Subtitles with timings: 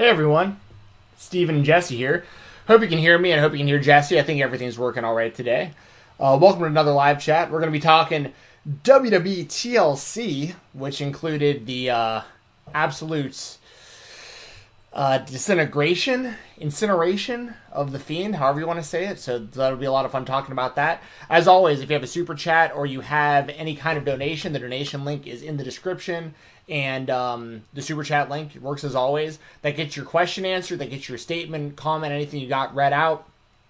[0.00, 0.58] Hey everyone,
[1.18, 2.24] Steven and Jesse here.
[2.66, 4.18] Hope you can hear me and hope you can hear Jesse.
[4.18, 5.72] I think everything's working all right today.
[6.18, 7.50] Uh, welcome to another live chat.
[7.50, 8.32] We're going to be talking
[8.66, 12.22] WWE TLC, which included the uh,
[12.72, 13.58] absolute
[14.94, 19.20] uh, disintegration, incineration of the Fiend, however you want to say it.
[19.20, 21.02] So that'll be a lot of fun talking about that.
[21.28, 24.54] As always, if you have a super chat or you have any kind of donation,
[24.54, 26.34] the donation link is in the description
[26.68, 29.38] and um, the super chat link works as always.
[29.62, 33.26] That gets your question answered, that gets your statement, comment, anything you got read out.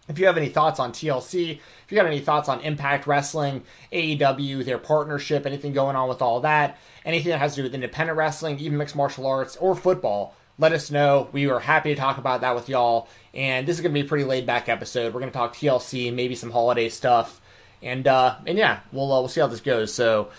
[0.08, 3.62] If you have any thoughts on TLC, if you got any thoughts on Impact Wrestling,
[3.92, 7.74] AEW, their partnership, anything going on with all that, anything that has to do with
[7.74, 11.28] independent wrestling, even mixed martial arts or football, let us know.
[11.32, 13.08] We are happy to talk about that with y'all.
[13.32, 15.14] And this is going to be a pretty laid back episode.
[15.14, 17.40] We're going to talk TLC, maybe some holiday stuff,
[17.82, 19.94] and uh, and yeah, we'll uh, we'll see how this goes.
[19.94, 20.30] So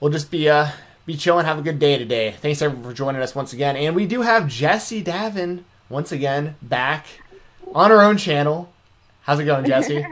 [0.00, 0.68] we'll just be uh
[1.06, 2.34] be chilling, have a good day today.
[2.40, 3.76] Thanks everyone for joining us once again.
[3.76, 7.06] And we do have Jesse Davin once again back
[7.74, 8.72] on our own channel.
[9.22, 10.04] How's it going, Jesse?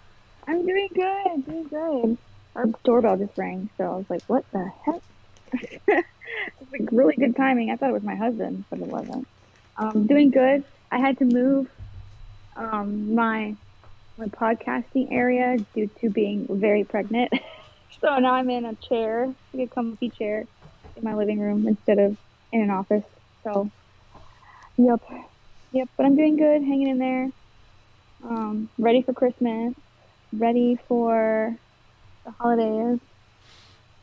[0.48, 2.18] I'm doing good, I'm doing good.
[2.54, 5.02] Our doorbell just rang, so I was like, "What the heck?"
[5.88, 7.70] it's like really good timing.
[7.70, 9.28] I thought it was my husband, but it wasn't.
[9.76, 10.64] Um, doing good.
[10.90, 11.70] I had to move
[12.56, 13.54] um, my
[14.16, 17.32] my podcasting area due to being very pregnant.
[18.00, 20.46] So now I'm in a chair, like a comfy chair
[20.96, 22.16] in my living room instead of
[22.52, 23.04] in an office.
[23.44, 23.70] So,
[24.76, 25.00] yep,
[25.72, 25.88] yep.
[25.96, 27.30] But I'm doing good, hanging in there.
[28.24, 29.74] Um, ready for Christmas,
[30.32, 31.56] ready for
[32.24, 32.98] the holidays,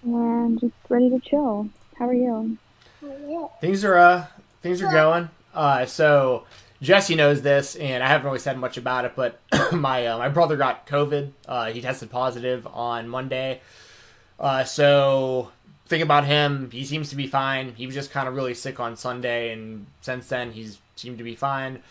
[0.04, 1.70] and just ready to chill.
[1.98, 2.58] How are you?
[3.60, 4.26] Things are uh
[4.62, 5.30] things are going.
[5.54, 6.46] Uh, so
[6.82, 9.40] Jesse knows this, and I haven't really said much about it, but
[9.72, 11.32] my uh, my brother got COVID.
[11.48, 13.62] Uh, he tested positive on Monday.
[14.44, 15.50] Uh, so
[15.88, 16.70] think about him.
[16.70, 17.74] He seems to be fine.
[17.76, 21.24] He was just kind of really sick on Sunday, and since then he's seemed to
[21.24, 21.82] be fine.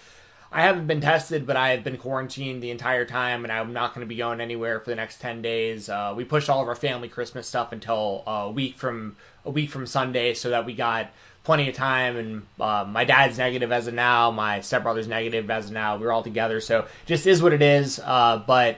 [0.53, 3.95] I haven't been tested, but I have been quarantined the entire time, and I'm not
[3.95, 5.89] going to be going anywhere for the next ten days.
[5.89, 9.71] Uh, we pushed all of our family Christmas stuff until a week from a week
[9.71, 11.11] from Sunday, so that we got
[11.43, 12.19] plenty of time.
[12.19, 15.97] And uh, my dad's negative as of now, my stepbrother's negative as of now.
[15.97, 17.99] We're all together, so just is what it is.
[17.99, 18.77] Uh, but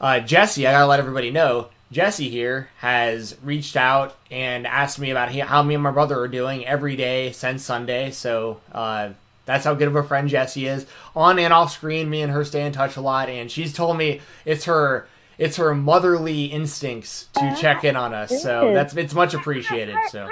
[0.00, 1.68] uh, Jesse, I gotta let everybody know.
[1.92, 6.28] Jesse here has reached out and asked me about how me and my brother are
[6.28, 8.10] doing every day since Sunday.
[8.10, 9.10] So uh,
[9.44, 10.86] that's how good of a friend Jesse is.
[11.14, 13.98] On and off screen, me and her stay in touch a lot, and she's told
[13.98, 15.06] me it's her
[15.38, 18.42] it's her motherly instincts to check in on us.
[18.42, 19.96] So that's it's much appreciated.
[20.10, 20.28] So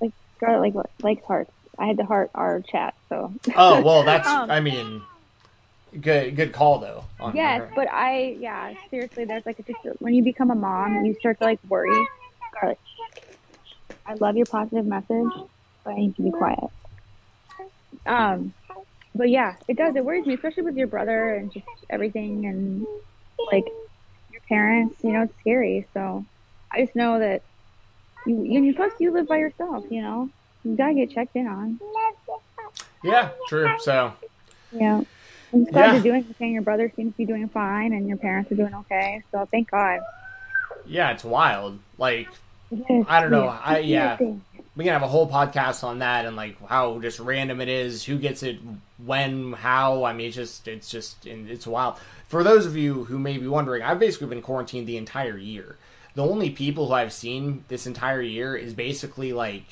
[0.00, 1.52] like Scarlett like likes hearts.
[1.78, 2.94] I had to heart our chat.
[3.08, 5.02] So oh well, that's um, I mean
[6.00, 7.04] good good call though.
[7.34, 7.72] yes, her.
[7.74, 11.38] but I yeah seriously, there's like a, just when you become a mom, you start
[11.40, 12.06] to like worry.
[14.08, 15.32] I love your positive message,
[15.84, 16.60] but I need to be quiet.
[18.06, 18.54] Um,
[19.14, 19.96] but yeah, it does.
[19.96, 22.86] It worries me, especially with your brother and just everything, and
[23.52, 23.64] like
[24.30, 24.96] your parents.
[25.02, 25.86] You know, it's scary.
[25.94, 26.24] So
[26.72, 27.42] I just know that
[28.26, 29.84] you and plus you live by yourself.
[29.90, 30.30] You know,
[30.64, 31.78] you gotta get checked in on.
[33.02, 33.74] Yeah, true.
[33.80, 34.12] So
[34.72, 35.00] yeah.
[35.56, 35.92] I'm glad yeah.
[35.94, 36.50] you're doing okay.
[36.50, 39.22] Your brother seems to be doing fine, and your parents are doing okay.
[39.32, 40.00] So thank God.
[40.84, 41.78] Yeah, it's wild.
[41.96, 42.28] Like
[43.08, 43.48] I don't know.
[43.48, 44.18] I yeah.
[44.20, 48.04] We can have a whole podcast on that and like how just random it is,
[48.04, 48.58] who gets it,
[49.02, 50.04] when, how.
[50.04, 51.96] I mean, it's just it's just it's wild.
[52.28, 55.76] For those of you who may be wondering, I've basically been quarantined the entire year.
[56.14, 59.64] The only people who I've seen this entire year is basically like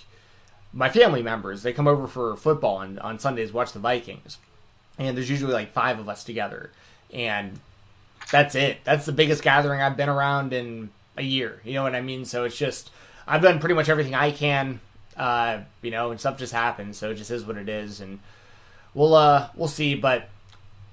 [0.73, 1.63] my family members.
[1.63, 4.39] They come over for football on, on Sundays, watch the Vikings
[4.99, 6.71] and there's usually like five of us together,
[7.13, 7.59] and
[8.31, 8.79] that's it.
[8.85, 11.61] That's the biggest gathering I've been around in a year.
[11.65, 12.25] You know what I mean?
[12.25, 12.91] So it's just
[13.27, 14.81] I've done pretty much everything I can,
[15.17, 16.97] uh, you know, and stuff just happens.
[16.97, 18.21] So it just is what it is, and
[18.95, 19.95] we'll uh we'll see.
[19.95, 20.29] But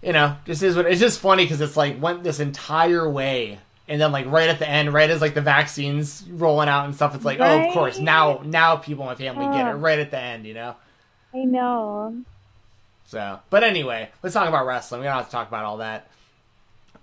[0.01, 3.59] you know, just is what it's just funny because it's like went this entire way.
[3.87, 6.95] And then, like right at the end, right as like the vaccines rolling out and
[6.95, 7.65] stuff, it's like, right?
[7.65, 10.45] oh, of course, now now people in my family get it right at the end,
[10.45, 10.75] you know.
[11.33, 12.23] I know.
[13.11, 15.01] So, but anyway, let's talk about wrestling.
[15.01, 16.09] We don't have to talk about all that.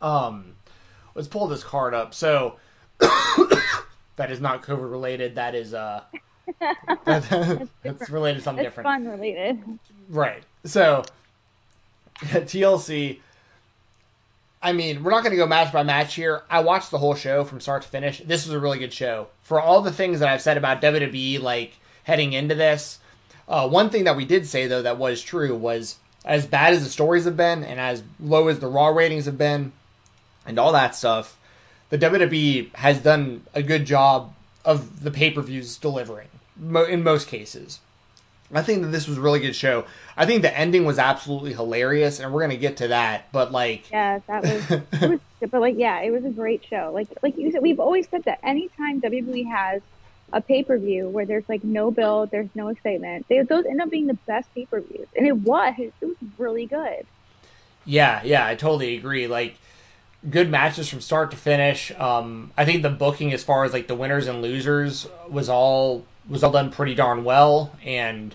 [0.00, 0.54] Um,
[1.14, 2.14] let's pull this card up.
[2.14, 2.56] So,
[2.98, 5.34] that is not COVID related.
[5.34, 6.04] That is uh,
[7.04, 8.86] that, that's related to something it's different.
[8.86, 9.62] Fun related.
[10.08, 10.42] Right.
[10.64, 11.04] So,
[12.20, 13.18] TLC.
[14.62, 16.42] I mean, we're not going to go match by match here.
[16.48, 18.20] I watched the whole show from start to finish.
[18.20, 19.26] This was a really good show.
[19.42, 22.98] For all the things that I've said about WWE, like heading into this,
[23.48, 26.84] uh, one thing that we did say though that was true was as bad as
[26.84, 29.72] the stories have been and as low as the raw ratings have been
[30.46, 31.38] and all that stuff,
[31.90, 34.34] the WWE has done a good job
[34.64, 36.28] of the pay per views delivering
[36.88, 37.80] in most cases.
[38.52, 39.84] I think that this was a really good show.
[40.16, 43.30] I think the ending was absolutely hilarious, and we're gonna get to that.
[43.30, 45.20] But like, yeah, that was, it was
[45.50, 46.90] but like, yeah, it was a great show.
[46.94, 49.82] Like, like you said, we've always said that anytime WWE has
[50.32, 53.80] a pay per view where there's like no build, there's no excitement, they, those end
[53.80, 57.06] up being the best pay per views, and it was, it was really good.
[57.84, 59.26] Yeah, yeah, I totally agree.
[59.26, 59.56] Like,
[60.28, 61.90] good matches from start to finish.
[61.92, 66.04] Um, I think the booking, as far as like the winners and losers, was all
[66.28, 68.34] was all done pretty darn well, and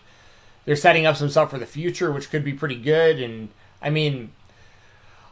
[0.66, 3.20] they're setting up some stuff for the future, which could be pretty good.
[3.20, 3.50] And
[3.82, 4.32] I mean,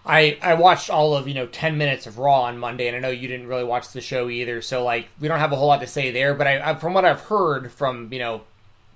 [0.05, 2.99] I I watched all of you know ten minutes of Raw on Monday, and I
[2.99, 5.67] know you didn't really watch the show either, so like we don't have a whole
[5.67, 6.33] lot to say there.
[6.33, 8.41] But I, I from what I've heard from you know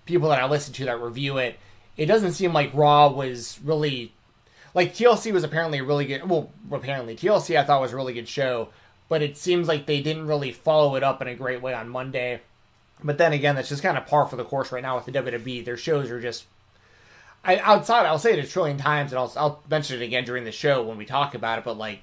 [0.05, 1.57] people that I listen to that review it,
[1.97, 4.13] it doesn't seem like Raw was really
[4.73, 6.27] like TLC was apparently a really good.
[6.29, 8.69] Well, apparently TLC I thought was a really good show,
[9.07, 11.89] but it seems like they didn't really follow it up in a great way on
[11.89, 12.41] Monday.
[13.03, 15.11] But then again, that's just kind of par for the course right now with the
[15.11, 15.63] WWE.
[15.63, 16.45] Their shows are just.
[17.45, 20.43] I, outside, I'll say it a trillion times, and I'll I'll mention it again during
[20.43, 21.65] the show when we talk about it.
[21.65, 22.01] But like,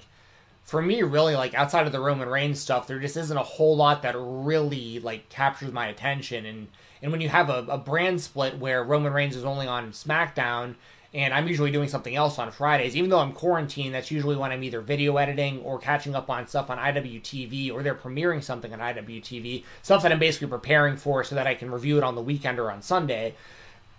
[0.63, 3.75] for me, really, like outside of the Roman Reigns stuff, there just isn't a whole
[3.75, 6.45] lot that really like captures my attention.
[6.45, 6.67] And
[7.01, 10.75] and when you have a, a brand split where Roman Reigns is only on SmackDown
[11.13, 12.95] and I'm usually doing something else on Fridays.
[12.95, 16.47] Even though I'm quarantined, that's usually when I'm either video editing or catching up on
[16.47, 21.23] stuff on IWTV or they're premiering something on IWTV, stuff that I'm basically preparing for
[21.23, 23.35] so that I can review it on the weekend or on Sunday.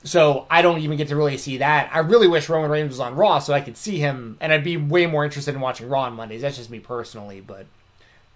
[0.05, 1.91] So I don't even get to really see that.
[1.93, 4.63] I really wish Roman Reigns was on Raw so I could see him, and I'd
[4.63, 6.43] be way more interested in watching Raw on Mondays.
[6.43, 7.67] That's just me personally, but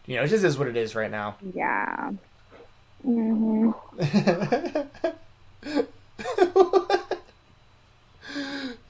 [0.06, 1.36] you know, it just is what it is right now.
[1.54, 2.12] Yeah.
[3.06, 3.70] Mm-hmm.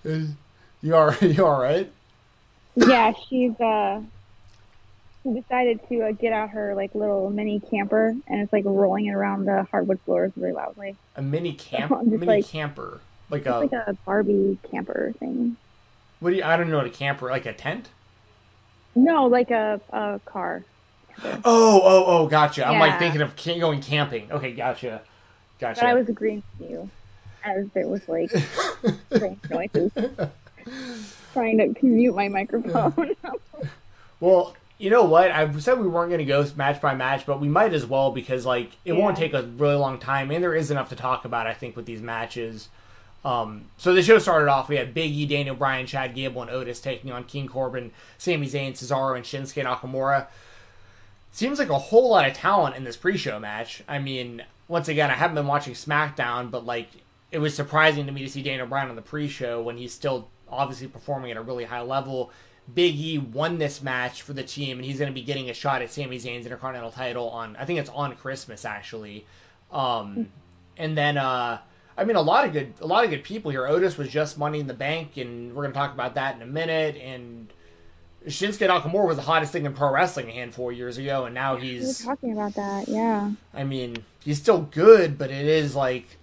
[0.82, 1.90] you are you all right?
[2.76, 4.00] Yeah, she's uh
[5.34, 9.06] she decided to uh, get out her like little mini camper and it's like rolling
[9.06, 10.96] it around the hardwood floors really loudly.
[11.16, 15.56] A mini camp, so mini like, camper, like a like a Barbie camper thing.
[16.20, 16.42] What do you?
[16.42, 17.88] I don't know what a camper like a tent.
[18.94, 20.64] No, like a a car.
[21.25, 22.60] Oh, oh, oh, gotcha.
[22.60, 22.70] Yeah.
[22.70, 24.30] I'm like thinking of going camping.
[24.30, 25.02] Okay, gotcha,
[25.58, 25.80] gotcha.
[25.80, 26.90] But I was agreeing with you
[27.44, 28.30] as there was like
[29.10, 29.92] strange noises.
[31.32, 33.14] Trying to mute my microphone.
[34.20, 35.30] well, you know what?
[35.30, 38.12] I said we weren't going to go match by match, but we might as well
[38.12, 38.98] because like it yeah.
[38.98, 41.46] won't take a really long time, and there is enough to talk about.
[41.46, 42.69] I think with these matches.
[43.25, 44.69] Um, so the show started off.
[44.69, 48.46] We had Big E, Daniel Bryan, Chad Gable, and Otis taking on King Corbin, Sami
[48.46, 50.28] Zayn, Cesaro, and Shinsuke Nakamura.
[51.32, 53.82] Seems like a whole lot of talent in this pre-show match.
[53.88, 56.88] I mean, once again, I haven't been watching SmackDown, but like
[57.32, 60.28] it was surprising to me to see Daniel Bryan on the pre-show when he's still
[60.48, 62.30] obviously performing at a really high level.
[62.75, 65.55] Big E won this match for the team, and he's going to be getting a
[65.55, 69.25] shot at Sami Zayn's Intercontinental title on I think it's on Christmas actually.
[69.70, 70.29] Um,
[70.76, 71.59] and then uh,
[71.97, 73.67] I mean a lot of good a lot of good people here.
[73.67, 76.43] Otis was just Money in the Bank, and we're going to talk about that in
[76.43, 76.97] a minute.
[76.97, 77.53] And
[78.26, 81.35] Shinsuke Nakamura was the hottest thing in pro wrestling a handful of years ago, and
[81.35, 82.88] now he's we talking about that.
[82.88, 86.19] Yeah, I mean he's still good, but it is like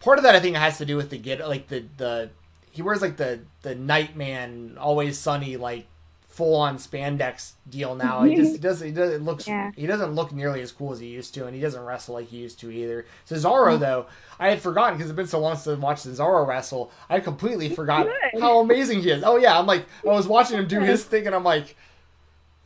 [0.00, 2.30] part of that I think has to do with the get like the the
[2.70, 5.86] he wears like the the Nightman Always Sunny like
[6.32, 8.22] full on spandex deal now.
[8.22, 8.36] He mhm.
[8.36, 9.70] just doesn't he doesn't looks yeah.
[9.76, 12.28] he doesn't look nearly as cool as he used to, and he doesn't wrestle like
[12.28, 13.04] he used to either.
[13.28, 13.80] Cesaro mm-hmm.
[13.80, 14.06] though,
[14.38, 16.90] I had forgotten because it's been so long since I watched Cesaro wrestle.
[17.10, 18.08] I completely forgot
[18.40, 19.22] how amazing he is.
[19.22, 21.76] Oh yeah, I'm like I was watching him do his thing, and I'm like.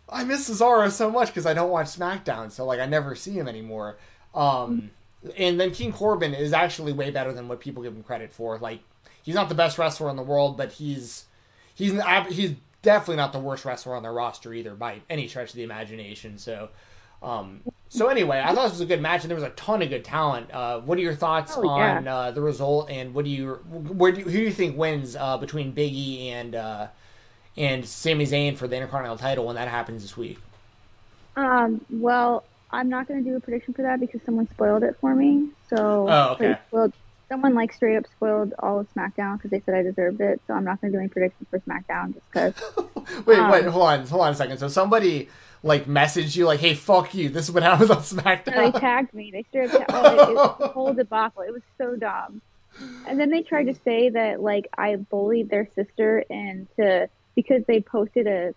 [0.09, 3.33] I miss Cesaro so much because I don't watch SmackDown, so like I never see
[3.33, 3.97] him anymore.
[4.37, 4.93] Um,
[5.25, 5.33] mm.
[5.37, 8.57] and then King Corbin is actually way better than what people give him credit for.
[8.57, 8.83] Like
[9.27, 11.27] he's not the best wrestler in the world, but he's
[11.75, 11.93] he's
[12.31, 15.65] he's definitely not the worst wrestler on their roster either by any stretch of the
[15.65, 16.39] imagination.
[16.39, 16.71] So.
[17.23, 19.81] Um, so anyway, I thought this was a good match, and there was a ton
[19.81, 20.53] of good talent.
[20.53, 22.15] Uh, what are your thoughts oh, on yeah.
[22.15, 25.17] uh, the result, and what do you, where do you, who do you think wins
[25.17, 26.89] uh, between Big E and uh,
[27.57, 30.39] and Sami Zayn for the Intercontinental title when that happens this week?
[31.37, 34.97] Um, well, I'm not going to do a prediction for that because someone spoiled it
[35.01, 35.49] for me.
[35.71, 36.59] So oh, okay.
[36.69, 36.93] Spoiled,
[37.29, 40.41] someone like straight up spoiled all of SmackDown because they said I deserved it.
[40.47, 43.25] So I'm not going to do any predictions for SmackDown just because.
[43.27, 44.59] wait, um, wait, hold on, hold on a second.
[44.59, 45.29] So somebody
[45.63, 47.29] like messaged you like, "Hey, fuck you!
[47.29, 49.31] This is what happens on SmackDown." No, they tagged me.
[49.31, 49.87] They straight up.
[49.87, 51.43] Ta- oh, it, it, the whole debacle.
[51.43, 52.41] It was so dumb.
[53.07, 57.81] And then they tried to say that like I bullied their sister into because they
[57.81, 58.55] posted a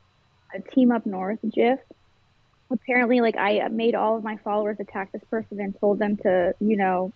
[0.53, 1.79] a team up north gif
[2.71, 6.53] apparently like I made all of my followers attack this person and told them to,
[6.59, 7.11] you know,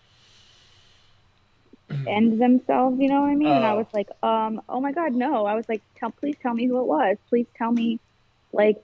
[2.06, 3.48] end themselves, you know what I mean?
[3.48, 3.78] And I oh.
[3.78, 5.46] was like, um, oh my god, no.
[5.46, 7.16] I was like, tell please tell me who it was.
[7.28, 8.00] Please tell me
[8.52, 8.82] like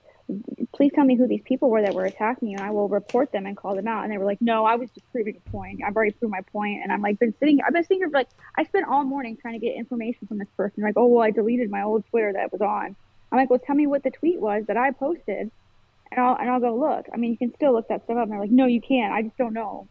[0.73, 3.31] please tell me who these people were that were attacking you, and I will report
[3.31, 4.03] them and call them out.
[4.03, 5.81] And they were like, no, I was just proving a point.
[5.85, 7.59] I've already proved my point, and I'm like, been sitting.
[7.61, 10.37] I've been sitting here for like I spent all morning trying to get information from
[10.37, 10.83] this person.
[10.83, 12.95] Like, oh well, I deleted my old Twitter that was on.
[13.31, 15.51] I'm like, well, tell me what the tweet was that I posted,
[16.11, 17.07] and I'll and I'll go look.
[17.13, 18.23] I mean, you can still look that stuff up.
[18.23, 19.13] And they're like, no, you can't.
[19.13, 19.87] I just don't know.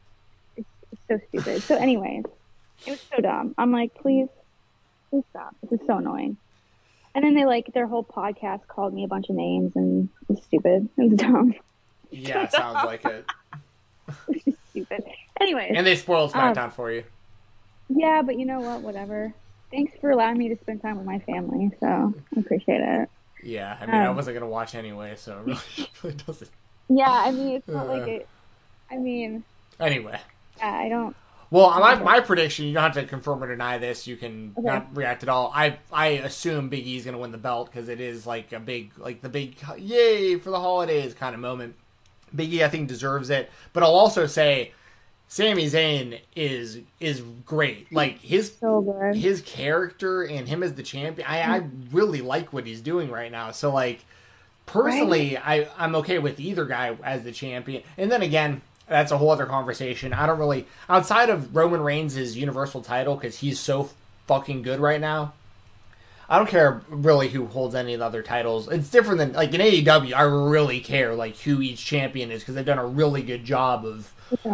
[0.57, 1.63] It's, it's so stupid.
[1.63, 2.25] So, anyways,
[2.87, 3.55] it was so dumb.
[3.59, 4.29] I'm like, please,
[5.11, 5.55] please stop.
[5.63, 6.37] This is so annoying.
[7.15, 10.29] And then they like their whole podcast called me a bunch of names and it
[10.29, 10.89] was stupid.
[10.97, 11.55] It was dumb.
[12.11, 13.25] Yeah, sounds like it.
[14.71, 15.05] stupid.
[15.41, 15.73] Anyways.
[15.75, 17.05] And they spoiled SmackDown um, for you.
[17.89, 18.83] Yeah, but you know what?
[18.83, 19.33] Whatever.
[19.71, 21.71] Thanks for allowing me to spend time with my family.
[21.81, 21.87] So
[22.37, 23.11] I appreciate it.
[23.43, 26.51] Yeah, I mean, um, I wasn't gonna watch anyway, so it really, really doesn't.
[26.89, 28.29] Yeah, I mean, it's not uh, like it.
[28.91, 29.45] I mean.
[29.79, 30.21] Anyway.
[30.59, 31.17] Yeah, I don't.
[31.51, 34.07] Well, my, my prediction, you don't have to confirm or deny this.
[34.07, 34.67] You can okay.
[34.67, 35.51] not react at all.
[35.55, 38.53] I I assume Big E is going to win the belt because it is like
[38.53, 41.75] a big, like the big yay for the holidays kind of moment.
[42.35, 43.51] Big E, I think, deserves it.
[43.73, 44.73] But I'll also say,
[45.27, 47.93] Sami Zayn is is great.
[47.93, 51.27] Like his so his character and him as the champion.
[51.29, 53.51] I, I really like what he's doing right now.
[53.51, 54.05] So like
[54.67, 55.67] personally, right.
[55.69, 57.83] I I'm okay with either guy as the champion.
[57.97, 60.13] And then again that's a whole other conversation.
[60.13, 63.89] I don't really outside of Roman Reigns' Universal title because he's so
[64.27, 65.33] fucking good right now.
[66.29, 68.69] I don't care really who holds any of the other titles.
[68.69, 70.13] It's different than like in AEW.
[70.13, 73.87] I really care like who each champion is because they've done a really good job
[73.87, 74.13] of.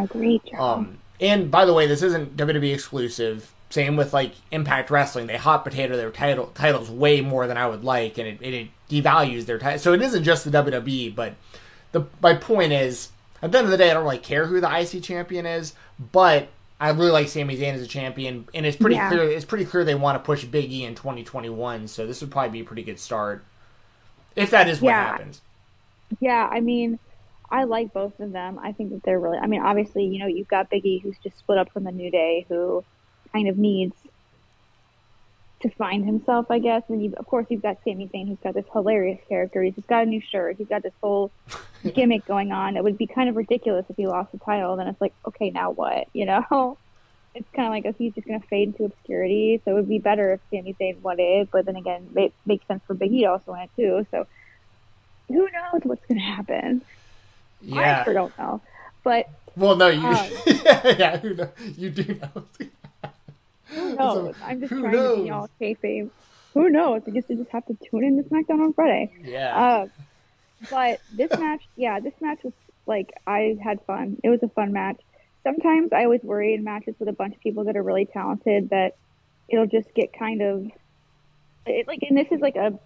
[0.09, 0.61] great job.
[0.61, 3.52] Um, and by the way, this isn't WWE exclusive.
[3.71, 5.26] Same with like Impact Wrestling.
[5.26, 8.69] They hot potato their title titles way more than I would like, and it, it
[8.90, 9.78] devalues their title.
[9.78, 11.35] So it isn't just the WWE, but
[11.93, 13.11] the my point is
[13.47, 15.75] at the end of the day, I don't really care who the IC champion is,
[16.12, 16.49] but
[16.79, 19.09] I really like Sami Zayn as a champion, and it's pretty yeah.
[19.09, 19.23] clear.
[19.23, 21.88] It's pretty clear they want to push Big E in 2021.
[21.88, 23.45] So this would probably be a pretty good start,
[24.35, 25.05] if that is what yeah.
[25.05, 25.41] happens.
[26.21, 26.99] Yeah, I mean,
[27.50, 28.59] I like both of them.
[28.59, 29.38] I think that they're really.
[29.38, 31.93] I mean, obviously, you know, you've got Big E who's just split up from the
[31.93, 32.85] New Day, who
[33.33, 33.97] kind of needs
[35.61, 36.83] to find himself, I guess.
[36.88, 39.62] And you, of course, you've got Sami Zayn, who's got this hilarious character.
[39.62, 40.57] He's just got a new shirt.
[40.59, 41.31] He's got this whole
[41.93, 42.76] gimmick going on.
[42.76, 44.76] It would be kind of ridiculous if he lost the title.
[44.76, 46.09] Then it's like, okay, now what?
[46.12, 46.78] You know,
[47.35, 49.61] it's kind of like if he's just going to fade into obscurity.
[49.64, 51.50] So it would be better if Sami Zayn won it.
[51.50, 54.07] But then again, it makes sense for Big E to also win it too.
[54.11, 54.26] So
[55.28, 56.83] who knows what's going to happen?
[57.61, 58.61] Yeah, I sure don't know.
[59.02, 61.49] But well, no, you um, yeah, yeah, who knows?
[61.76, 62.45] you do know.
[63.69, 64.37] Who knows?
[64.37, 65.16] So, I'm just trying knows?
[65.19, 66.11] to be all kayfabe.
[66.55, 67.02] Who knows?
[67.07, 69.12] I guess you just have to tune in to SmackDown on Friday.
[69.25, 69.57] Yeah.
[69.57, 69.87] Uh,
[70.71, 72.53] but this match, yeah, this match was
[72.87, 74.19] like I had fun.
[74.23, 75.01] It was a fun match.
[75.43, 78.71] Sometimes I always worry in matches with a bunch of people that are really talented
[78.71, 78.97] that
[79.49, 80.71] it'll just get kind of
[81.67, 82.79] it, like, and this is like a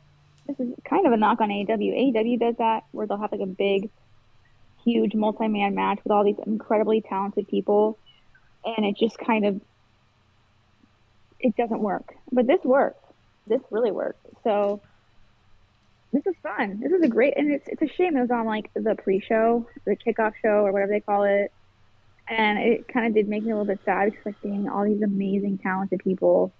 [0.47, 2.15] this is kind of a knock on AEW.
[2.15, 3.91] AEW does that where they'll have like a big,
[4.85, 7.99] huge multi-man match with all these incredibly talented people,
[8.65, 9.61] and it just kind of
[11.39, 12.15] it doesn't work.
[12.33, 13.05] But this worked.
[13.47, 14.27] This really worked.
[14.45, 14.81] So
[16.12, 16.81] this is fun.
[16.81, 19.67] This is a great, and it's it's a shame it was on like the pre-show,
[19.85, 21.52] the kickoff show, or whatever they call it,
[22.29, 24.85] and it kind of did make me a little bit sad because like seeing all
[24.85, 26.52] these amazing, talented people.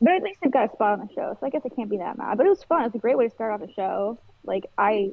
[0.00, 1.90] But at least they've got a spot on the show, so I guess I can't
[1.90, 2.38] be that mad.
[2.38, 2.84] But it was fun.
[2.84, 4.18] It's a great way to start off the show.
[4.44, 5.12] Like I,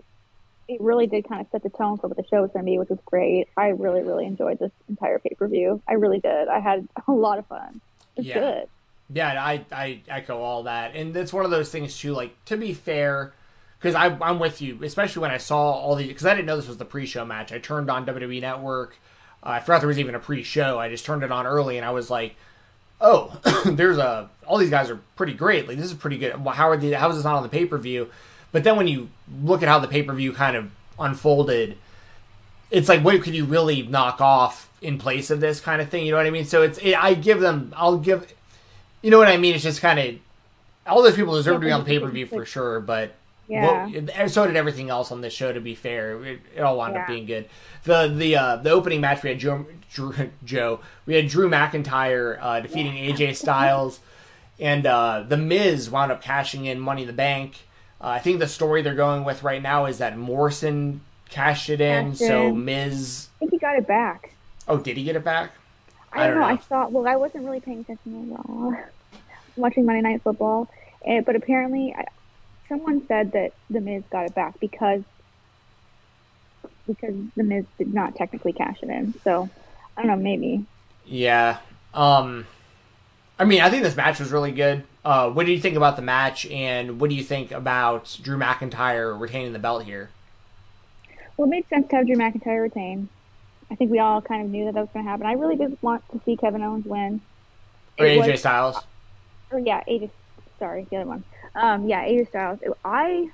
[0.67, 2.71] it really did kind of set the tone for what the show was going to
[2.71, 3.47] be, which was great.
[3.57, 5.81] I really, really enjoyed this entire pay per view.
[5.87, 6.47] I really did.
[6.47, 7.81] I had a lot of fun.
[8.15, 8.39] It's yeah.
[8.39, 8.69] good.
[9.13, 10.95] Yeah, I, I echo all that.
[10.95, 13.33] And it's one of those things, too, like, to be fair,
[13.79, 16.67] because I'm with you, especially when I saw all the, because I didn't know this
[16.67, 17.51] was the pre show match.
[17.51, 18.97] I turned on WWE Network.
[19.43, 20.79] Uh, I forgot there was even a pre show.
[20.79, 22.35] I just turned it on early and I was like,
[22.99, 25.67] oh, there's a, all these guys are pretty great.
[25.67, 26.33] Like, this is pretty good.
[26.33, 28.09] How are the, how is this not on the pay per view?
[28.51, 29.09] But then when you
[29.43, 31.77] look at how the pay per view kind of unfolded,
[32.71, 36.05] it's like, what could you really knock off in place of this kind of thing?
[36.05, 36.45] You know what I mean?
[36.45, 38.33] So it's, it, I give them, I'll give,
[39.05, 39.53] you know what I mean?
[39.53, 40.15] It's just kind of
[40.87, 43.13] all those people deserve to be on pay per view for sure, but
[43.47, 43.87] yeah.
[43.87, 45.53] Well, so did everything else on this show.
[45.53, 47.01] To be fair, it, it all wound yeah.
[47.01, 47.47] up being good.
[47.83, 52.39] the the uh, The opening match we had Joe, Drew, Joe we had Drew McIntyre
[52.41, 53.11] uh, defeating yeah.
[53.11, 53.99] AJ Styles,
[54.59, 57.57] and uh, the Miz wound up cashing in Money in the Bank.
[58.01, 61.79] Uh, I think the story they're going with right now is that Morrison cashed it
[61.79, 62.51] in, so.
[62.51, 63.27] Miz.
[63.35, 64.33] I think he got it back.
[64.67, 65.51] Oh, did he get it back?
[66.11, 66.41] I, I don't know.
[66.41, 66.47] know.
[66.47, 66.91] I thought.
[66.91, 68.75] Well, I wasn't really paying attention at all
[69.57, 70.69] watching Monday Night Football,
[71.05, 72.05] and, but apparently, I,
[72.69, 75.03] someone said that the Miz got it back because
[76.87, 79.13] because the Miz did not technically cash it in.
[79.23, 79.49] So
[79.97, 80.65] I don't know, maybe.
[81.05, 81.57] Yeah.
[81.93, 82.45] Um.
[83.37, 84.83] I mean, I think this match was really good.
[85.03, 88.37] Uh, what do you think about the match, and what do you think about Drew
[88.37, 90.09] McIntyre retaining the belt here?
[91.35, 93.09] Well, it made sense to have Drew McIntyre retain.
[93.69, 95.25] I think we all kind of knew that that was going to happen.
[95.25, 97.19] I really did want to see Kevin Owens win.
[97.99, 98.77] Or It AJ was- Styles?
[99.51, 100.11] Or yeah, AJ.
[100.59, 101.23] Sorry, the other one.
[101.55, 102.59] Um, yeah, AJ Styles.
[102.83, 103.27] I,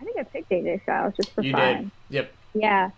[0.00, 1.76] I think I picked AJ Styles just for You fun.
[1.82, 1.90] did.
[2.10, 2.34] Yep.
[2.54, 2.90] Yeah,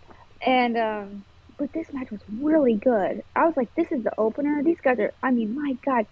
[0.45, 1.23] and um,
[1.57, 3.23] but this match was really good.
[3.35, 4.63] I was like, this is the opener.
[4.63, 5.13] These guys are.
[5.21, 6.05] I mean, my God,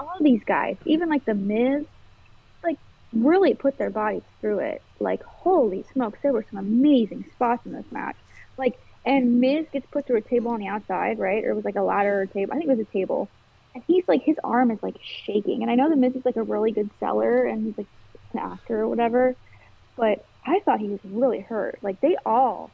[0.00, 1.84] all these guys, even like the Miz,
[2.64, 2.78] like
[3.12, 4.82] really put their bodies through it.
[4.98, 8.16] Like, holy smokes, there were some amazing spots in this match.
[8.56, 8.74] Like,
[9.04, 11.44] and Miz gets put through a table on the outside, right?
[11.44, 12.52] Or it was like a ladder or a table.
[12.52, 13.30] I think it was a table.
[13.76, 15.60] And he's like, his arm is like shaking.
[15.60, 17.86] And I know the Miz is like a really good seller and he's like
[18.32, 19.36] an actor or whatever.
[19.96, 21.78] But I thought he was really hurt.
[21.82, 22.70] Like, they all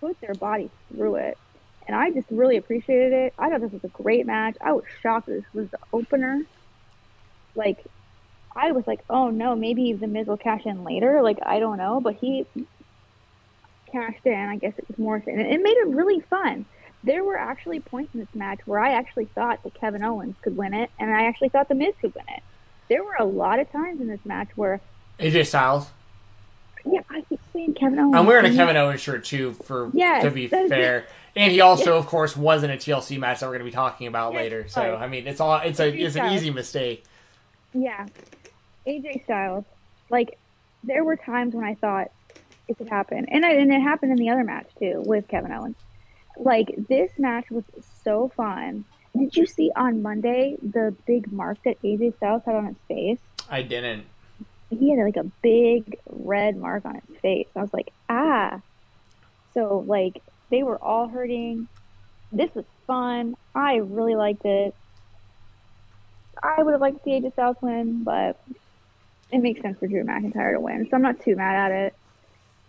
[0.00, 1.36] put their bodies through it.
[1.88, 3.34] And I just really appreciated it.
[3.36, 4.56] I thought this was a great match.
[4.60, 6.42] I was shocked this was the opener.
[7.56, 7.84] Like,
[8.54, 11.22] I was like, oh no, maybe the Miz will cash in later.
[11.22, 12.00] Like, I don't know.
[12.00, 12.46] But he
[13.90, 14.48] cashed in.
[14.48, 15.40] I guess it was Morrison.
[15.40, 16.66] And it made it really fun.
[17.04, 20.56] There were actually points in this match where I actually thought that Kevin Owens could
[20.56, 22.42] win it, and I actually thought The Miz could win it.
[22.88, 24.80] There were a lot of times in this match where,
[25.18, 25.88] AJ Styles.
[26.84, 28.14] yeah, I keep saying Kevin Owens.
[28.14, 31.06] I'm wearing a Kevin Owens shirt too, for Yes, to be fair.
[31.34, 33.74] And he also, of course, was in a TLC match that we're going to be
[33.74, 34.68] talking about Yes, later.
[34.68, 34.96] So.
[34.96, 37.04] I mean, it's all it's a AJ it's an easy mistake.
[37.74, 38.06] Yeah.
[38.86, 39.64] AJ Styles.
[40.08, 40.38] Like,
[40.82, 42.10] there were times when I thought
[42.68, 43.26] it could happen.
[43.28, 45.76] And, I, and it happened in the other match, too, with Kevin Owens.
[46.36, 47.64] Like, this match was
[48.04, 48.84] so fun.
[49.16, 53.20] Did you see on Monday the big mark that AJ Styles had on his face?
[53.48, 54.04] I didn't.
[54.70, 57.48] He had, like, a big red mark on his face.
[57.56, 58.60] I was like, ah.
[59.54, 61.68] So, like, they were all hurting.
[62.32, 63.36] This was fun.
[63.54, 64.74] I really liked it.
[66.42, 68.38] I would have liked to see AJ Styles win, but
[69.32, 71.94] it makes sense for Drew McIntyre to win, so I'm not too mad at it.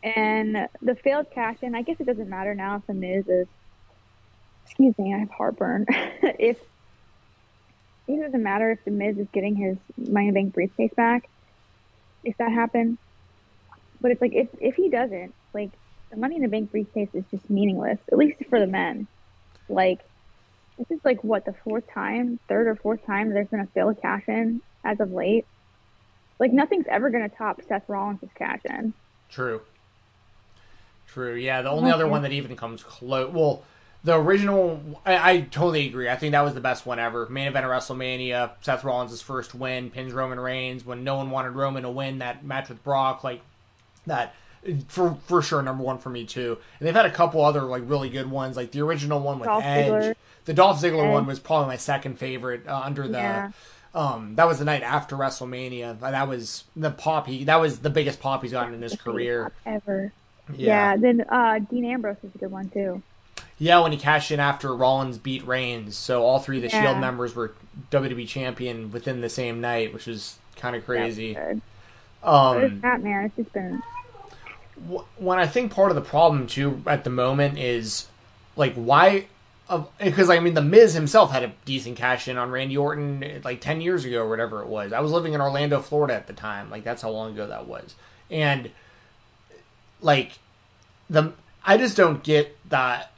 [0.03, 3.47] And the failed cash in, I guess it doesn't matter now if the Miz is.
[4.67, 5.85] Excuse me, I have heartburn.
[5.89, 6.57] if
[8.07, 11.29] it doesn't matter if the Miz is getting his Money in the Bank briefcase back,
[12.23, 12.97] if that happened.
[14.01, 15.71] But it's like if if he doesn't, like
[16.11, 19.07] the Money in the Bank briefcase is just meaningless, at least for the men.
[19.69, 20.01] Like
[20.77, 24.01] this is like what the fourth time, third or fourth time there's been a failed
[24.01, 25.45] cash in as of late.
[26.39, 28.93] Like nothing's ever gonna top Seth Rollins' cash in.
[29.29, 29.61] True.
[31.07, 31.35] True.
[31.35, 33.33] Yeah, the only other one that even comes close.
[33.33, 33.63] Well,
[34.03, 34.81] the original.
[35.05, 36.09] I, I totally agree.
[36.09, 37.27] I think that was the best one ever.
[37.29, 38.51] Main event of WrestleMania.
[38.61, 39.89] Seth Rollins' first win.
[39.89, 43.23] Pins Roman Reigns when no one wanted Roman to win that match with Brock.
[43.23, 43.41] Like
[44.05, 44.33] that.
[44.87, 46.57] For for sure, number one for me too.
[46.79, 49.47] And they've had a couple other like really good ones, like the original one with
[49.47, 49.91] Dolph Edge.
[49.91, 50.15] Ziggler.
[50.45, 51.13] The Dolph Ziggler Edge.
[51.13, 53.17] one was probably my second favorite uh, under the.
[53.17, 53.51] Yeah.
[53.93, 55.99] Um, that was the night after WrestleMania.
[55.99, 57.27] That was the pop.
[57.27, 59.51] He that was the biggest pop he's gotten in his career.
[59.65, 60.11] ever.
[60.53, 60.97] Yeah.
[60.97, 63.01] Then uh, Dean Ambrose is a good one too.
[63.59, 66.83] Yeah, when he cashed in after Rollins beat Reigns, so all three of the Yeah.
[66.83, 67.53] Shield members were
[67.91, 71.33] WWE champion within the same night, which was kind of crazy.
[71.33, 71.61] That's good.
[72.21, 73.25] But it's Um, not, man.
[73.25, 73.81] It's just been.
[75.17, 78.05] when I think part of the problem too at the moment is
[78.55, 79.25] like why,
[79.99, 83.59] because I mean the Miz himself had a decent cash in on Randy Orton like
[83.59, 84.93] ten years ago or whatever it was.
[84.93, 86.69] I was living in Orlando, Florida at the time.
[86.69, 87.95] Like that's how long ago that was,
[88.29, 88.69] and
[90.01, 90.33] like
[91.09, 91.33] the
[91.65, 93.11] I just don't get that.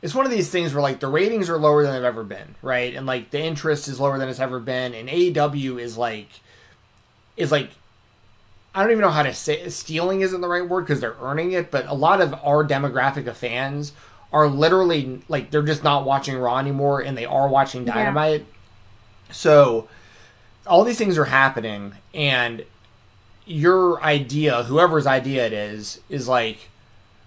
[0.00, 2.54] It's one of these things where like the ratings are lower than they've ever been,
[2.62, 2.94] right?
[2.94, 6.28] And like the interest is lower than it's ever been, and AEW is like
[7.36, 7.70] is like
[8.74, 11.52] I don't even know how to say stealing isn't the right word because they're earning
[11.52, 13.92] it, but a lot of our demographic of fans
[14.32, 17.94] are literally like they're just not watching Raw anymore and they are watching Yeah.
[17.94, 18.46] Dynamite.
[19.30, 19.88] So
[20.66, 22.64] all these things are happening and
[23.46, 26.68] your idea, whoever's idea it is, is like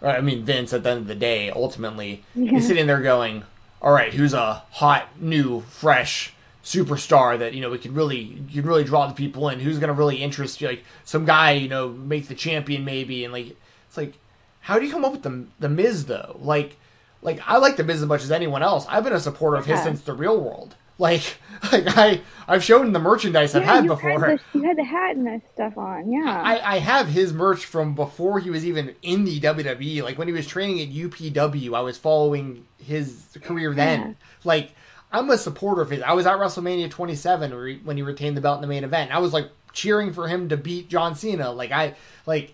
[0.01, 2.55] I mean Vince at the end of the day ultimately Yeah.
[2.55, 3.43] is sitting there going,
[3.81, 6.33] All right, who's a hot, new, fresh
[6.63, 9.59] superstar that you know we could really you could really draw the people in?
[9.59, 13.23] Who's going to really interest you like some guy you know make the champion maybe?
[13.23, 13.55] And like
[13.87, 14.13] it's like
[14.61, 16.37] how do you come up with the the Miz though?
[16.41, 16.77] Like
[17.23, 18.85] like I like the Miz as much as anyone else.
[18.89, 21.37] I've been a supporter of his since the real world like
[21.71, 24.77] like I I've shown the merchandise I've yeah, had you before Had the, you had
[24.77, 26.11] the hat and the stuff on.
[26.11, 26.41] Yeah.
[26.43, 30.03] I, I have his merch from before he was even in the WWE.
[30.03, 33.99] Like when he was training at UPW, I was following his career then.
[33.99, 34.13] Yeah.
[34.43, 34.71] Like
[35.11, 36.01] I'm a supporter of his.
[36.03, 38.83] I was at WrestleMania 27 where he- when he retained the belt in the main
[38.83, 39.13] event.
[39.13, 41.51] I was like cheering for him to beat John Cena.
[41.51, 42.53] Like I like,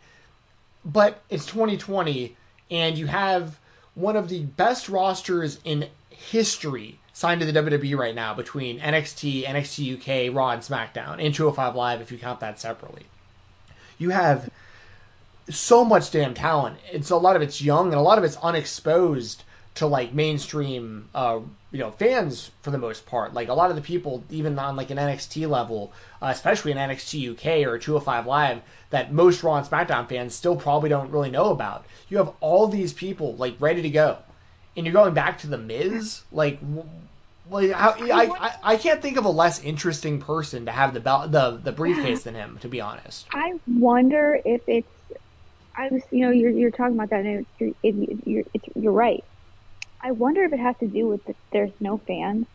[0.85, 2.35] but it's 2020
[2.71, 3.59] and you have
[3.95, 9.43] one of the best rosters in history signed to the WWE right now between NXT,
[9.43, 13.07] NXT UK, Raw, and SmackDown, and 205 Live if you count that separately.
[13.97, 14.51] You have
[15.49, 16.77] so much damn talent.
[16.91, 19.41] It's a lot of it's young and a lot of it's unexposed
[19.73, 21.39] to like mainstream uh,
[21.71, 23.33] you know fans for the most part.
[23.33, 26.77] Like a lot of the people, even on like an NXT level, uh, especially in
[26.77, 31.31] NXT UK or 205 Live, that most Raw and SmackDown fans still probably don't really
[31.31, 31.83] know about.
[32.09, 34.19] You have all these people like ready to go,
[34.75, 36.21] and you're going back to the Miz.
[36.31, 36.59] Like,
[37.49, 40.99] like how, I, I I can't think of a less interesting person to have the
[40.99, 42.57] belt the the briefcase than him.
[42.61, 44.87] To be honest, I wonder if it's.
[45.75, 48.91] I was, you know, you're you're talking about that, and you're it, you're, it's, you're
[48.91, 49.23] right.
[50.01, 52.47] I wonder if it has to do with the, there's no fans,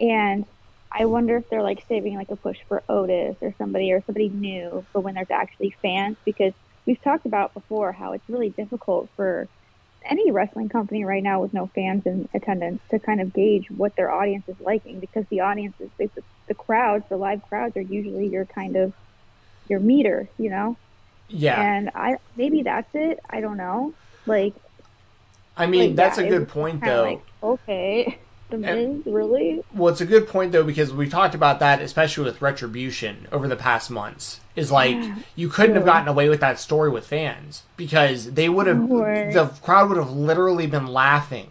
[0.00, 0.44] and
[0.90, 4.28] I wonder if they're like saving like a push for Otis or somebody or somebody
[4.28, 6.52] new for when there's actually fans because
[6.86, 9.48] we've talked about before how it's really difficult for
[10.04, 13.96] any wrestling company right now with no fans in attendance to kind of gauge what
[13.96, 16.10] their audience is liking because the audience is the,
[16.48, 18.92] the crowds, the live crowds are usually your kind of
[19.68, 20.76] your meter, you know.
[21.28, 21.60] Yeah.
[21.60, 23.20] And I maybe that's it.
[23.30, 23.94] I don't know.
[24.26, 24.54] Like
[25.56, 27.02] I mean, like, that's yeah, a good point, though.
[27.02, 28.18] Like, okay,
[28.50, 29.62] the Miz, really?
[29.74, 33.48] Well, it's a good point though because we talked about that, especially with Retribution over
[33.48, 34.40] the past months.
[34.54, 34.98] Is like
[35.34, 38.86] you couldn't have gotten away with that story with fans because they would have
[39.32, 41.48] the crowd would have literally been laughing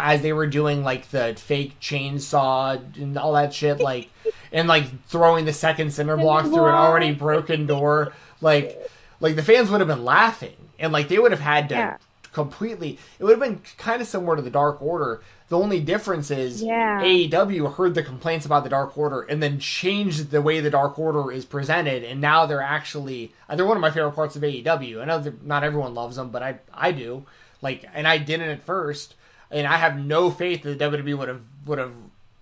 [0.00, 4.10] as they were doing like the fake chainsaw and all that shit, like
[4.50, 8.78] and like throwing the second cinder block through an already broken door, like
[9.20, 11.96] like the fans would have been laughing and like they would have had to Yeah.
[12.32, 12.98] completely.
[13.18, 15.20] It would have been kind of similar to the Dark Order.
[15.48, 17.00] The only difference is Yeah.
[17.00, 20.98] AEW heard the complaints about the Dark Order and then changed the way the Dark
[20.98, 24.42] Order is presented, and now they're actually uh, they're one of my favorite parts of
[24.42, 25.00] AEW.
[25.00, 27.24] I know not everyone loves them, but I I do.
[27.62, 29.14] Like, and I didn't at first,
[29.50, 31.92] and I have no faith that WWE would have would have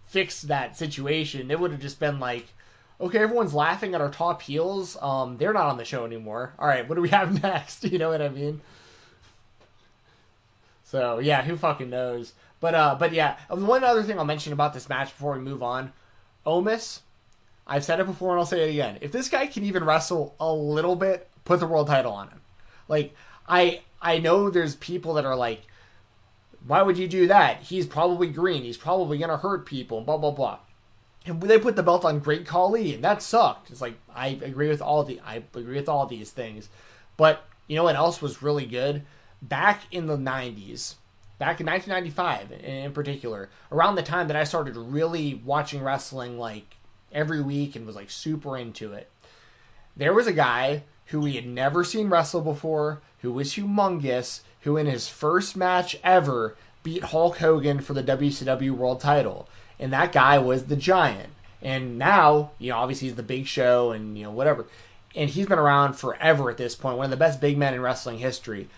[0.06, 1.50] fixed that situation.
[1.50, 2.46] It would have just been like.
[2.98, 4.96] Okay, everyone's laughing at our top heels.
[5.02, 6.54] Um, they're not on the show anymore.
[6.58, 7.84] All right, what do we have next?
[7.84, 8.62] You know what I mean?
[10.84, 12.32] So yeah, who fucking knows?
[12.60, 15.62] But uh, but yeah, one other thing I'll mention about this match before we move
[15.62, 15.92] on,
[16.46, 17.00] Omos.
[17.66, 18.98] I've said it before and I'll say it again.
[19.00, 22.40] If this guy can even wrestle a little bit, put the world title on him.
[22.88, 23.14] Like
[23.48, 25.62] I I know there's people that are like,
[26.66, 27.62] why would you do that?
[27.62, 28.62] He's probably green.
[28.62, 30.00] He's probably gonna hurt people.
[30.00, 30.58] Blah blah blah.
[31.24, 33.70] And they put the belt on Great Khali, and that sucked.
[33.70, 36.68] It's like I agree with all the I agree with all these things,
[37.16, 39.02] but you know what else was really good?
[39.42, 40.94] Back in the '90s,
[41.38, 46.77] back in 1995 in, particular, around the time that I started really watching wrestling like
[47.12, 49.11] every week and was like super into it,
[49.96, 54.77] there was a guy who we had never seen wrestle before, who was humongous, who
[54.77, 60.12] in his first match ever beat Hulk Hogan for the WCW World Title, and that
[60.12, 61.31] guy was the Giant.
[61.62, 64.66] And now, you know, obviously he's the Big Show, and you know whatever,
[65.14, 67.81] and he's been around forever at this point, one of the best big men in
[67.81, 68.68] wrestling history.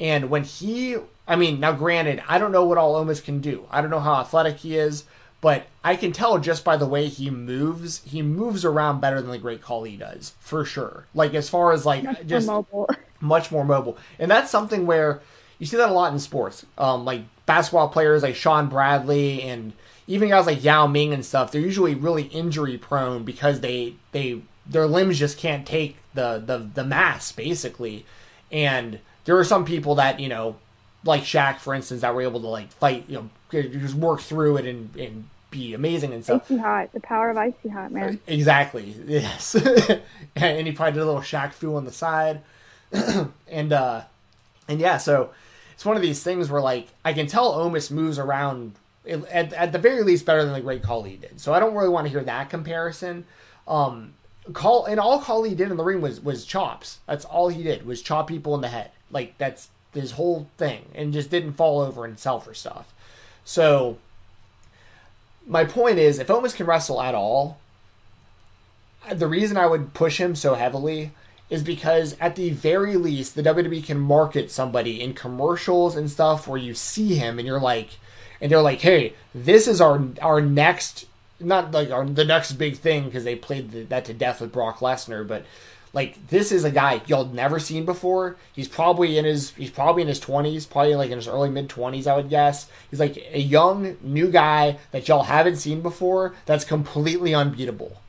[0.00, 3.66] And when he, I mean, now granted, I don't know what all Omos can do.
[3.70, 5.04] I don't know how athletic he is,
[5.40, 9.30] but I can tell just by the way he moves, he moves around better than
[9.30, 11.06] the Great Khali does, for sure.
[11.14, 12.86] Like as far as like Much just more
[13.20, 13.98] much more mobile.
[14.18, 15.20] And that's something where
[15.58, 16.64] you see that a lot in sports.
[16.76, 19.72] Um, like basketball players like Shawn Bradley and
[20.06, 24.42] even guys like Yao Ming and stuff, they're usually really injury prone because they they
[24.66, 28.04] their limbs just can't take the the, the mass basically.
[28.50, 30.56] And there are some people that, you know,
[31.04, 34.56] like Shaq for instance, that were able to like fight, you know, just work through
[34.56, 36.44] it and, and be amazing and stuff.
[36.46, 36.92] Icy hot.
[36.94, 38.20] The power of icy hot, man.
[38.26, 38.94] Exactly.
[39.06, 39.54] Yes.
[40.34, 42.40] and he probably did a little Shaq Fu on the side.
[43.48, 44.04] and uh
[44.66, 45.28] and yeah, so
[45.74, 49.72] it's one of these things where like I can tell Omos moves around at, at
[49.72, 51.38] the very least better than the great Khali did.
[51.38, 53.26] So I don't really want to hear that comparison.
[53.66, 54.14] Um
[54.54, 57.00] call and all Khali did in the ring was was chops.
[57.06, 58.90] That's all he did was chop people in the head.
[59.10, 62.92] Like that's his whole thing and just didn't fall over and sell for stuff.
[63.44, 63.98] So
[65.46, 67.58] my point is if Omos can wrestle at all,
[69.12, 71.12] the reason I would push him so heavily
[71.48, 76.46] is because at the very least the WWE can market somebody in commercials and stuff
[76.46, 77.98] where you see him and you're like
[78.40, 81.06] and they're like, "Hey, this is our our next
[81.40, 84.52] not like our the next big thing because they played the, that to death with
[84.52, 85.44] Brock Lesnar, but
[85.92, 88.36] like this is a guy y'all never seen before.
[88.52, 91.68] He's probably in his he's probably in his 20s, probably like in his early mid
[91.68, 92.70] 20s I would guess.
[92.90, 98.00] He's like a young new guy that y'all haven't seen before that's completely unbeatable.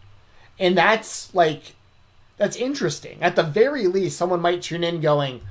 [0.59, 1.75] And that's like
[2.37, 3.17] that's interesting.
[3.21, 5.41] At the very least, someone might tune in going,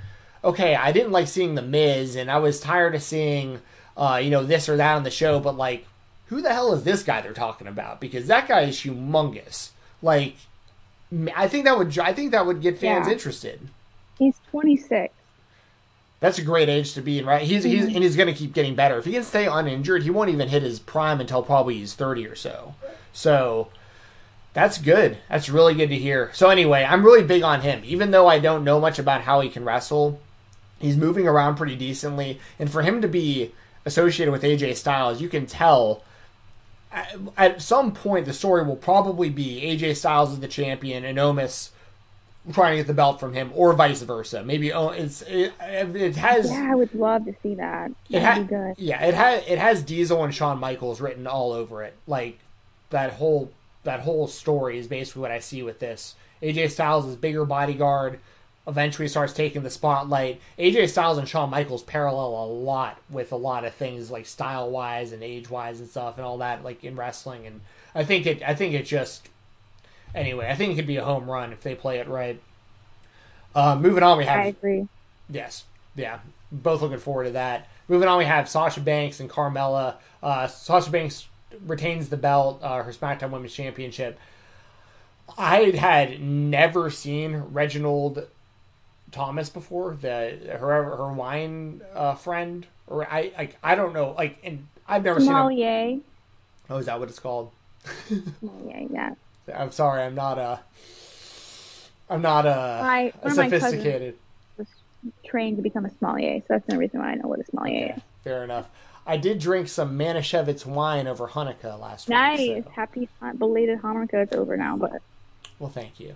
[0.43, 3.61] "Okay, I didn't like seeing the Miz, and I was tired of seeing,
[3.97, 5.87] uh, you know, this or that on the show, but like,
[6.27, 8.01] who the hell is this guy they're talking about?
[8.01, 9.71] Because that guy is humongous.
[10.01, 10.37] Like,
[11.35, 13.13] I think that would I think that would get fans Yeah.
[13.13, 13.61] interested.
[14.19, 15.15] He's 26.
[16.21, 17.43] That's a great age to be in, right?
[17.43, 17.95] He's he's Mhm.
[17.95, 18.99] and he's going to keep getting better.
[18.99, 22.27] If he can stay uninjured, he won't even hit his prime until probably he's thirty
[22.27, 22.75] or so.
[23.13, 23.69] So
[24.53, 25.19] that's good.
[25.31, 26.31] That's really good to hear.
[26.35, 29.41] So anyway, I'm really big on him, even though I don't know much about how
[29.41, 30.21] he can wrestle.
[30.81, 33.53] He's moving around pretty decently, and for him to be
[33.87, 36.03] associated with AJ Styles, you can tell.
[36.91, 41.71] At, some point, the story will probably be AJ Styles is the champion, and Omos
[42.53, 44.43] trying to get the belt from him, or vice versa.
[44.43, 47.91] Maybe oh, it's it, it has Yeah, I would love to see that.
[48.09, 48.75] it That'd ha- be good.
[48.79, 51.95] yeah, it has it has Diesel and Shawn Michaels written all over it.
[52.07, 52.39] Like
[52.91, 53.53] that whole
[53.85, 56.15] that whole story is basically what I see with this.
[56.43, 58.19] AJ Styles is bigger bodyguard,
[58.69, 60.41] eventually starts taking the spotlight.
[60.59, 64.71] AJ Styles and Shawn Michaels parallel a lot with a lot of things like style
[64.71, 67.63] wise and age wise and stuff and all that like in wrestling and
[67.95, 69.29] I think it I think it just
[70.15, 72.41] anyway, I think it could be a home run if they play it right.
[73.55, 74.87] Uh, moving on, we have I agree.
[75.31, 75.65] Yes.
[75.97, 76.19] Yeah.
[76.53, 77.69] Both looking forward to that.
[77.89, 79.97] Moving on, we have Sasha Banks and Carmella.
[80.23, 81.27] Uh, Sasha Banks
[81.67, 84.19] retains the belt, uh, her SmackDown Women's Championship.
[85.37, 88.27] I had never seen Reginald
[89.13, 94.39] Thomas before, the her her wine uh, friend, or I like I don't know, like,
[94.45, 95.29] and I've never seen.
[95.29, 95.99] Sommelier.
[96.71, 97.51] Oh, is that what it's called?
[98.09, 99.15] Sommelier, yeah.
[99.55, 100.61] I'm sorry, I'm not a.
[102.11, 104.15] I'm not a, My, one of my cousins sophisticated.
[104.57, 104.67] was
[105.27, 107.95] trained to become a sommelier, so that's the reason why I know what a sommelier
[107.97, 108.03] is.
[108.25, 108.67] Fair enough.
[109.07, 112.39] I did drink some Manischewitz wine over Hanukkah last Nice.
[112.41, 112.65] week.
[112.65, 114.23] so- Happy belated Hanukkah.
[114.25, 115.03] It's over now, but
[115.59, 116.15] Well, thank you.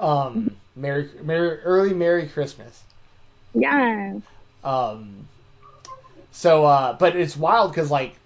[0.00, 2.82] Um, Merry, Merry, early Merry Christmas.
[3.54, 4.18] yeah.
[4.64, 5.28] Um,
[6.30, 8.16] so, uh, but it's wild because like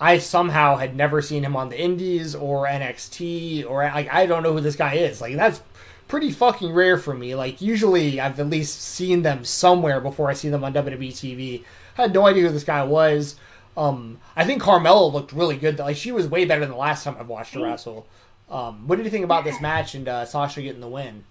[0.00, 4.42] I somehow had never seen him on the Indies or NXT or like I don't
[4.42, 5.20] know who this guy is.
[5.20, 5.62] Like that's
[6.08, 7.34] pretty fucking rare for me.
[7.36, 11.64] Like usually I've at least seen them somewhere before I see them on WWE TV.
[11.96, 13.36] I had no idea who this guy was.
[13.76, 15.78] Um, I think Carmella looked really good.
[15.78, 18.06] Like she was way better than the last time I've watched her wrestle.
[18.50, 21.24] Um, what did you think about this match and uh, Sasha getting the win?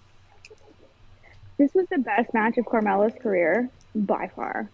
[1.58, 4.70] This was the best match of Carmella's career by far.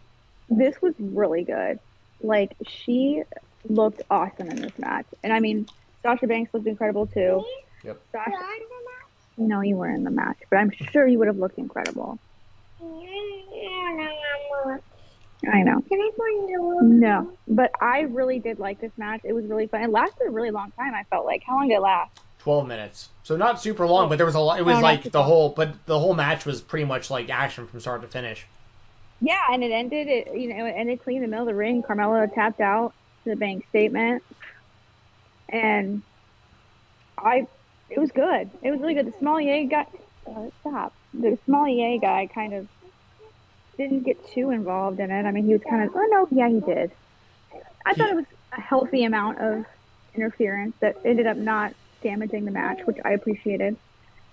[0.49, 1.79] This was really good.
[2.23, 3.23] Like she
[3.69, 5.67] looked awesome in this match, and I mean
[6.03, 7.45] Sasha Banks looked incredible too.
[7.85, 8.01] Yep.
[8.12, 8.31] Sasha,
[9.37, 12.19] no, you weren't in the match, but I'm sure you would have looked incredible.
[15.47, 15.81] I know.
[16.83, 19.21] No, but I really did like this match.
[19.25, 19.83] It was really fun.
[19.83, 20.95] It lasted a really long time.
[20.95, 21.45] I felt like.
[21.45, 22.21] How long did it last?
[22.38, 23.09] 12 minutes.
[23.22, 24.59] So not super long, but there was a lot.
[24.59, 27.66] It was No, like the whole, but the whole match was pretty much like action
[27.66, 28.46] from start to finish.
[29.20, 30.07] Yeah, and it ended.
[30.07, 31.83] It you know it ended clean in the middle of the ring.
[31.83, 34.22] Carmella tapped out to the bank statement,
[35.48, 36.03] and
[37.16, 37.46] I.
[37.90, 38.51] It was good.
[38.62, 39.07] It was really good.
[39.07, 39.87] The Sommelier guy.
[40.27, 40.92] Uh, stop.
[41.14, 42.68] The Sommelier guy kind of
[43.77, 45.24] didn't get too involved in it.
[45.24, 45.96] I mean, he was kind of.
[45.96, 46.92] Oh no, yeah, he did.
[47.85, 49.64] I thought it was a healthy amount of
[50.14, 51.72] interference that ended up not
[52.03, 53.77] damaging the match, which I appreciated.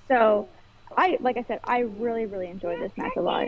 [0.08, 0.48] So,
[0.96, 3.48] I like I said, I really really enjoyed this match a lot.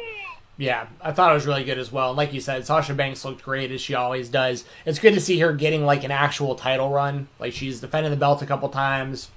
[0.57, 2.09] Yeah, I thought it was really good as well.
[2.09, 4.65] And like you said, Sasha Banks looked great as she always does.
[4.85, 7.27] It's good to see her getting like an actual title run.
[7.39, 9.29] Like she's defending the belt a couple times.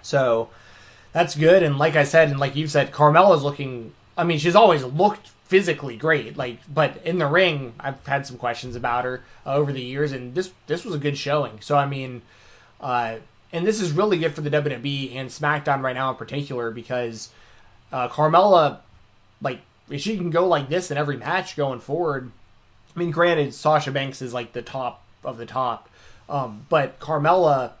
[0.00, 0.48] So
[1.12, 1.62] that's good.
[1.62, 5.28] And like I said, and like you said, Carmella's looking I mean, she's always looked
[5.44, 6.38] physically great.
[6.38, 10.12] Like but in the ring, I've had some questions about her uh, over the years
[10.12, 11.60] and this this was a good showing.
[11.60, 12.22] So I mean,
[12.80, 13.16] uh
[13.54, 17.30] and this is really good for the WWE and SmackDown right now in particular because
[17.92, 18.80] uh, Carmella,
[19.40, 22.32] like, if she can go like this in every match going forward,
[22.94, 25.88] I mean, granted, Sasha Banks is like the top of the top,
[26.28, 27.72] um, but Carmella,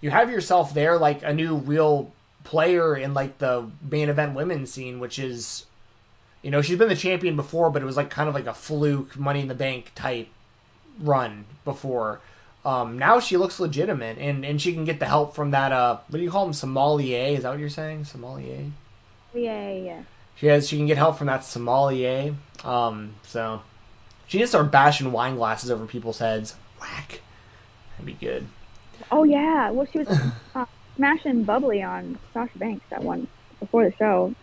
[0.00, 2.10] you have yourself there like a new real
[2.44, 5.66] player in like the main event women's scene, which is,
[6.40, 8.54] you know, she's been the champion before, but it was like kind of like a
[8.54, 10.28] fluke Money in the Bank type
[10.98, 12.20] run before.
[12.66, 15.70] Um, now she looks legitimate, and, and she can get the help from that.
[15.70, 16.52] Uh, what do you call him?
[16.52, 17.36] Sommelier?
[17.36, 18.06] Is that what you're saying?
[18.06, 18.72] Sommelier?
[19.32, 20.02] Yeah, yeah.
[20.34, 20.68] She has.
[20.68, 22.34] She can get help from that sommelier.
[22.64, 23.62] Um, so
[24.26, 26.56] she just start bashing wine glasses over people's heads.
[26.80, 27.20] Whack.
[27.92, 28.48] That'd be good.
[29.12, 29.70] Oh yeah.
[29.70, 30.08] Well, she was
[30.56, 33.28] uh, smashing bubbly on Sasha Banks that one
[33.60, 34.34] before the show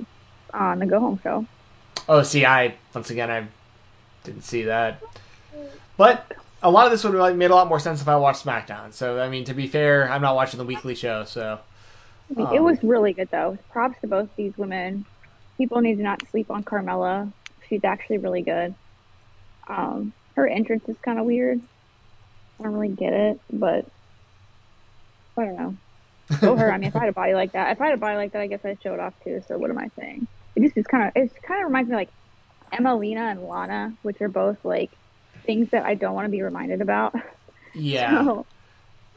[0.53, 1.45] on the Go Home show.
[2.07, 3.47] Oh, see, I once again I
[4.23, 5.03] didn't see that,
[5.97, 6.31] but
[6.63, 8.93] a lot of this would have made a lot more sense if I watched SmackDown.
[8.93, 11.59] So I mean, to be fair, I'm not watching the weekly show, so
[12.35, 13.57] Um, it was really good though.
[13.69, 15.05] Props to both these women.
[15.57, 17.31] People need to not sleep on Carmella.
[17.67, 18.73] She's actually really good.
[19.67, 21.61] Um, her entrance is kind of weird.
[22.59, 23.85] I don't really get it, but
[25.37, 25.75] I don't know.
[26.39, 26.71] Go her.
[26.71, 28.31] I mean, if I had a body like that, if I had a body like
[28.31, 29.43] that, I guess I'd show it off too.
[29.47, 30.27] So what am I saying?
[30.55, 32.09] It just is kind of it kind of reminds me of like
[32.71, 34.91] Emelina and Lana, which are both like
[35.43, 37.15] things that I don't want to be reminded about.
[37.73, 38.23] Yeah.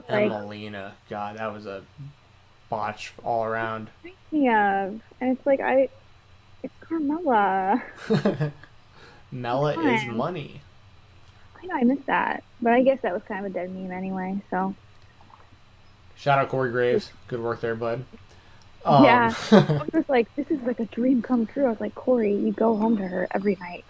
[0.08, 0.92] So, like, Emmalina.
[1.10, 1.82] God, that was a
[2.70, 3.88] botch all around.
[4.30, 4.84] yeah,
[5.20, 5.88] and it's like I,
[6.62, 7.82] it's Carmella.
[9.32, 10.16] Mella is Fine.
[10.16, 10.60] money.
[11.60, 13.90] I know I missed that, but I guess that was kind of a dead meme
[13.90, 14.40] anyway.
[14.48, 14.76] So
[16.16, 17.10] Shout out Corey Graves.
[17.26, 18.04] Good work there, bud.
[18.84, 19.34] Um, Yeah.
[19.50, 21.66] I was just like, this is like a dream come true.
[21.66, 23.84] I was like, Corey, you go home to her every night.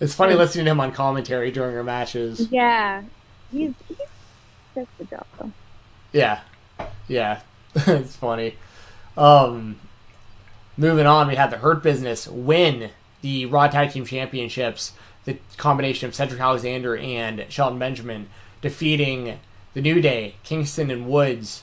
[0.00, 2.48] It's funny listening to him on commentary during her matches.
[2.50, 3.02] Yeah,
[3.50, 3.96] he's he
[4.74, 5.52] does the job though.
[6.12, 6.40] Yeah.
[7.08, 7.40] Yeah.
[7.74, 8.56] it's funny.
[9.16, 9.80] Um,
[10.76, 14.92] moving on, we had the Hurt Business win the Raw Tag Team Championships.
[15.24, 18.28] The combination of Cedric Alexander and Shelton Benjamin
[18.60, 19.38] defeating
[19.72, 21.62] the New Day, Kingston and Woods.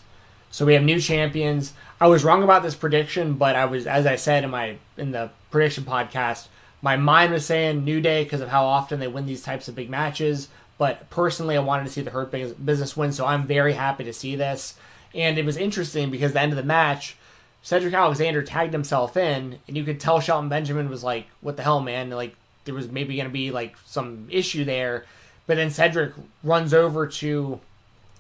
[0.50, 1.74] So we have new champions.
[2.00, 5.12] I was wrong about this prediction, but I was, as I said in my in
[5.12, 6.48] the prediction podcast,
[6.82, 9.76] my mind was saying New Day because of how often they win these types of
[9.76, 10.50] big matches.
[10.78, 14.14] But personally, I wanted to see the Hurt Business win, so I'm very happy to
[14.14, 14.76] see this.
[15.14, 17.18] And it was interesting because the end of the match,
[17.62, 21.64] Cedric Alexander tagged himself in, and you could tell Shelton Benjamin was like, "What the
[21.64, 25.06] hell, man?" Like there was maybe going to be like some issue there,
[25.46, 26.14] but then Cedric
[26.44, 27.60] runs over to,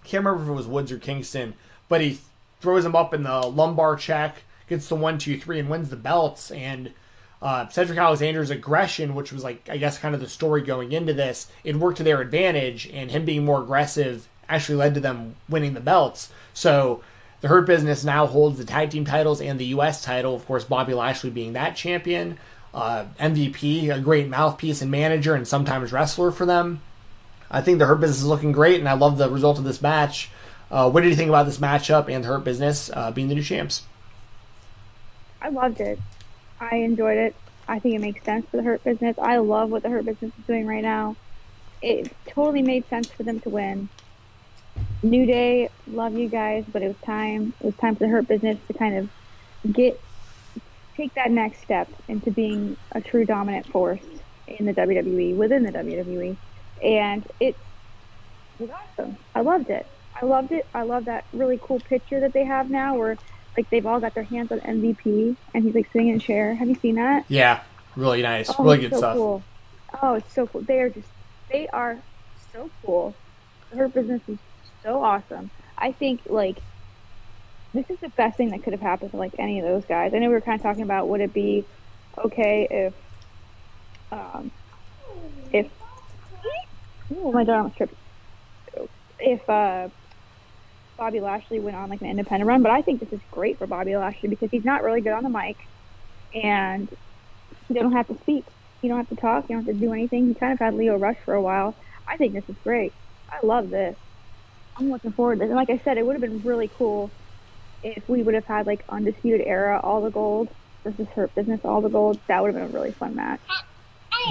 [0.03, 1.53] can't remember if it was Woods or Kingston,
[1.89, 2.19] but he
[2.59, 5.95] throws him up in the lumbar check, gets the one, two, three, and wins the
[5.95, 6.51] belts.
[6.51, 6.93] And
[7.41, 11.13] uh, Cedric Alexander's aggression, which was like I guess kind of the story going into
[11.13, 15.35] this, it worked to their advantage, and him being more aggressive actually led to them
[15.49, 16.31] winning the belts.
[16.53, 17.01] So
[17.41, 20.03] the Hurt Business now holds the tag team titles and the U.S.
[20.03, 20.35] title.
[20.35, 22.37] Of course, Bobby Lashley being that champion.
[22.73, 26.81] Uh, MVP, a great mouthpiece and manager, and sometimes wrestler for them.
[27.49, 29.81] I think the Hurt Business is looking great, and I love the result of this
[29.81, 30.29] match.
[30.69, 33.35] Uh, what did you think about this matchup and the Hurt Business uh, being the
[33.35, 33.83] new champs?
[35.41, 35.99] I loved it.
[36.61, 37.35] I enjoyed it.
[37.67, 39.17] I think it makes sense for the Hurt Business.
[39.21, 41.17] I love what the Hurt Business is doing right now.
[41.81, 43.89] It totally made sense for them to win.
[45.03, 47.53] New Day, love you guys, but it was time.
[47.61, 49.95] It was time for the Hurt Business to kind of get
[50.97, 54.03] take that next step into being a true dominant force
[54.47, 56.37] in the WWE within the WWE,
[56.83, 57.55] and it
[58.59, 59.17] was awesome.
[59.35, 59.85] I loved it.
[60.21, 60.65] I loved it.
[60.73, 63.17] I love that really cool picture that they have now, where
[63.57, 66.55] like they've all got their hands on MVP, and he's like sitting in a chair.
[66.55, 67.25] Have you seen that?
[67.27, 67.61] Yeah,
[67.95, 69.15] really nice, Oh, really good so stuff.
[69.17, 69.43] Cool.
[70.01, 70.61] Oh, it's so cool.
[70.61, 71.09] They are just,
[71.51, 72.01] they are
[72.53, 73.15] so cool.
[73.71, 74.39] Hurt Business is
[74.83, 75.51] so awesome.
[75.77, 76.57] I think like
[77.73, 80.11] this is the best thing that could have happened to like any of those guys.
[80.13, 81.65] I know we were kind of talking about would it be
[82.25, 82.93] okay if,
[84.11, 84.51] um,
[85.51, 85.67] if,
[87.15, 87.97] oh my I'm tripping.
[89.19, 89.89] If uh,
[91.01, 93.65] Bobby Lashley went on like an independent run, but I think this is great for
[93.65, 95.57] Bobby Lashley because he's not really good on the mic,
[96.31, 96.87] and
[97.67, 98.45] you don't have to speak.
[98.83, 99.49] You don't have to talk.
[99.49, 100.27] You don't have to do anything.
[100.27, 101.73] He kind of had Lio Rush for a while.
[102.07, 102.93] I think this is great.
[103.31, 103.97] I love this.
[104.77, 105.47] I'm looking forward to this.
[105.47, 107.09] And like I said, it would have been really cool
[107.81, 110.49] if we would have had like Undisputed Era, all the gold
[110.83, 112.19] versus Hurt Business, all the gold.
[112.27, 113.39] That would have been a really fun match.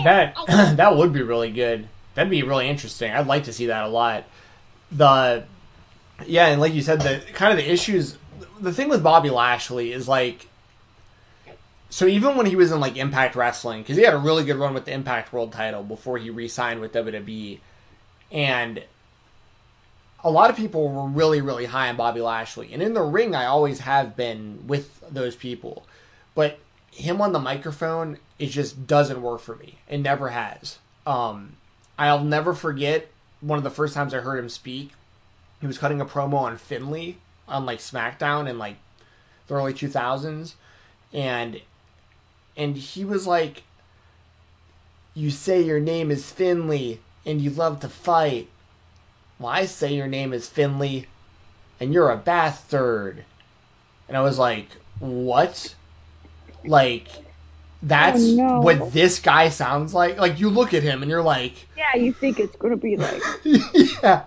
[0.04, 0.36] That
[0.76, 1.88] that would be really good.
[2.14, 3.10] That'd be really interesting.
[3.10, 4.22] I'd like to see that a lot.
[4.92, 5.46] The
[6.26, 8.16] yeah, and like you said, the kind of the issues.
[8.60, 10.46] The thing with Bobby Lashley is like,
[11.88, 14.56] so even when he was in like Impact Wrestling, because he had a really good
[14.56, 17.60] run with the Impact World Title before he re-signed with WWE,
[18.30, 18.82] and
[20.22, 23.34] a lot of people were really really high on Bobby Lashley, and in the ring,
[23.34, 25.86] I always have been with those people,
[26.34, 26.58] but
[26.92, 29.78] him on the microphone it just doesn't work for me.
[29.86, 30.78] It never has.
[31.06, 31.56] Um,
[31.98, 33.08] I'll never forget
[33.42, 34.92] one of the first times I heard him speak.
[35.60, 38.76] He was cutting a promo on Finlay on like SmackDown in like
[39.46, 40.54] the early 2000s,
[41.12, 41.60] and
[42.56, 43.64] and he was like,
[45.14, 48.48] "You say your name is Finlay and you love to fight.
[49.38, 51.06] Well, I say your name is Finlay,
[51.78, 53.24] and you're a bastard."
[54.08, 54.68] And I was like,
[54.98, 55.74] "What?"
[56.64, 57.08] Like
[57.82, 58.60] that's Oh, no.
[58.60, 60.18] what this guy sounds like.
[60.18, 63.22] Like you look at him and you're like, Yeah, you think it's gonna be like
[64.02, 64.24] yeah,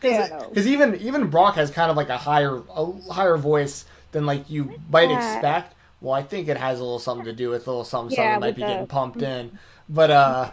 [0.00, 4.50] because even even Brock has kind of like a higher a higher voice than like
[4.50, 5.16] you might that?
[5.36, 5.74] expect.
[6.00, 8.34] Well, I think it has a little something to do with a little something Yeah,
[8.34, 10.50] something might be the- getting pumped in, but uh,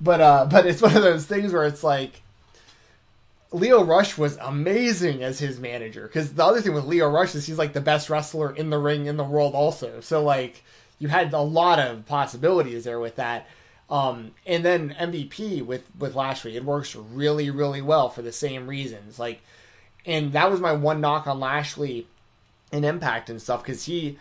[0.00, 2.22] but uh, but it's one of those things where it's like.
[3.52, 7.46] Lio Rush was amazing as his manager because the other thing with Lio Rush is
[7.46, 10.00] he's like the best wrestler in the ring in the world also.
[10.00, 10.64] So like
[11.04, 13.46] you had a lot of possibilities there with that.
[13.90, 18.66] Um, and then MVP with with Lashley, it works really really well for the same
[18.66, 19.18] reasons.
[19.18, 19.42] Like,
[20.06, 22.06] and that was my one knock on Lashley
[22.72, 24.18] in Impact and stuff because he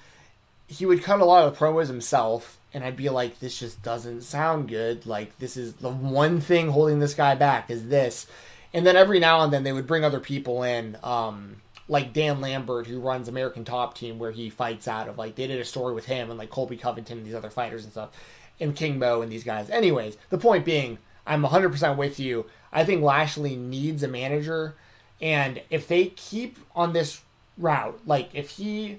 [0.67, 3.81] he would cut a lot of the promos himself, and I'd be like, this just
[3.81, 5.05] doesn't sound good.
[5.05, 8.27] Like, this is the one thing holding this guy back is this.
[8.73, 12.41] And then every now and then they would bring other people in, um, like Dan
[12.41, 15.17] Lambert, who runs American Top Team, where he fights out of.
[15.17, 17.83] Like, they did a story with him and like Colby Covington and these other fighters
[17.83, 18.11] and stuff,
[18.59, 19.69] and King Mo and these guys.
[19.69, 22.45] Anyways, the point being, I'm 100% with you.
[22.71, 24.75] I think Lashley needs a manager,
[25.21, 27.21] and if they keep on this
[27.57, 28.97] route, like if he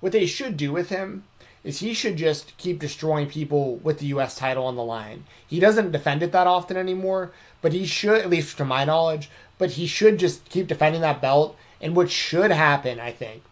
[0.00, 1.24] what they should do with him
[1.64, 4.36] is he should just keep destroying people with the U.S.
[4.36, 5.24] title on the line.
[5.46, 9.28] He doesn't defend it that often anymore, but he should, at least to my knowledge,
[9.58, 11.56] but he should just keep defending that belt.
[11.86, 13.44] And what should happen, I think,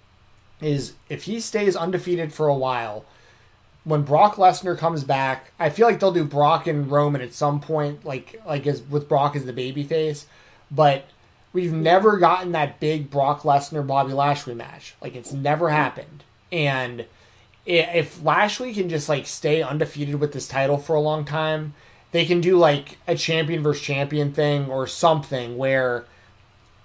[0.61, 3.05] is if he stays undefeated for a while,
[3.85, 7.61] when Brock Lesnar comes back, I feel like they'll do Brock and Roman at some
[7.61, 10.25] point, like like as with Brock as the babyface,
[10.69, 11.05] but
[11.53, 14.97] we've never gotten that big Brock Lesnar Bobby Lashley match.
[15.01, 16.25] Like it's never happened.
[16.51, 17.07] And
[17.65, 21.75] if Lashley can just like stay undefeated with this title for a long time,
[22.11, 26.07] they can do like a champion versus champion thing or something where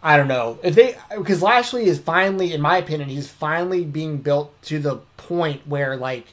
[0.02, 4.18] I don't know if they because Lashley is finally, in my opinion, he's finally being
[4.18, 6.28] built to the point where like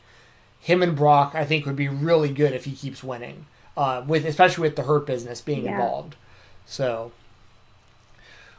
[0.60, 3.46] him and Brock, I think would be really good if he keeps winning,
[3.76, 5.72] uh, with especially with the Hurt Business being yeah.
[5.72, 6.14] involved.
[6.64, 7.12] So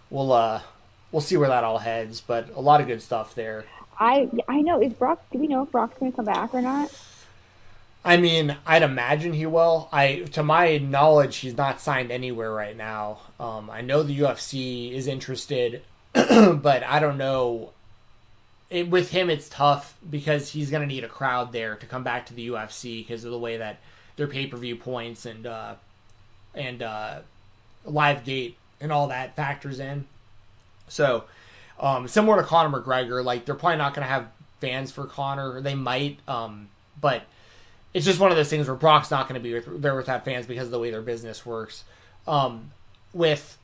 [0.10, 0.62] we'll uh
[1.12, 3.66] we'll see where that all heads, but a lot of good stuff there.
[4.00, 5.24] I I know is Brock.
[5.32, 6.92] Do we know if Brock's going to come back or not?
[8.08, 9.90] I mean, I'd imagine he will.
[9.92, 13.20] I, to my knowledge, he's not signed anywhere right now.
[13.38, 15.82] Um, I know the UFC is interested,
[16.14, 17.72] but I don't know.
[18.70, 22.06] It, with him, it's tough because he's going to need a crowd there to come
[22.06, 23.80] back to the UFC because of the way that
[24.16, 25.76] their pay per view points and uh,
[26.56, 27.20] and uh,
[27.84, 30.06] live gate and all that factors in.
[30.88, 31.26] So
[31.78, 34.28] um, similar to Conor McGregor, like they're probably not going to have
[34.62, 35.60] fans for Conor.
[35.60, 36.70] They might, um,
[37.02, 37.24] but
[37.98, 40.24] it's just one of those things where Brock's not going to be with, there without
[40.24, 41.84] fans because of the way their business works.
[42.28, 42.70] Um,
[43.12, 43.58] with,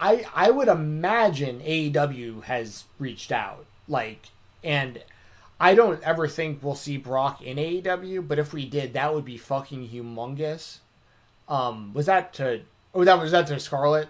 [0.00, 4.30] I I would imagine AEW has reached out, like,
[4.64, 5.00] and
[5.60, 9.24] I don't ever think we'll see Brock in AEW, but if we did, that would
[9.24, 10.78] be fucking humongous.
[11.48, 12.62] Um, was that to?
[12.96, 14.08] Oh, that was that to Scarlett.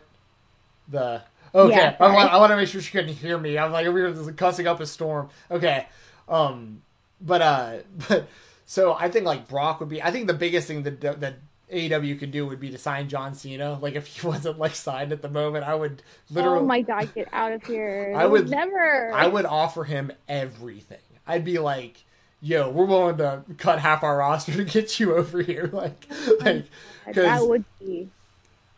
[0.89, 1.21] The
[1.55, 3.59] Okay, yeah, I, want, I want to make sure she couldn't hear me.
[3.59, 5.29] I'm like we were cussing up a storm.
[5.51, 5.87] Okay,
[6.27, 6.81] um,
[7.21, 7.77] but uh,
[8.09, 8.29] but
[8.65, 10.03] so I think like Brock would be.
[10.03, 11.37] I think the biggest thing that that
[11.73, 13.79] AEW could do would be to sign John Cena.
[13.81, 16.61] Like if he wasn't like signed at the moment, I would literally.
[16.61, 18.15] Oh my god, get out of here!
[18.17, 19.13] I would never.
[19.13, 20.99] I would offer him everything.
[21.27, 22.05] I'd be like,
[22.41, 26.07] "Yo, we're willing to cut half our roster to get you over here." Like,
[26.41, 26.67] like
[27.13, 28.09] that would be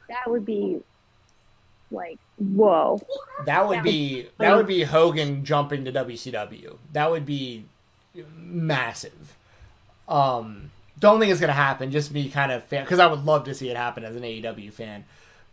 [0.09, 0.81] that would be
[1.91, 3.01] like whoa.
[3.47, 6.77] That would be that would be Hogan jumping to WCW.
[6.93, 7.65] That would be
[8.37, 9.37] massive.
[10.09, 11.91] Um, don't think it's gonna happen.
[11.91, 14.23] Just me kind of fan because I would love to see it happen as an
[14.23, 15.05] AEW fan.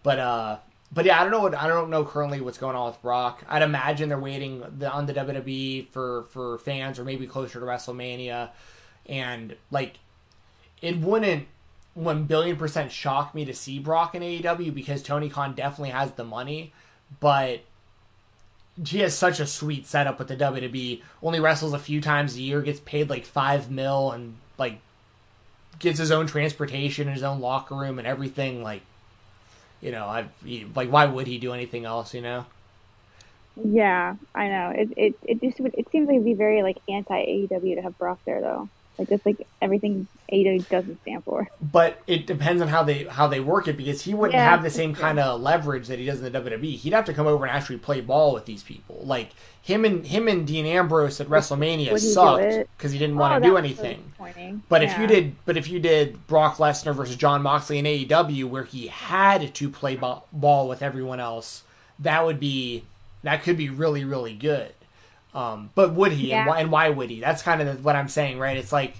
[0.03, 0.57] But uh,
[0.91, 3.43] but yeah, I don't know what I don't know currently what's going on with Brock.
[3.47, 7.65] I'd imagine they're waiting the, on the WWE for for fans or maybe closer to
[7.65, 8.49] WrestleMania,
[9.07, 9.99] and like
[10.81, 11.47] it wouldn't
[11.93, 16.11] one billion percent shock me to see Brock in AEW because Tony Khan definitely has
[16.11, 16.73] the money,
[17.19, 17.61] but
[18.85, 21.01] he has such a sweet setup with the WWE.
[21.23, 24.79] Only wrestles a few times a year, gets paid like five mil, and like
[25.79, 28.63] gets his own transportation, his own locker room, and everything.
[28.63, 28.81] Like,
[29.81, 30.27] you know, I
[30.75, 32.13] like why would he do anything else?
[32.13, 32.45] You know.
[33.63, 34.73] Yeah, I know.
[34.75, 37.97] It it it just it seems like it'd be very like anti AEW to have
[37.97, 38.69] Brock there though.
[38.97, 41.47] Like just like everything ADA doesn't stand for.
[41.61, 44.63] But it depends on how they how they work it because he wouldn't yeah, have
[44.63, 46.75] the same kind of leverage that he does in the WWE.
[46.75, 49.01] He'd have to come over and actually play ball with these people.
[49.03, 49.31] Like
[49.61, 53.39] him and him and Dean Ambrose at WrestleMania would sucked because he didn't want oh,
[53.39, 54.13] to do anything.
[54.69, 54.91] But yeah.
[54.91, 58.63] if you did, but if you did Brock Lesnar versus Jon Moxley in AEW, where
[58.63, 61.63] he had to play ball with everyone else,
[61.99, 62.85] that would be
[63.23, 64.73] that could be really really good.
[65.33, 66.39] Um, but would he, yeah.
[66.39, 67.19] and, why, and why would he?
[67.19, 68.57] That's kind of what I'm saying, right?
[68.57, 68.95] It's like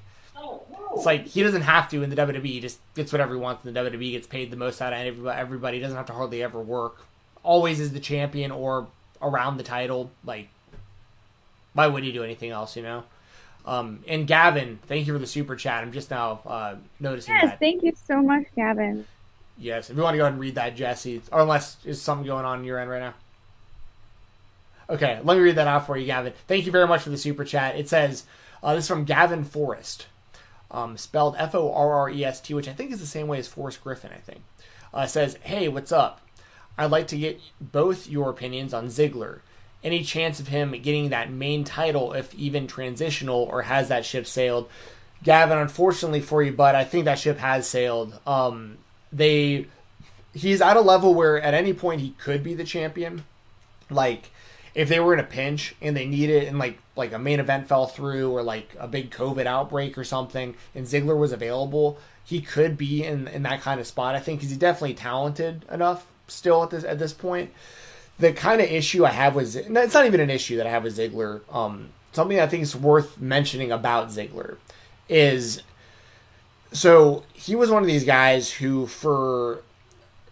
[0.98, 2.46] it's like he doesn't have to in the WWE.
[2.46, 4.12] He just gets whatever he wants in the WWE.
[4.12, 5.40] Gets paid the most out of everybody.
[5.40, 7.06] Everybody doesn't have to hardly ever work.
[7.44, 8.88] Always is the champion or
[9.22, 10.12] around the title.
[10.26, 10.50] Like,
[11.74, 12.76] why would he do anything else?
[12.76, 13.04] You know.
[13.66, 15.84] Um, and Gavin, thank you for the super chat.
[15.84, 17.60] I'm just now uh, noticing yes, that.
[17.60, 19.06] thank you so much, Gavin.
[19.58, 22.26] Yes, if you want to go ahead and read that, Jesse, or unless is something
[22.26, 23.14] going on, on your end right now.
[24.90, 26.34] Okay, let me read that out for you, Gavin.
[26.48, 27.76] Thank you very much for the super chat.
[27.76, 28.26] It says,
[28.64, 30.08] uh, this is from Gavin Forrest.
[30.72, 33.28] um, spelled F O R R E S T, which I think is the same
[33.28, 34.12] way as Forrest Griffin.
[34.14, 34.42] I think
[34.94, 36.22] uh, says, "Hey, what's up?
[36.78, 39.40] I'd like to get both your opinions on Ziggler.
[39.84, 44.28] Any chance of him getting that main title, if even transitional, or has that ship
[44.28, 44.70] sailed?"
[45.24, 48.20] Gavin, unfortunately for you, but I think that ship has sailed.
[48.28, 48.78] Um,
[49.12, 49.66] they,
[50.32, 53.24] he's at a level where at any point he could be the champion.
[53.90, 54.30] Like,
[54.78, 57.40] if they were in a pinch and they need it, and like like a main
[57.40, 61.98] event fell through, or like a big COVID outbreak or something, and Ziggler was available,
[62.24, 64.14] he could be in in that kind of spot.
[64.14, 67.52] I think because he's definitely talented enough still at this at this point.
[68.20, 70.84] The kind of issue I have with it's not even an issue that I have
[70.84, 71.42] with Ziggler.
[71.52, 74.58] Um, something I think is worth mentioning about Ziggler
[75.10, 75.64] is
[76.72, 79.64] so he was one of these guys who for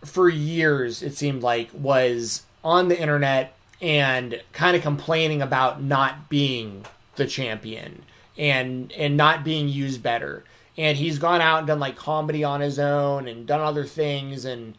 [0.04, 6.30] for years it seemed like was on the internet and kind of complaining about not
[6.30, 8.04] being the champion
[8.38, 10.44] and and not being used better
[10.78, 14.46] and he's gone out and done like comedy on his own and done other things
[14.46, 14.78] and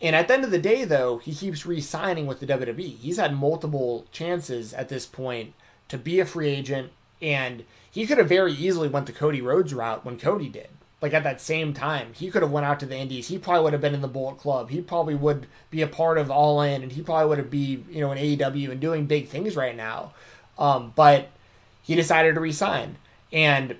[0.00, 3.18] and at the end of the day though he keeps re-signing with the WWE he's
[3.18, 5.54] had multiple chances at this point
[5.88, 9.74] to be a free agent and he could have very easily went the Cody Rhodes
[9.74, 10.68] route when Cody did.
[11.02, 13.28] Like at that same time, he could have went out to the Indies.
[13.28, 14.70] He probably would have been in the Bullet Club.
[14.70, 17.84] He probably would be a part of All In, and he probably would have be
[17.90, 20.12] you know in AEW and doing big things right now.
[20.58, 21.28] Um, but
[21.82, 22.96] he decided to resign,
[23.32, 23.76] and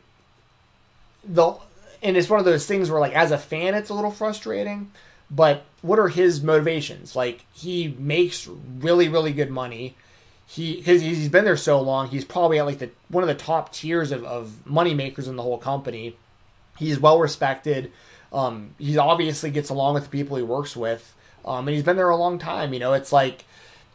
[1.24, 1.54] the
[2.02, 4.90] and it's one of those things where like as a fan, it's a little frustrating.
[5.30, 7.14] But what are his motivations?
[7.14, 9.94] Like he makes really really good money
[10.52, 13.34] he because he's been there so long, he's probably at like the one of the
[13.34, 16.16] top tiers of, of money makers in the whole company.
[16.76, 17.92] He's well respected.
[18.32, 21.14] Um, he obviously gets along with the people he works with,
[21.44, 22.72] um, and he's been there a long time.
[22.72, 23.44] You know, it's like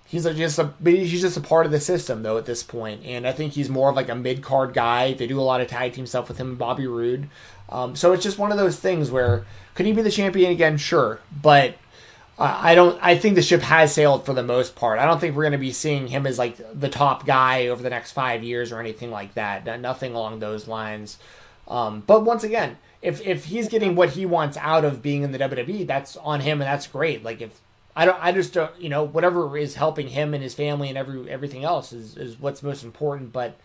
[0.06, 3.02] he's just a he's just a part of the system though at this point.
[3.02, 5.14] point, and I think he's more of like a mid card guy.
[5.14, 7.30] They do a lot of tag team stuff with him and Bobby Roode,
[7.70, 10.78] um, so it's just one of those things where could he be the champion again?
[10.78, 11.76] Sure, but
[12.40, 13.00] I don't.
[13.02, 15.00] I think the ship has sailed for the most part.
[15.00, 17.82] I don't think we're going to be seeing him as like the top guy over
[17.82, 19.80] the next five years or anything like that.
[19.80, 21.18] Nothing along those lines.
[21.68, 25.32] Um, but once again, if if he's getting what he wants out of being in
[25.32, 27.24] the WWE, that's on him, and that's great.
[27.24, 27.62] Like if
[27.96, 30.98] I don't, I just don't, you know, whatever is helping him and his family and
[30.98, 33.34] every everything else is is what's most important.
[33.34, 33.58] But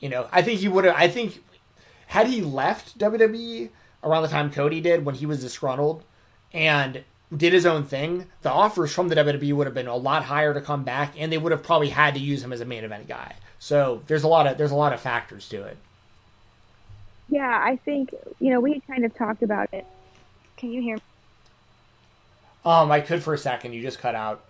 [0.00, 0.96] you know, I think he would have.
[0.96, 1.42] I think
[2.08, 3.70] had he left WWE
[4.02, 6.04] around the time Cody did when he was disgruntled
[6.52, 7.04] and
[7.36, 10.54] did his own thing, the offers from the WWE would have been a lot higher
[10.54, 12.84] to come back, and they would have probably had to use him as a main
[12.84, 13.34] event guy.
[13.58, 15.76] So there's a lot of there's a lot of factors to it.
[17.28, 19.86] Yeah, I think you know we kind of talked about it.
[20.56, 20.96] Can you hear?
[20.96, 21.02] me?
[22.64, 23.72] Um, I could for a second.
[23.72, 24.44] You just cut out.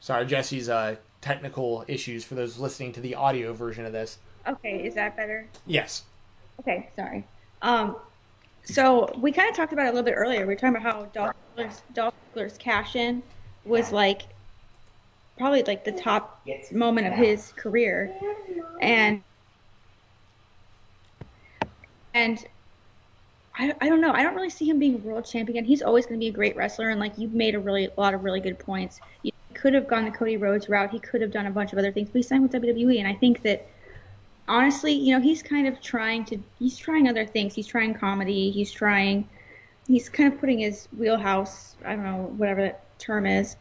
[0.00, 4.18] Sorry, Jesse's uh, technical issues for those listening to the audio version of this.
[4.46, 5.46] Okay, is that better?
[5.66, 6.04] Yes.
[6.60, 7.24] Okay, sorry.
[7.62, 7.96] Um,
[8.64, 10.40] so we kind of talked about it a little bit earlier.
[10.40, 13.22] We were talking about how Dolph Ziggler's, Dolph Ziggler's cash in
[13.64, 14.22] was like
[15.40, 18.14] probably like the top moment of his career,
[18.80, 19.22] and
[22.12, 22.44] and
[23.56, 24.12] I, I don't know.
[24.12, 25.64] I don't really see him being world champion.
[25.64, 28.00] He's always going to be a great wrestler, and like you've made a really a
[28.00, 29.00] lot of really good points.
[29.22, 30.90] He could have gone the Cody Rhodes route.
[30.90, 33.08] He could have done a bunch of other things, but he signed with WWE, and
[33.08, 33.66] I think that
[34.46, 37.54] honestly, you know, he's kind of trying to he's trying other things.
[37.54, 38.50] He's trying comedy.
[38.50, 39.26] He's trying
[39.86, 43.56] he's kind of putting his wheelhouse, I don't know, whatever that term is.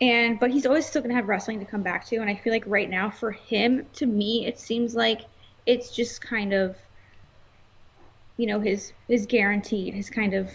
[0.00, 2.34] And but he's always still going to have wrestling to come back to and I
[2.34, 5.22] feel like right now for him to me it seems like
[5.66, 6.76] it's just kind of
[8.38, 10.50] you know his his guaranteed his kind of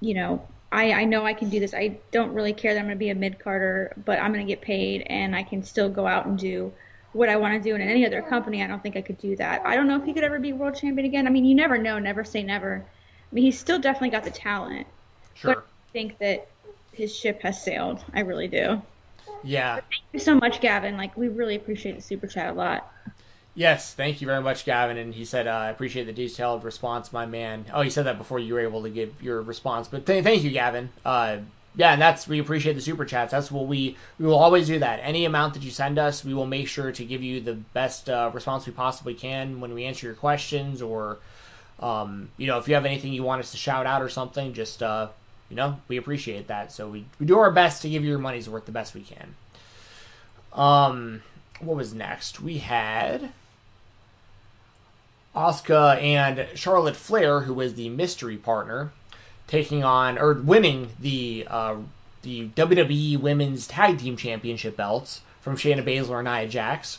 [0.00, 1.74] you know I, I know I can do this.
[1.74, 4.46] I don't really care that I'm going to be a mid carder, but I'm going
[4.46, 6.72] to get paid and I can still go out and do
[7.12, 7.74] what I want to do.
[7.74, 9.66] And in any other company, I don't think I could do that.
[9.66, 11.26] I don't know if he could ever be world champion again.
[11.26, 11.98] I mean, you never know.
[11.98, 12.84] Never say never.
[12.86, 14.86] I mean, he's still definitely got the talent.
[15.34, 15.54] Sure.
[15.54, 16.46] But I think that
[17.00, 18.04] his ship has sailed.
[18.12, 18.82] I really do.
[19.42, 19.76] Yeah.
[19.76, 20.96] But thank you so much, Gavin.
[20.96, 22.92] Like, we really appreciate the super chat a lot.
[23.54, 24.96] Yes, thank you very much, Gavin.
[24.96, 28.18] And he said, uh, "I appreciate the detailed response, my man." Oh, he said that
[28.18, 30.90] before you were able to give your response, but th- thank you, Gavin.
[31.04, 31.38] Uh,
[31.74, 33.32] yeah, and that's we appreciate the super chats.
[33.32, 35.00] That's what we we will always do that.
[35.02, 38.08] Any amount that you send us, we will make sure to give you the best
[38.08, 41.18] uh, response we possibly can when we answer your questions, or
[41.80, 44.52] um, you know, if you have anything you want us to shout out or something,
[44.52, 45.08] just uh,
[45.50, 46.72] you know, we appreciate that.
[46.72, 49.02] So we we do our best to give you your money's worth the best we
[49.02, 49.34] can.
[50.52, 51.22] Um,
[51.60, 52.40] what was next?
[52.40, 53.32] We had
[55.34, 58.92] Asuka and Charlotte Flair, who was the mystery partner,
[59.46, 61.76] taking on or winning the uh,
[62.22, 66.98] the WWE Women's Tag Team Championship belts from Shayna Baszler and Nia Jax.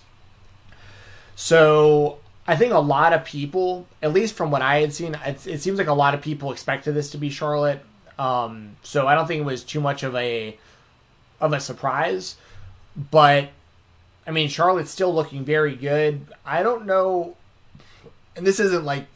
[1.35, 5.47] So I think a lot of people, at least from what I had seen, it,
[5.47, 7.83] it seems like a lot of people expected this to be Charlotte.
[8.21, 10.55] Um, so I don't think it was too much of a
[11.39, 12.35] of a surprise.
[13.09, 13.49] But
[14.27, 16.27] I mean, Charlotte's still looking very good.
[16.45, 17.35] I don't know,
[18.35, 19.07] and this isn't like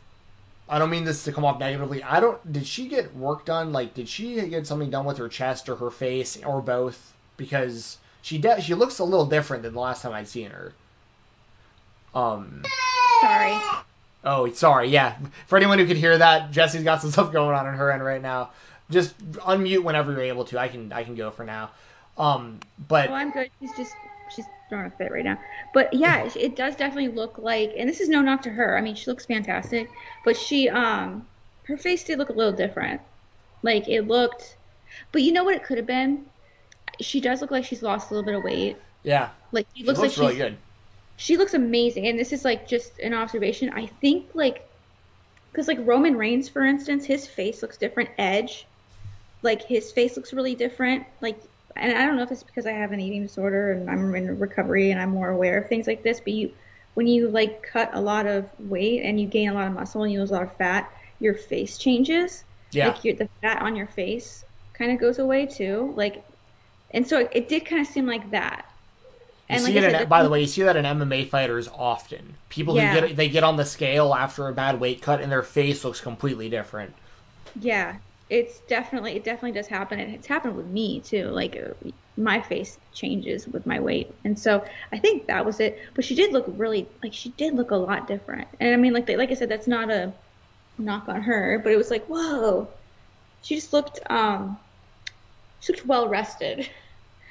[0.67, 2.01] I don't mean this to come off negatively.
[2.01, 2.51] I don't.
[2.51, 3.71] Did she get work done?
[3.71, 7.13] Like, did she get something done with her chest or her face or both?
[7.37, 10.73] Because she de- she looks a little different than the last time I'd seen her.
[12.15, 12.63] Um.
[13.21, 13.59] Sorry.
[14.23, 14.87] Oh, sorry.
[14.87, 17.91] Yeah, for anyone who could hear that, Jesse's got some stuff going on in her
[17.91, 18.49] end right now.
[18.89, 20.59] Just unmute whenever you're able to.
[20.59, 21.71] I can I can go for now.
[22.17, 23.51] Um, but Well, I'm good.
[23.59, 25.39] She's just she's throwing a fit right now.
[25.73, 28.77] But yeah, it does definitely look like, and this is no knock to her.
[28.77, 29.91] I mean, she looks fantastic,
[30.23, 31.27] but she um
[31.65, 33.01] her face did look a little different.
[33.63, 34.57] Like it looked,
[35.11, 36.31] but you know what it could have been.
[37.01, 38.77] She does look like she's lost a little bit of weight.
[39.03, 40.57] yeah, Like she she looks, looks like really good.
[41.17, 44.69] she looks amazing and this is like just an observation i think like
[45.51, 48.67] because like roman reigns for instance his face looks different edge
[49.41, 51.41] like his face looks really different like
[51.75, 54.39] and i don't know if it's because i have an eating disorder and i'm in
[54.39, 56.51] recovery and i'm more aware of things like this but you
[56.93, 60.03] when you like cut a lot of weight and you gain a lot of muscle
[60.03, 63.61] and you lose a lot of fat your face changes Yeah, like your, the fat
[63.61, 66.25] on your face kind of goes away too like
[66.91, 68.65] and so it, it did kind of seem like that
[69.47, 71.25] You and see like it said, in, by the way, you see that in MMA
[71.25, 72.37] fighters often.
[72.49, 72.79] People Yeah.
[72.79, 75.83] who get they get on the scale after a bad weight cut and their face
[75.83, 76.95] looks completely different.
[77.55, 77.99] Yeah,
[78.29, 81.25] it's definitely it definitely does happen, and it's happened with me too.
[81.29, 81.57] Like
[82.17, 85.79] my face changes with my weight, and so I think that was it.
[85.95, 88.93] But she did look really like she did look a lot different, and I mean,
[88.93, 90.13] like like I said, that's not a
[90.77, 92.69] knock on her, but it was like whoa,
[93.41, 94.59] she just looked um
[95.59, 96.69] she looked well rested,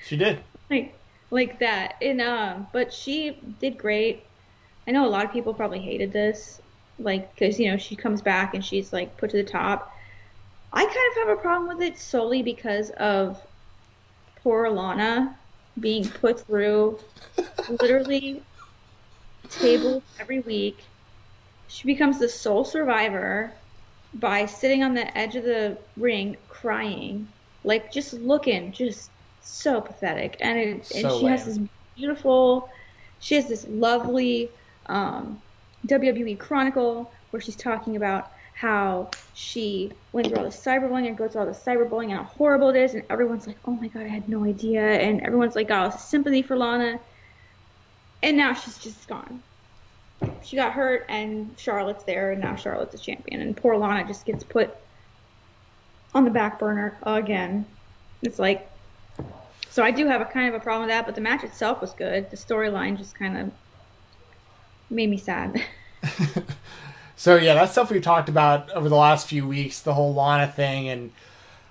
[0.05, 0.45] She did.
[0.70, 1.95] like like that.
[2.03, 4.24] And um, but she did great.
[4.86, 6.61] I know a lot of people probably hated this,
[6.99, 9.93] like because you know she comes back and she's like put to the top.
[10.74, 13.40] I kind of have a problem with it solely because of
[14.42, 15.36] poor Lana
[15.78, 16.98] being put through
[17.80, 18.42] literally
[19.50, 20.82] tables every week.
[21.68, 23.52] She becomes the sole survivor
[24.14, 27.28] by sitting on the edge of the ring crying,
[27.62, 29.10] like just looking just
[29.42, 30.36] so pathetic.
[30.40, 31.58] And it, and So she has this
[31.96, 32.68] beautiful,
[33.20, 34.50] she has this lovely
[34.86, 35.40] um,
[35.86, 41.32] WWE Chronicle where she's talking about how she went through all the cyberbullying and goes
[41.32, 44.05] through all the cyberbullying and how horrible it is, and everyone's like, "Oh my god,
[44.05, 47.00] I had no idea," and everyone's like, "Got all this sympathy for Lana,"
[48.22, 49.42] and now she's just gone.
[50.42, 54.26] She got hurt, and Charlotte's there, and now Charlotte's a champion, and poor Lana just
[54.26, 54.74] gets put
[56.14, 57.66] on the back burner again.
[58.22, 58.70] It's like,
[59.70, 61.80] so I do have a kind of a problem with that, but the match itself
[61.80, 62.30] was good.
[62.30, 63.52] The storyline just kind of
[64.90, 65.62] made me sad.
[67.24, 70.46] So yeah, that's stuff we've talked about over the last few weeks, the whole Lana
[70.46, 71.10] thing, and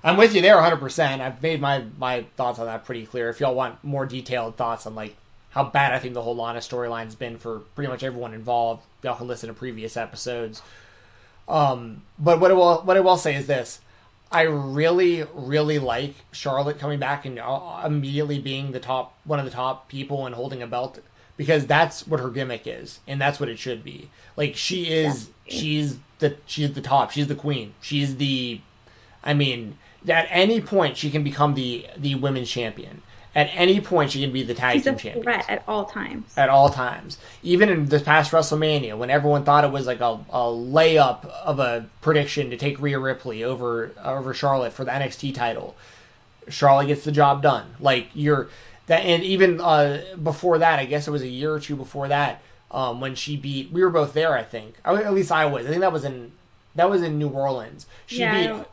[0.04, 0.78] I'm with you there 100.
[0.78, 3.30] percent I've made my my thoughts on that pretty clear.
[3.30, 5.16] If y'all want more detailed thoughts on like
[5.52, 9.16] how bad I think the whole Lana storyline's been for pretty much everyone involved, y'all
[9.16, 10.64] can listen to previous episodes.
[11.48, 13.80] Um, but what I will what I will say is this:
[14.32, 19.46] I really really like Charlotte coming back and uh, immediately being the top one of
[19.46, 20.98] the top people and holding a belt
[21.38, 24.10] because that's what her gimmick is and that's what it should be.
[24.36, 27.12] Like she is she's the she's the top.
[27.12, 27.74] She's the queen.
[27.82, 28.62] She's the
[29.24, 29.78] I mean,
[30.08, 33.02] at any point she can become the the women's champion.
[33.36, 36.38] At any point she can be the tag She's team champion threat at all times.
[36.38, 37.18] at all times.
[37.42, 41.58] Even in this past WrestleMania, when everyone thought it was like a, a layup of
[41.60, 45.76] a prediction to take Rhea Ripley over over Charlotte for the NXT title,
[46.48, 47.74] Charlotte gets the job done.
[47.80, 48.50] Like you're
[48.88, 52.08] that, and even uh, before that, I guess it was a year or two before
[52.10, 53.72] that, um, when she beat.
[53.72, 54.76] We were both there, I think.
[54.86, 55.66] Or At least I was.
[55.66, 56.32] I think that was in
[56.76, 57.86] that was in New Orleans.
[58.06, 58.66] She Yeah, beat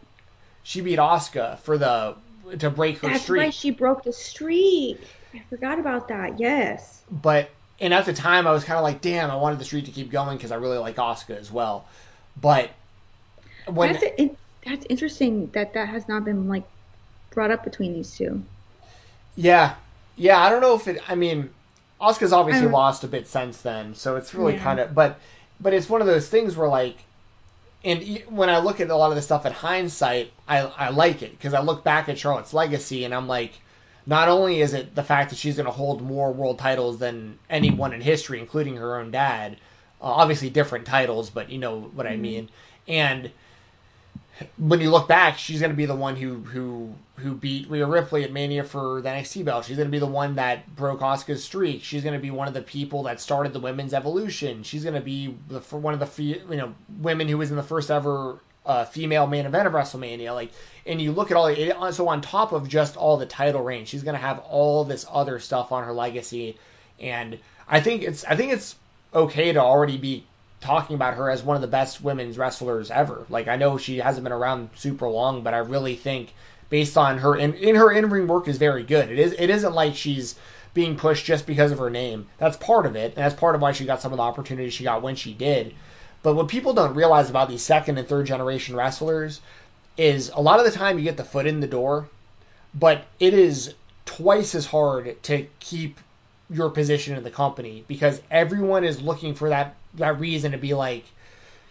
[0.62, 2.16] she beat Asuka for the
[2.58, 3.42] to break her That's streak.
[3.44, 5.00] why she broke the streak.
[5.34, 6.40] I forgot about that.
[6.40, 7.02] Yes.
[7.10, 7.50] but
[7.80, 9.90] and at the time I was kind of like, damn, I wanted the streak to
[9.92, 11.86] keep going because I really like Asuka as well.
[12.40, 12.70] But
[13.66, 14.36] when that's it,
[14.66, 16.64] that's interesting that that has not been like
[17.30, 18.42] brought up between these two.
[19.36, 19.76] yeah,
[20.20, 21.00] yeah, I don't know if it.
[21.08, 21.50] I mean,
[22.00, 24.62] Asuka's obviously Um, lost a bit since then, so it's really Yeah.
[24.62, 24.94] kind of.
[24.94, 25.18] But
[25.58, 26.98] but it's one of those things where like.
[27.82, 31.22] And when I look at a lot of the stuff in hindsight, I, I like
[31.22, 33.52] it because I look back at Charlotte's legacy and I'm like,
[34.04, 37.38] not only is it the fact that she's going to hold more world titles than
[37.48, 39.56] anyone in history, including her own dad,
[40.02, 42.50] uh, obviously different titles, but you know what I mean.
[42.86, 43.30] And
[44.56, 47.86] when you look back, she's going to be the one who who who beat Rhea
[47.86, 49.66] Ripley at Mania for the NXT belt.
[49.66, 51.82] She's going to be the one that broke Asuka's streak.
[51.82, 54.62] She's going to be one of the people that started the women's evolution.
[54.62, 57.62] She's going to be the one of the you know women who was in the
[57.62, 60.34] first ever uh, female main event of WrestleMania.
[60.34, 60.50] Like,
[60.86, 63.88] and you look at all it, so on top of just all the title reigns,
[63.88, 66.56] she's going to have all this other stuff on her legacy,
[66.98, 67.38] and
[67.68, 68.76] I think it's I think it's
[69.14, 70.24] okay to already be
[70.60, 73.26] talking about her as one of the best women's wrestlers ever.
[73.28, 76.34] Like I know she hasn't been around super long, but I really think
[76.68, 79.10] based on her in, in her in ring work is very good.
[79.10, 80.36] It is it isn't like she's
[80.72, 82.26] being pushed just because of her name.
[82.38, 84.72] That's part of it, and that's part of why she got some of the opportunities
[84.72, 85.74] she got when she did.
[86.22, 89.40] But what people don't realize about these second and third generation wrestlers
[89.96, 92.08] is a lot of the time you get the foot in the door,
[92.74, 95.98] but it is twice as hard to keep
[96.48, 100.74] your position in the company because everyone is looking for that that reason to be
[100.74, 101.04] like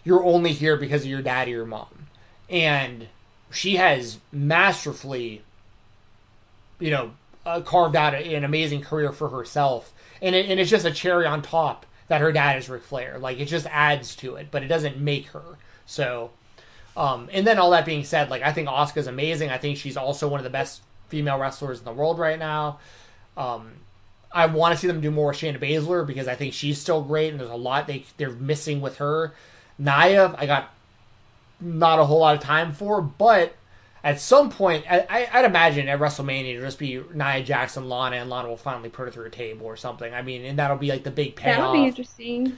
[0.04, 2.06] you're only here because of your dad or your mom.
[2.48, 3.08] And
[3.50, 5.42] she has masterfully
[6.78, 7.12] you know
[7.44, 9.92] uh, carved out an amazing career for herself
[10.22, 13.18] and, it, and it's just a cherry on top that her dad is Ric Flair.
[13.18, 15.42] Like it just adds to it, but it doesn't make her.
[15.86, 16.30] So,
[16.96, 19.50] um, and then all that being said, like I think Asuka's amazing.
[19.50, 22.80] I think she's also one of the best female wrestlers in the world right now.
[23.36, 23.74] Um,
[24.32, 27.02] I want to see them do more with Shayna Baszler because I think she's still
[27.02, 29.32] great, and there's a lot they they're missing with her.
[29.78, 30.70] Nia, I got
[31.60, 33.54] not a whole lot of time for, but
[34.02, 38.16] at some point, I, would imagine at WrestleMania it'll just be Nia Jax and, Lana,
[38.16, 40.14] and Lana will finally put her through a table or something.
[40.14, 41.58] I mean, and that'll be like the big payoff.
[41.58, 42.56] That would be interesting.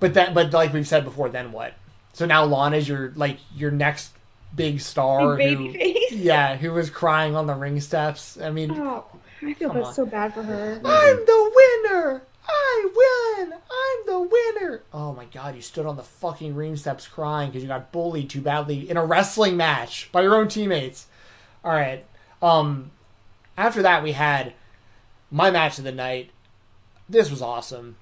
[0.00, 1.74] But that, but like we've said before, then what?
[2.12, 4.12] So now Lana's your like your next
[4.54, 5.74] big star, big who,
[6.16, 8.38] yeah, who was crying on the ring steps.
[8.40, 9.04] I mean, oh,
[9.42, 10.80] I feel bad, so bad for her.
[10.84, 12.22] I'm the winner.
[12.48, 13.52] I win.
[13.52, 14.82] I'm the winner.
[14.92, 18.30] Oh my god, you stood on the fucking ring steps crying because you got bullied
[18.30, 21.06] too badly in a wrestling match by your own teammates.
[21.64, 22.04] All right.
[22.42, 22.90] Um,
[23.56, 24.54] after that, we had
[25.30, 26.30] my match of the night.
[27.08, 27.96] This was awesome.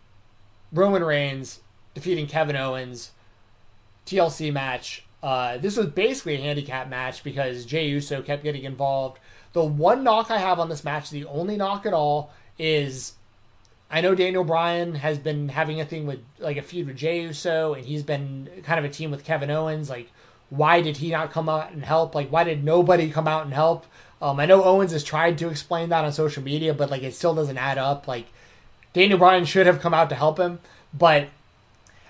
[0.72, 1.60] Roman Reigns
[1.94, 3.12] defeating Kevin Owens.
[4.06, 5.04] TLC match.
[5.22, 9.18] Uh, this was basically a handicap match because Jey Uso kept getting involved.
[9.52, 13.14] The one knock I have on this match, the only knock at all, is
[13.90, 17.22] I know Daniel Bryan has been having a thing with like a feud with Jey
[17.22, 19.88] Uso, and he's been kind of a team with Kevin Owens.
[19.88, 20.10] Like,
[20.50, 22.14] why did he not come out and help?
[22.14, 23.86] Like, why did nobody come out and help?
[24.20, 27.14] Um, I know Owens has tried to explain that on social media, but like it
[27.14, 28.06] still doesn't add up.
[28.06, 28.26] Like,
[28.92, 30.58] Daniel Bryan should have come out to help him,
[30.92, 31.28] but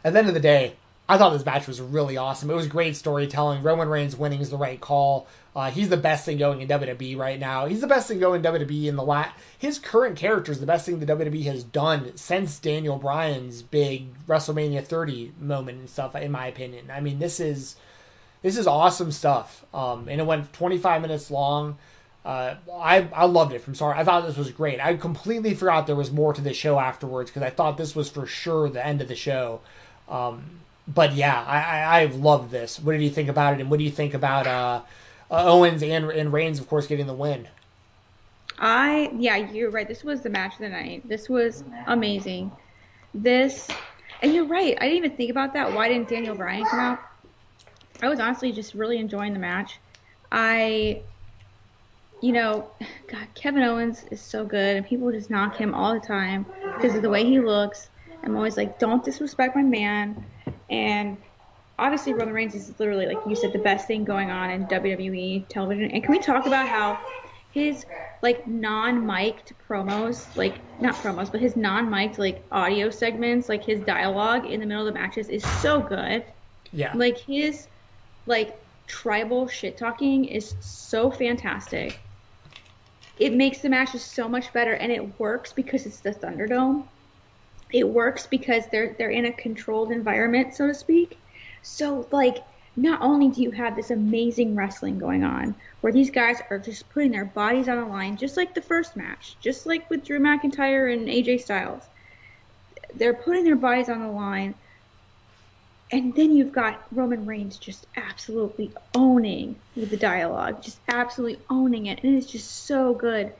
[0.02, 0.74] at the end of the day,
[1.08, 2.50] I thought this match was really awesome.
[2.50, 3.62] It was great storytelling.
[3.62, 5.26] Roman Reigns winning is the right call.
[5.56, 7.64] Uh, he's the best thing going in WWE right now.
[7.64, 9.34] He's the best thing going in WWE in the lat.
[9.58, 14.08] His current character is the best thing the WWE has done since Daniel Bryan's big
[14.26, 16.14] WrestleMania 30 moment and stuff.
[16.14, 17.76] In my opinion, I mean this is
[18.42, 19.64] this is awesome stuff.
[19.72, 21.78] Um, and it went 25 minutes long.
[22.22, 23.98] Uh, I I loved it from sorry.
[23.98, 24.78] I thought this was great.
[24.78, 28.10] I completely forgot there was more to the show afterwards because I thought this was
[28.10, 29.60] for sure the end of the show.
[30.08, 32.80] Um, but yeah, I, I, I love this.
[32.80, 33.60] What did you think about it?
[33.60, 34.82] And what do you think about uh,
[35.30, 37.48] uh, Owens and and Reigns, of course, getting the win?
[38.58, 39.86] I yeah, you're right.
[39.86, 41.08] This was the match of the night.
[41.08, 42.50] This was amazing.
[43.14, 43.68] This,
[44.22, 44.76] and you're right.
[44.80, 45.72] I didn't even think about that.
[45.72, 46.98] Why didn't Daniel Bryan come out?
[48.02, 49.78] I was honestly just really enjoying the match.
[50.30, 51.02] I,
[52.20, 52.70] you know,
[53.08, 56.94] God, Kevin Owens is so good, and people just knock him all the time because
[56.94, 57.90] of the way he looks.
[58.22, 60.24] I'm always like, don't disrespect my man.
[60.70, 61.16] And
[61.78, 65.48] obviously, Roman Reigns is literally, like you said, the best thing going on in WWE
[65.48, 65.90] television.
[65.90, 66.98] And can we talk about how
[67.52, 67.86] his
[68.22, 74.46] like non-mic'd promos, like not promos, but his non-mic'd like audio segments, like his dialogue
[74.46, 76.24] in the middle of the matches is so good.
[76.72, 76.92] Yeah.
[76.94, 77.68] Like his
[78.26, 81.98] like tribal shit talking is so fantastic.
[83.18, 86.84] It makes the matches so much better and it works because it's the Thunderdome
[87.72, 91.18] it works because they're they're in a controlled environment, so to speak.
[91.62, 92.38] So like
[92.76, 96.88] not only do you have this amazing wrestling going on where these guys are just
[96.90, 100.20] putting their bodies on the line just like the first match, just like with Drew
[100.20, 101.82] McIntyre and AJ Styles.
[102.94, 104.54] They're putting their bodies on the line.
[105.90, 111.86] And then you've got Roman Reigns just absolutely owning with the dialogue, just absolutely owning
[111.86, 113.32] it, and it's just so good.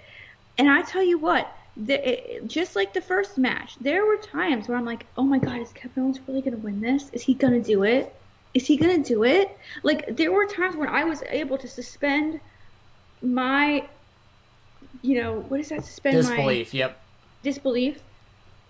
[0.57, 1.47] And I tell you what,
[1.79, 5.39] the, it, just like the first match, there were times where I'm like, oh my
[5.39, 7.11] god, is Kevin Owens really gonna win this?
[7.13, 8.15] Is he gonna do it?
[8.55, 9.57] Is he gonna do it?
[9.83, 12.41] Like there were times when I was able to suspend
[13.23, 13.87] my,
[15.03, 15.85] you know, what is that?
[15.85, 16.75] Suspend my disbelief.
[16.75, 17.01] My yep.
[17.43, 18.01] Disbelief,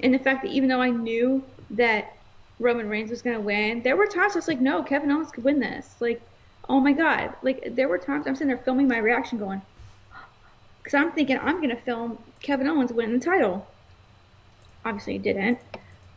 [0.01, 2.15] in the fact that even though I knew that
[2.61, 5.45] Roman Reigns was gonna win, there were times I was like, no, Kevin Owens could
[5.45, 5.95] win this.
[6.01, 6.21] Like
[6.69, 7.35] oh my god!
[7.43, 9.63] Like there were times I'm sitting there filming my reaction, going,
[10.89, 13.67] because I'm thinking I'm gonna film Kevin Owens winning the title.
[14.87, 15.59] Obviously, he didn't,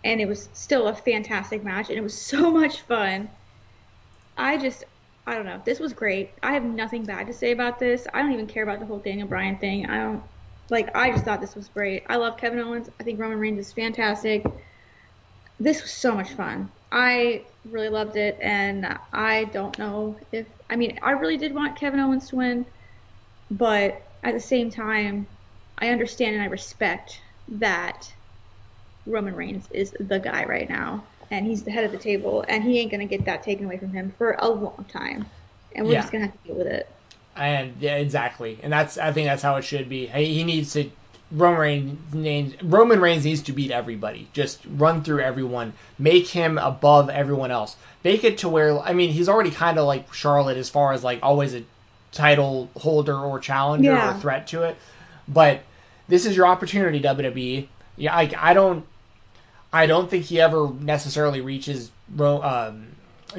[0.06, 3.30] and it was still a fantastic match, and it was so much fun.
[4.38, 4.86] I just,
[5.28, 5.62] I don't know.
[5.66, 6.32] This was great.
[6.42, 8.08] I have nothing bad to say about this.
[8.14, 9.88] I don't even care about the whole Daniel Bryan thing.
[9.88, 10.24] I don't
[10.70, 10.96] like.
[10.96, 12.06] I just thought this was great.
[12.08, 12.90] I love Kevin Owens.
[12.98, 14.46] I think Roman Reigns is fantastic.
[15.60, 16.72] This was so much fun.
[16.94, 21.76] I really loved it, and I don't know if I mean I really did want
[21.76, 22.66] Kevin Owens to win,
[23.50, 25.28] but at the same time,
[25.78, 28.14] I understand and I respect that
[29.06, 32.64] Roman Reigns is the guy right now, and he's the head of the table, and
[32.64, 35.30] he ain't gonna get that taken away from him for a long time,
[35.76, 36.02] and we're Yeah.
[36.02, 36.90] just gonna have to deal with it.
[37.36, 38.60] And yeah, exactly.
[38.62, 40.08] And that's I think that's how it should be.
[40.08, 40.92] He he needs to
[41.32, 44.28] Roman Reigns Roman Reigns needs to beat everybody.
[44.34, 45.74] Just run through everyone.
[45.98, 47.78] Make him above everyone else.
[48.04, 51.04] Make it to where I mean he's already kind of like Charlotte as far as
[51.04, 51.64] like always a
[52.12, 54.78] title holder or challenger or threat to it.
[55.28, 55.62] But
[56.07, 57.68] this is your opportunity, WWE.
[57.97, 58.86] Yeah, I, I don't
[59.74, 62.88] I don't think he ever necessarily reaches um,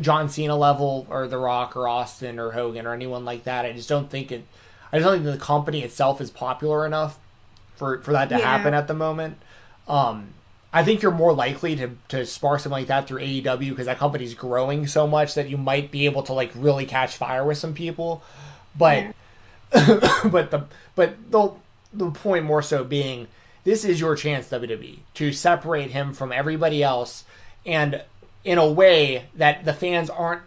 [0.00, 3.66] John Cena level or The Rock or Austin or Hogan or anyone like that.
[3.66, 4.44] I just don't think it.
[4.92, 7.18] I just don't think the company itself is popular enough
[7.76, 8.42] for for that to Yeah.
[8.56, 9.36] happen at the moment.
[9.88, 10.28] Um,
[10.72, 13.98] I think you're more likely to to spar something like that through AEW because that
[13.98, 17.58] company's growing so much that you might be able to like really catch fire with
[17.58, 18.22] some people.
[18.76, 19.12] But Yeah.
[20.30, 20.64] but the
[20.94, 21.52] but the
[21.92, 23.26] the point more so being
[23.64, 27.24] this is your chance WWE to separate him from everybody else
[27.64, 28.02] and
[28.44, 30.42] in a way that the fans aren't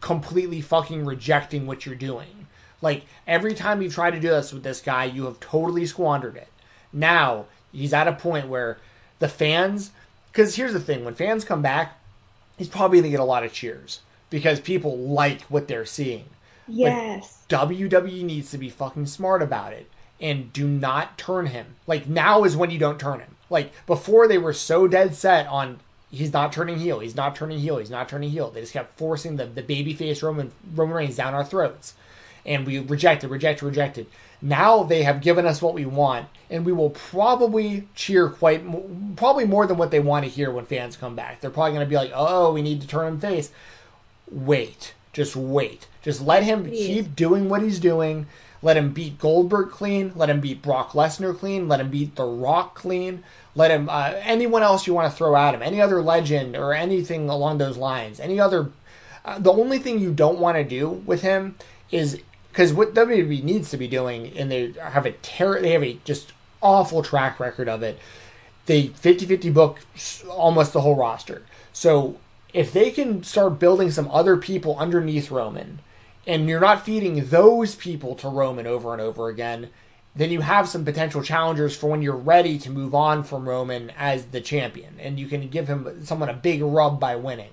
[0.00, 2.46] completely fucking rejecting what you're doing.
[2.80, 6.36] Like every time you've tried to do this with this guy, you have totally squandered
[6.36, 6.48] it.
[6.92, 8.78] Now he's at a point where
[9.18, 9.90] the fans
[10.30, 11.98] because here's the thing when fans come back
[12.56, 14.00] he's probably going to get a lot of cheers
[14.30, 16.24] because people like what they're seeing
[16.68, 17.41] Yes.
[17.52, 19.90] WWE needs to be fucking smart about it
[20.20, 21.74] and do not turn him.
[21.86, 23.36] Like now is when you don't turn him.
[23.50, 25.80] Like before they were so dead set on
[26.10, 28.50] he's not turning heel, he's not turning heel, he's not turning heel.
[28.50, 31.94] They just kept forcing the the babyface Roman Roman Reigns down our throats.
[32.44, 34.06] And we rejected, rejected, rejected.
[34.40, 38.64] Now they have given us what we want, and we will probably cheer quite,
[39.14, 41.40] probably more than what they want to hear when fans come back.
[41.40, 43.52] They're probably going to be like, "Oh, we need to turn him face."
[44.32, 44.94] wait.
[45.12, 45.88] Just wait.
[46.02, 46.86] Just let him Please.
[46.86, 48.26] keep doing what he's doing.
[48.62, 50.12] Let him beat Goldberg clean.
[50.14, 51.68] Let him beat Brock Lesnar clean.
[51.68, 53.24] Let him beat The Rock clean.
[53.54, 55.62] Let him uh, anyone else you want to throw at him.
[55.62, 58.20] Any other legend or anything along those lines.
[58.20, 58.70] Any other.
[59.24, 61.56] Uh, the only thing you don't want to do with him
[61.90, 65.82] is because what WWE needs to be doing, and they have a ter- they have
[65.82, 66.32] a just
[66.62, 67.98] awful track record of it.
[68.66, 69.80] They 50-50 book
[70.28, 71.42] almost the whole roster.
[71.72, 72.16] So
[72.52, 75.80] if they can start building some other people underneath Roman,
[76.26, 79.70] and you're not feeding those people to Roman over and over again,
[80.14, 83.90] then you have some potential challengers for when you're ready to move on from Roman
[83.96, 87.50] as the champion, and you can give him someone a big rub by winning.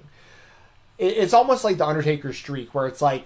[0.97, 3.25] It's almost like the Undertaker streak, where it's like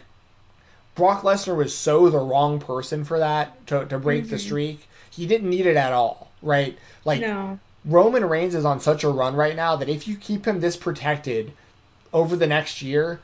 [0.93, 4.45] Brock Lesnar was so the wrong person for that to, to break the mm-hmm.
[4.45, 4.87] streak.
[5.09, 6.77] He didn't need it at all, right?
[7.03, 7.59] Like No.
[7.83, 10.77] Roman Reigns is on such a run right now that if you keep him this
[10.77, 11.53] protected
[12.13, 13.19] over the next year,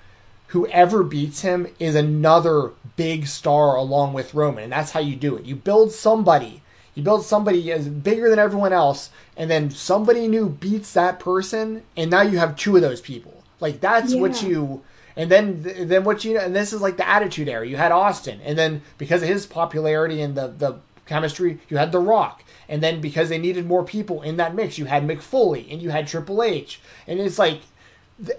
[0.48, 4.66] whoever beats him is another big star along with Roman.
[4.66, 5.46] And that's how you do it.
[5.46, 6.62] You build somebody.
[6.96, 11.84] You build somebody as bigger than everyone else, and then somebody new beats that person,
[11.96, 13.44] and now you have two of those people.
[13.62, 14.82] Like that's what you
[15.16, 17.68] and then then what you and this is like the attitude era.
[17.68, 20.80] You had Austin, and then because of his popularity and the the
[21.10, 22.44] chemistry, you had The Rock.
[22.70, 25.82] And then because they needed more people in that mix, you had Mick Foley and
[25.82, 26.80] you had Triple H.
[27.08, 27.62] And it's like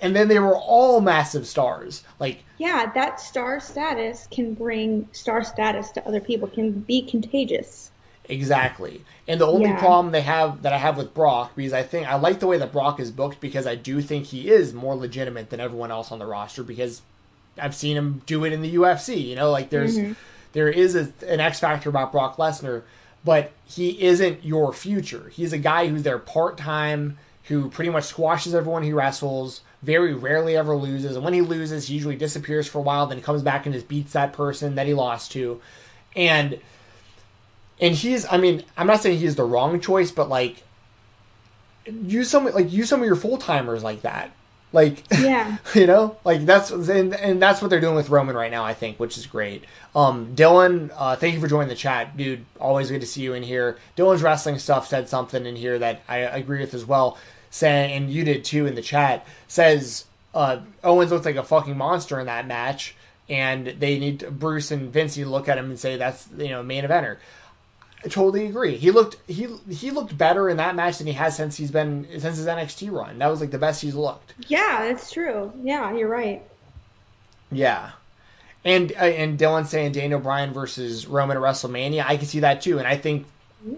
[0.03, 2.03] and then they were all massive stars.
[2.19, 7.91] Like Yeah, that star status can bring star status to other people, can be contagious.
[8.29, 9.03] Exactly.
[9.27, 9.79] And the only Yeah.
[9.79, 12.59] problem they have that I have with Brock, because I think I like the way
[12.59, 16.13] that Brock is booked because I do think he is more legitimate than everyone else
[16.13, 17.03] on the roster because
[17.59, 19.29] I've seen him do it in the UFC.
[19.29, 20.13] You know, like there's mm-hmm.
[20.53, 22.83] there is a, an X factor about Brock Lesnar,
[23.25, 25.31] but he isn't your future.
[25.33, 29.63] He's a guy who's there part time, who pretty much squashes everyone he wrestles.
[29.83, 33.07] Very rarely ever loses, and when he loses, he usually disappears for a while.
[33.07, 35.61] Then he comes back and just beats that person that he lost to,
[36.15, 36.59] and
[37.81, 40.63] and he's i mean i'm not saying he's the wrong choice but like
[41.87, 44.31] use some like use some of your full-timers like that.
[44.73, 45.59] Like Yeah.
[45.75, 46.17] you know?
[46.25, 49.19] Like that's and, and that's what they're doing with roman right now i think which
[49.19, 49.65] is great.
[49.95, 52.45] Um dylan uh thank you for joining the chat dude.
[52.61, 53.79] Always good to see you in here.
[53.97, 57.19] Dylan's wrestling stuff said something in here that i agree with as well
[57.51, 61.77] saying and you did too in the chat says uh owens looks like a fucking
[61.77, 62.95] monster in that match
[63.31, 66.29] and they need to, Bruce and Vince need to look at him and say that's
[66.37, 67.17] you know main eventer.
[68.05, 68.77] I totally agree.
[68.77, 72.07] He looked he he looked better in that match than he has since he's been
[72.19, 73.19] since his NXT run.
[73.19, 74.35] That was like the best he's looked.
[74.49, 75.53] Yeah, that's true.
[75.63, 76.43] Yeah, you're right.
[77.53, 77.93] Yeah.
[78.65, 82.63] And uh, and Dylan saying Daniel Bryan versus Roman at WrestleMania, I can see that
[82.63, 82.79] too.
[82.79, 83.27] And I think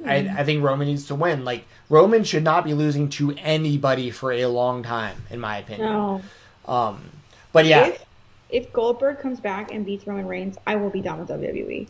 [0.04, 1.44] I, I think Roman needs to win.
[1.44, 5.88] Like Roman should not be losing to anybody for a long time, in my opinion.
[5.88, 6.22] No.
[6.66, 7.10] Um,
[7.52, 8.04] but yeah, If
[8.50, 11.88] if Goldberg comes back and beats Roman Reigns, I will be done with WWE.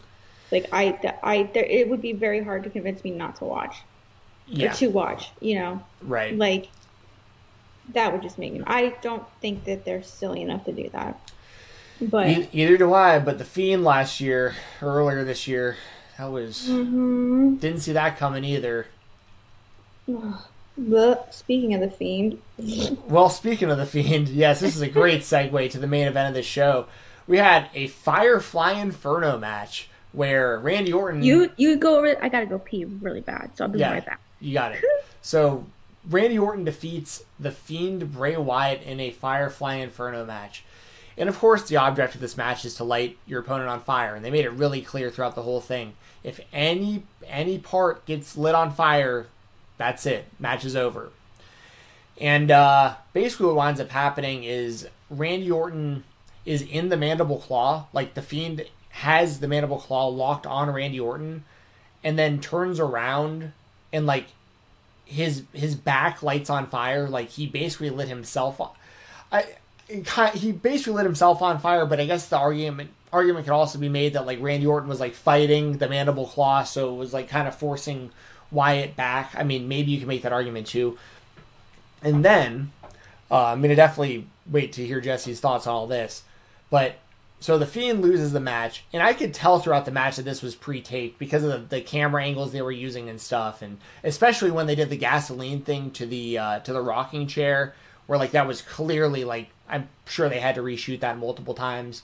[0.50, 3.76] Like I, I, there, it would be very hard to convince me not to watch
[4.46, 5.30] yeah, to watch.
[5.40, 6.36] You know, right.
[6.36, 6.68] like
[7.92, 8.62] that would just make me.
[8.66, 11.18] I don't think that they're silly enough to do that.
[12.00, 13.18] But Either do I.
[13.18, 15.76] But the Fiend last year, earlier this year,
[16.22, 17.58] that was Mhm.
[17.60, 18.86] didn't see that coming either.
[20.78, 22.38] But speaking of the Fiend,
[23.06, 26.28] Well, speaking of the Fiend, yes, this is a great segue to the main event
[26.30, 26.86] of the show.
[27.28, 31.22] We had a Firefly Inferno match where Randy Orton.
[31.22, 32.16] You you go over.
[32.24, 33.92] I gotta go pee really bad, so I'll be Yeah.
[33.92, 34.20] right back.
[34.40, 34.82] You got it.
[35.24, 35.66] So
[36.10, 40.64] Randy Orton defeats the Fiend Bray Wyatt in a Firefly Inferno match.
[41.16, 44.16] And of course, the object of this match is to light your opponent on fire,
[44.16, 45.92] and they made it really clear throughout the whole thing.
[46.24, 49.26] If any any part gets lit on fire,
[49.76, 50.26] that's it.
[50.38, 51.10] Match is over.
[52.20, 56.04] And uh, basically, what winds up happening is Randy Orton
[56.44, 61.00] is in the mandible claw, like the Fiend has the mandible claw locked on Randy
[61.00, 61.44] Orton,
[62.04, 63.52] and then turns around
[63.92, 64.26] and like
[65.04, 68.70] his his back lights on fire like he basically lit himself on
[69.30, 69.46] I
[70.34, 73.88] he basically lit himself on fire but I guess the argument argument could also be
[73.88, 77.28] made that like Randy Orton was like fighting the mandible claw so it was like
[77.28, 78.10] kind of forcing
[78.50, 80.98] Wyatt back I mean maybe you can make that argument too
[82.02, 82.72] and then
[83.30, 86.22] uh, I'm gonna definitely wait to hear Jesse's thoughts on all this
[86.70, 86.96] but
[87.42, 90.42] so the Fiend loses the match, and I could tell throughout the match that this
[90.42, 94.52] was pre-taped because of the, the camera angles they were using and stuff, and especially
[94.52, 97.74] when they did the gasoline thing to the uh, to the rocking chair,
[98.06, 102.02] where like that was clearly like I'm sure they had to reshoot that multiple times.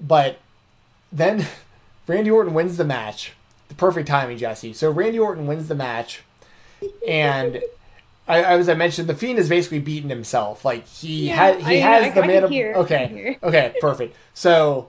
[0.00, 0.38] But
[1.12, 1.46] then
[2.06, 3.32] Randy Orton wins the match,
[3.68, 4.72] the perfect timing, Jesse.
[4.72, 6.22] So Randy Orton wins the match,
[7.06, 7.60] and
[8.28, 10.64] I, I as I mentioned, the Fiend has basically beaten himself.
[10.64, 12.48] Like he Yeah, had he I- has I- the I man.
[12.50, 14.16] hear, can Okay, okay, perfect.
[14.34, 14.88] So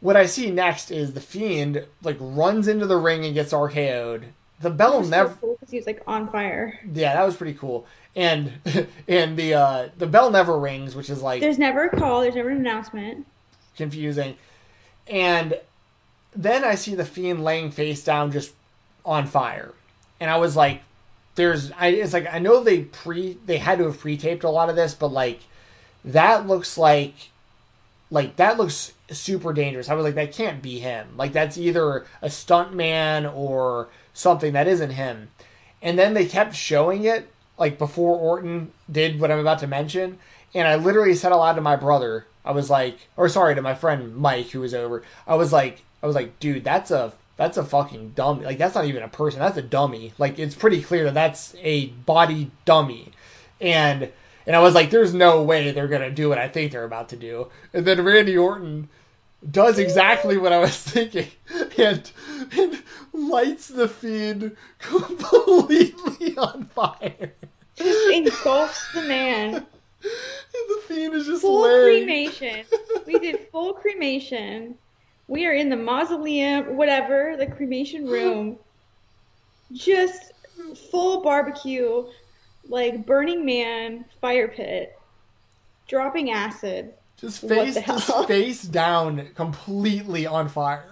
[0.00, 4.24] what I see next is the Fiend like runs into the ring and gets RKO'd.
[4.60, 5.30] The bell never.
[5.40, 6.78] because he was like on fire.
[6.92, 7.86] Yeah, that was pretty cool.
[8.16, 8.52] And
[9.08, 12.20] and the uh, the bell never rings, which is like There's never a call.
[12.22, 13.26] There's never an announcement.
[13.80, 14.36] Confusing.
[15.08, 15.58] And
[16.36, 18.52] then I see the fiend laying face down, just
[19.04, 19.72] on fire,
[20.20, 20.82] and I was like,
[21.34, 24.68] "There's." I it's like I know they pre they had to have pre-taped a lot
[24.70, 25.40] of this, but like
[26.04, 27.14] that looks like
[28.10, 29.88] like that looks super dangerous.
[29.88, 31.08] I was like, that can't be him.
[31.16, 35.30] Like that's either a stunt man or something that isn't him.
[35.82, 37.28] And then they kept showing it
[37.58, 40.18] like before Orton did what I'm about to mention,
[40.54, 43.74] and I literally said aloud to my brother, I was like, or sorry, to my
[43.74, 45.02] friend Mike who was over.
[45.26, 48.44] I was like, I was like, dude, that's a that's a fucking dummy.
[48.44, 49.40] Like that's not even a person.
[49.40, 50.12] That's a dummy.
[50.18, 53.12] Like it's pretty clear that that's a body dummy.
[53.60, 54.10] And
[54.46, 57.10] and I was like, there's no way they're gonna do what I think they're about
[57.10, 57.48] to do.
[57.72, 58.88] And then Randy Orton
[59.48, 61.28] does exactly what I was thinking
[61.78, 62.10] and,
[62.52, 62.82] and
[63.12, 67.32] lights the fiend completely on fire.
[67.74, 69.66] Just engulfs the man.
[70.52, 72.04] The fiend is just Full laying.
[72.04, 72.64] cremation.
[73.06, 74.76] We did full cremation.
[75.28, 78.58] We are in the mausoleum, whatever, the cremation room.
[79.72, 80.32] Just
[80.90, 82.04] full barbecue,
[82.68, 84.98] like Burning Man fire pit,
[85.88, 86.94] dropping acid.
[87.16, 90.84] Just face just face down, completely on fire.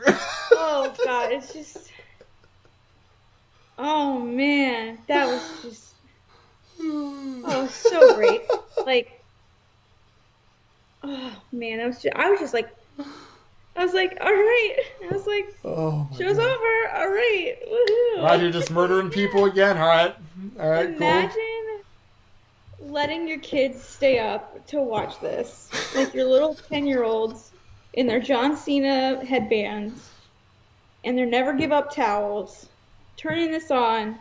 [0.53, 1.91] Oh god, it's just.
[3.79, 5.88] Oh man, that was just.
[6.81, 8.43] Oh, so great.
[8.87, 9.23] Like.
[11.03, 12.15] Oh man, I was just.
[12.17, 12.69] I was just like.
[13.77, 14.77] I was like, all right.
[15.05, 16.47] I was like, oh, show's God.
[16.47, 16.97] over.
[16.97, 17.57] All right.
[17.71, 18.25] Woohoo.
[18.25, 19.77] Roger just murdering people again.
[19.77, 20.17] All right,
[20.59, 21.81] all right, Imagine
[22.81, 25.71] letting your kids stay up to watch this.
[25.95, 27.53] Like your little 10 year olds
[27.93, 30.11] in their John Cena headbands
[31.05, 32.67] and their never give up towels,
[33.17, 34.19] turning this on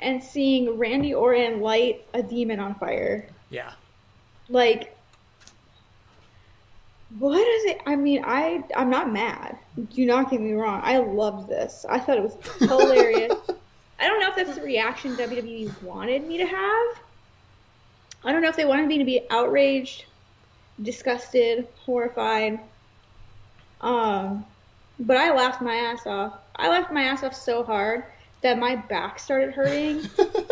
[0.00, 3.28] and seeing Randy Orton light a demon on fire.
[3.50, 3.72] Yeah,
[4.48, 4.96] Like,
[7.18, 7.80] what is it?
[7.86, 9.56] I mean, I I'm not mad.
[9.94, 10.80] Do not get me wrong.
[10.82, 11.86] I loved this.
[11.88, 13.32] I thought it was hilarious.
[14.00, 16.86] I don't know if that's the reaction WWE wanted me to have.
[18.24, 20.06] I don't know if they wanted me to be outraged
[20.82, 22.58] disgusted, horrified.
[23.80, 24.44] Um,
[24.98, 26.34] but I laughed my ass off.
[26.56, 28.04] I laughed my ass off so hard
[28.44, 30.06] that my back started hurting,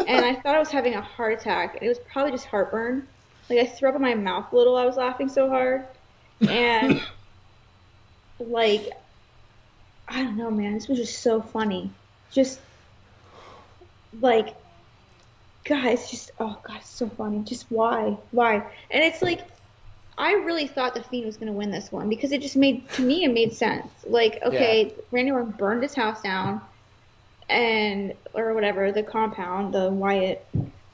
[0.09, 1.75] and I thought I was having a heart attack.
[1.75, 3.07] And it was probably just heartburn.
[3.51, 4.77] Like I threw up in my mouth a little.
[4.77, 5.85] I was laughing so hard,
[6.41, 7.03] and
[8.41, 8.89] like
[10.09, 10.73] I don't know, man.
[10.73, 11.91] This was just so funny.
[12.31, 12.61] Just
[14.23, 14.57] like
[15.65, 17.41] guys, just oh god, it's so funny.
[17.45, 18.55] Just why, why?
[18.91, 19.43] And it's like
[20.17, 22.89] I really thought the Fiend was going to win this one because it just made
[22.93, 23.91] to me it made sense.
[24.07, 25.03] Like okay, yeah.
[25.11, 26.63] Randy Orton burned his house down,
[27.53, 30.47] and or whatever the compound, the Wyatt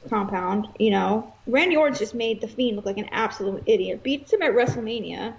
[0.08, 0.68] compound.
[0.78, 4.02] You know, Randy Orton just made the Fiend look like an absolute idiot.
[4.02, 5.34] Beats him at WrestleMania.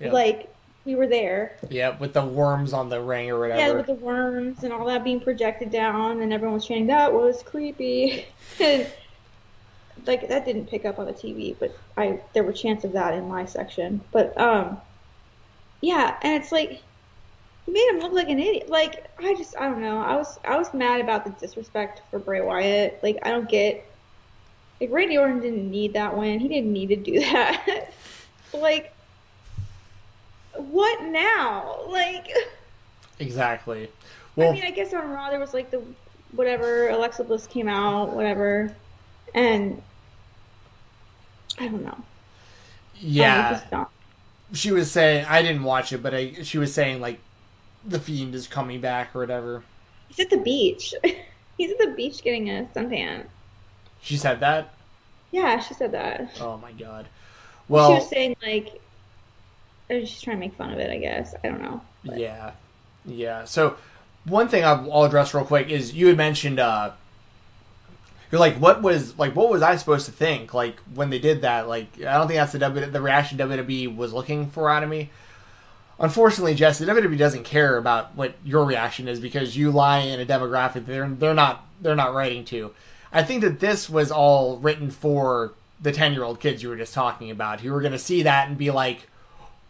[0.00, 0.12] Yep.
[0.12, 1.56] Like we were there.
[1.68, 3.60] Yeah, with the worms on the ring or whatever.
[3.60, 7.12] Yeah, with the worms and all that being projected down, and everyone was chanting that
[7.12, 8.26] was creepy.
[8.60, 8.90] and
[10.06, 13.14] like that didn't pick up on the TV, but I there were chants of that
[13.14, 14.00] in my section.
[14.12, 14.78] But um,
[15.80, 16.82] yeah, and it's like
[17.68, 18.70] he made him look like an idiot.
[18.70, 20.00] Like I just I don't know.
[20.00, 22.98] I was I was mad about the disrespect for Bray Wyatt.
[23.02, 23.84] Like I don't get.
[24.80, 26.38] Like Randy Orton didn't need that win.
[26.38, 27.92] He didn't need to do that.
[28.54, 28.94] like
[30.54, 31.80] what now?
[31.88, 32.28] Like
[33.18, 33.90] Exactly.
[34.36, 35.82] Well, I mean, I guess on Raw there was like the
[36.32, 38.74] whatever Alexa Bliss came out, whatever,
[39.34, 39.82] and
[41.58, 41.98] I don't know.
[42.94, 43.60] Yeah.
[44.52, 47.18] she was saying I didn't watch it, but I, she was saying like
[47.84, 49.62] the fiend is coming back or whatever.
[50.08, 50.94] He's at the beach.
[51.58, 53.24] He's at the beach getting a suntan.
[54.00, 54.74] She said that.
[55.30, 56.30] Yeah, she said that.
[56.40, 57.06] Oh my god.
[57.68, 58.80] Well, she was saying like
[59.88, 61.34] they're just trying to make fun of it, I guess.
[61.42, 61.80] I don't know.
[62.04, 62.18] But.
[62.18, 62.52] Yeah,
[63.04, 63.44] yeah.
[63.44, 63.76] So
[64.24, 66.92] one thing I'll address real quick is you had mentioned uh,
[68.30, 70.54] you're like, what was like, what was I supposed to think?
[70.54, 73.94] Like when they did that, like I don't think that's the w, the reaction WWE
[73.96, 75.10] was looking for out of me.
[76.00, 80.20] Unfortunately, Jess, the WWE doesn't care about what your reaction is because you lie in
[80.20, 82.72] a demographic they're they're not they're not writing to.
[83.12, 86.76] I think that this was all written for the ten year old kids you were
[86.76, 89.08] just talking about who were going to see that and be like,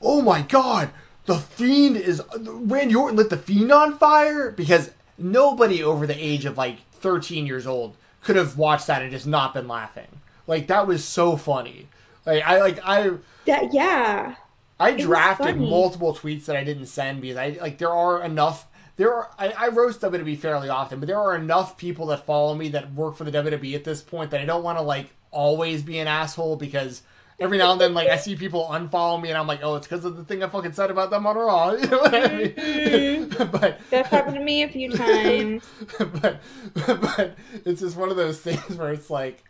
[0.02, 0.90] oh my god,
[1.24, 6.44] the Fiend is Randy Orton lit the Fiend on fire because nobody over the age
[6.44, 10.08] of like 13 years old could have watched that and just not been laughing.
[10.46, 11.88] Like that was so funny.
[12.26, 13.12] Like I like I
[13.46, 14.34] that yeah.
[14.80, 18.66] I drafted multiple tweets that I didn't send because I like there are enough
[18.96, 22.54] there are I, I roast WWE fairly often, but there are enough people that follow
[22.54, 25.10] me that work for the WWE at this point that I don't want to like
[25.30, 27.02] always be an asshole because
[27.40, 29.86] every now and then, like I see people unfollow me, and I'm like, oh, it's
[29.86, 31.72] because of the thing I fucking said about them on Raw.
[31.72, 32.50] You know what I mean?
[32.50, 33.50] Mm-hmm.
[33.50, 35.64] but that's happened to me a few times.
[35.98, 36.40] but
[36.74, 39.44] but it's just one of those things where it's like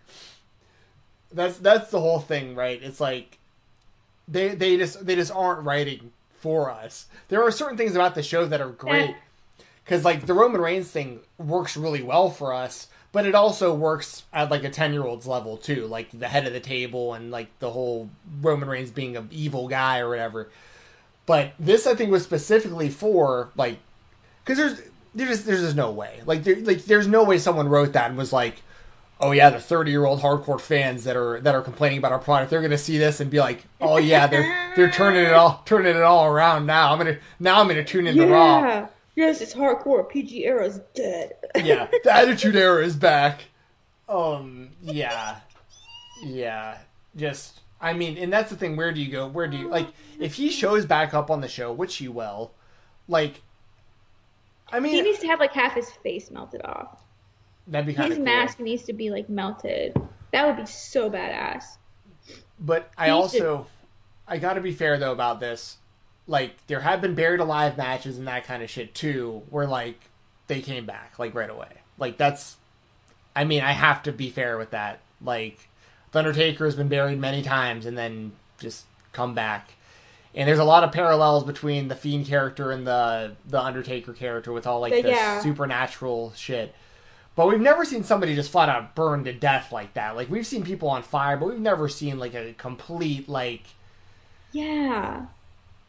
[1.32, 2.82] that's that's the whole thing, right?
[2.82, 3.37] It's like
[4.28, 7.06] they they just they just aren't writing for us.
[7.28, 9.16] There are certain things about the show that are great
[9.84, 14.24] because like the Roman Reigns thing works really well for us but it also works
[14.32, 17.30] at like a 10 year old's level too like the head of the table and
[17.30, 18.08] like the whole
[18.40, 20.48] roman reigns being an evil guy or whatever.
[21.26, 23.78] But this i think was specifically for like
[24.44, 24.80] because there's
[25.14, 26.20] there's just, there's just no way.
[26.26, 28.62] Like there, like there's no way someone wrote that and was like
[29.20, 32.18] oh yeah the 30 year old hardcore fans that are that are complaining about our
[32.18, 35.62] product they're gonna see this and be like oh yeah they're they're turning it all
[35.64, 38.32] turning it all around now i'm gonna now i'm gonna tune into yeah.
[38.32, 38.88] raw
[39.18, 40.08] Yes, it's hardcore.
[40.08, 41.32] PG era is dead.
[41.56, 43.40] yeah, the Attitude Era is back.
[44.08, 45.40] Um, yeah,
[46.22, 46.78] yeah.
[47.16, 48.76] Just, I mean, and that's the thing.
[48.76, 49.26] Where do you go?
[49.26, 49.88] Where do you like?
[50.20, 52.52] If he shows back up on the show, which he will,
[53.08, 53.42] like,
[54.70, 57.02] I mean, he needs to have like half his face melted off.
[57.68, 58.24] That'd be kind of His cool.
[58.24, 59.96] mask needs to be like melted.
[60.32, 61.64] That would be so badass.
[62.60, 63.66] But I also.
[64.26, 65.78] I got to be fair though about this
[66.28, 69.98] like there have been buried alive matches and that kind of shit too, where like
[70.46, 71.68] they came back like right away.
[71.96, 72.56] Like that's,
[73.34, 75.00] I mean, I have to be fair with that.
[75.22, 75.68] Like
[76.12, 79.70] the Undertaker has been buried many times and then just come back.
[80.34, 84.52] And there's a lot of parallels between the Fiend character and the the Undertaker character
[84.52, 85.40] with all like the yeah.
[85.40, 86.74] supernatural shit.
[87.38, 90.16] But we've never seen somebody just flat out burned to death like that.
[90.16, 93.62] Like we've seen people on fire, but we've never seen like a complete like
[94.50, 95.26] yeah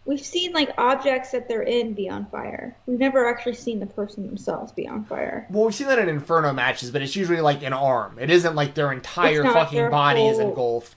[0.06, 2.78] we've seen like objects that they're in be on fire.
[2.86, 5.48] We've never actually seen the person themselves be on fire.
[5.50, 8.20] Well, we've seen that in Inferno matches, but it's usually like an arm.
[8.20, 10.32] It isn't like their entire fucking their body whole...
[10.32, 10.96] is engulfed.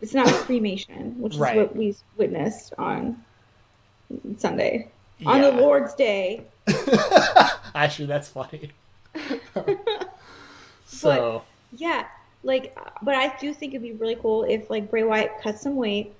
[0.00, 1.56] It's not cremation, which right.
[1.56, 3.24] is what we witnessed on
[4.38, 4.88] Sunday.
[5.24, 6.42] On the Lord's Day.
[7.76, 8.72] Actually, that's funny.
[10.86, 11.44] so.
[11.72, 12.06] But, yeah,
[12.42, 15.76] like, but I do think it'd be really cool if like Bray Wyatt cut some
[15.76, 16.12] weight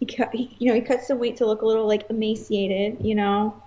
[0.00, 2.98] He, cut, he, you know, he cuts some weight to look a little like emaciated,
[3.04, 3.60] you know,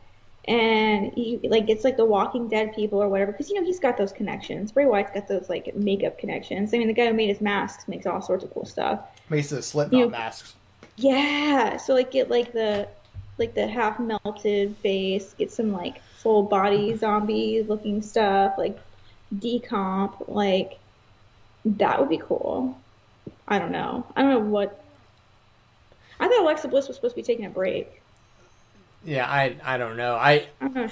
[0.46, 3.80] and he like gets like the Walking Dead people or whatever, because you know he's
[3.80, 4.72] got those connections.
[4.72, 6.74] Bray Wyatt's got those like makeup connections.
[6.74, 9.02] I mean, the guy who made his masks makes all sorts of cool stuff.
[9.30, 10.56] Makes the Slipknot You- masks.
[10.98, 12.88] Yeah, so like get like the
[13.38, 18.80] like the half melted face, get some like full body zombie looking stuff, like
[19.36, 20.80] decomp, like
[21.66, 22.78] that would be cool.
[23.48, 24.06] I don't know.
[24.16, 24.84] I don't know what.
[26.20, 28.02] I thought Alexa Bliss was supposed to be taking a break.
[29.04, 30.16] Yeah, I I don't know.
[30.16, 30.90] I I don't know.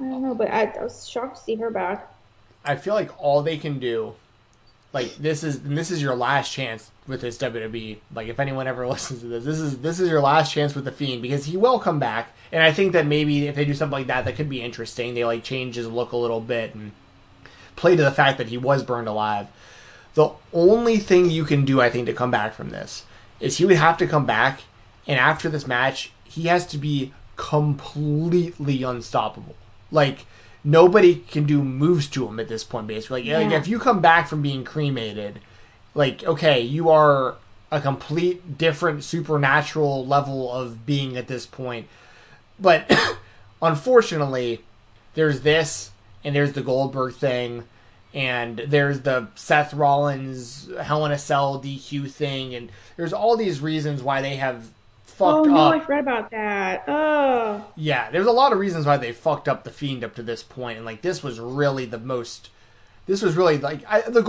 [0.00, 2.12] I don't know, but I, I was shocked to see her back.
[2.64, 4.14] I feel like all they can do,
[4.92, 7.98] like this is this is your last chance with this WWE.
[8.14, 10.84] Like if anyone ever listens to this, this is this is your last chance with
[10.84, 12.34] the Fiend because he will come back.
[12.52, 15.14] And I think that maybe if they do something like that, that could be interesting.
[15.14, 16.92] They like change his look a little bit and
[17.76, 19.46] play to the fact that he was burned alive.
[20.14, 23.04] The only thing you can do, I think, to come back from this
[23.38, 24.62] is he would have to come back,
[25.06, 29.54] and after this match, he has to be completely unstoppable.
[29.92, 30.26] Like
[30.64, 32.86] nobody can do moves to him at this point.
[32.86, 35.40] Basically, like, like if you come back from being cremated,
[35.94, 37.36] like okay, you are
[37.70, 41.86] a complete different supernatural level of being at this point.
[42.58, 42.90] But
[43.62, 44.60] unfortunately,
[45.14, 45.90] there's this,
[46.24, 47.64] and there's the Goldberg thing,
[48.12, 53.60] and there's the Seth Rollins Hell in a Cell DQ thing, and there's all these
[53.60, 54.70] reasons why they have
[55.22, 55.74] Oh no, up.
[55.74, 56.84] I forgot about that.
[56.88, 60.22] Oh, Yeah, there's a lot of reasons why they fucked up the Fiend up to
[60.22, 62.50] this point, and like this was really the most.
[63.06, 64.22] This was really like I, the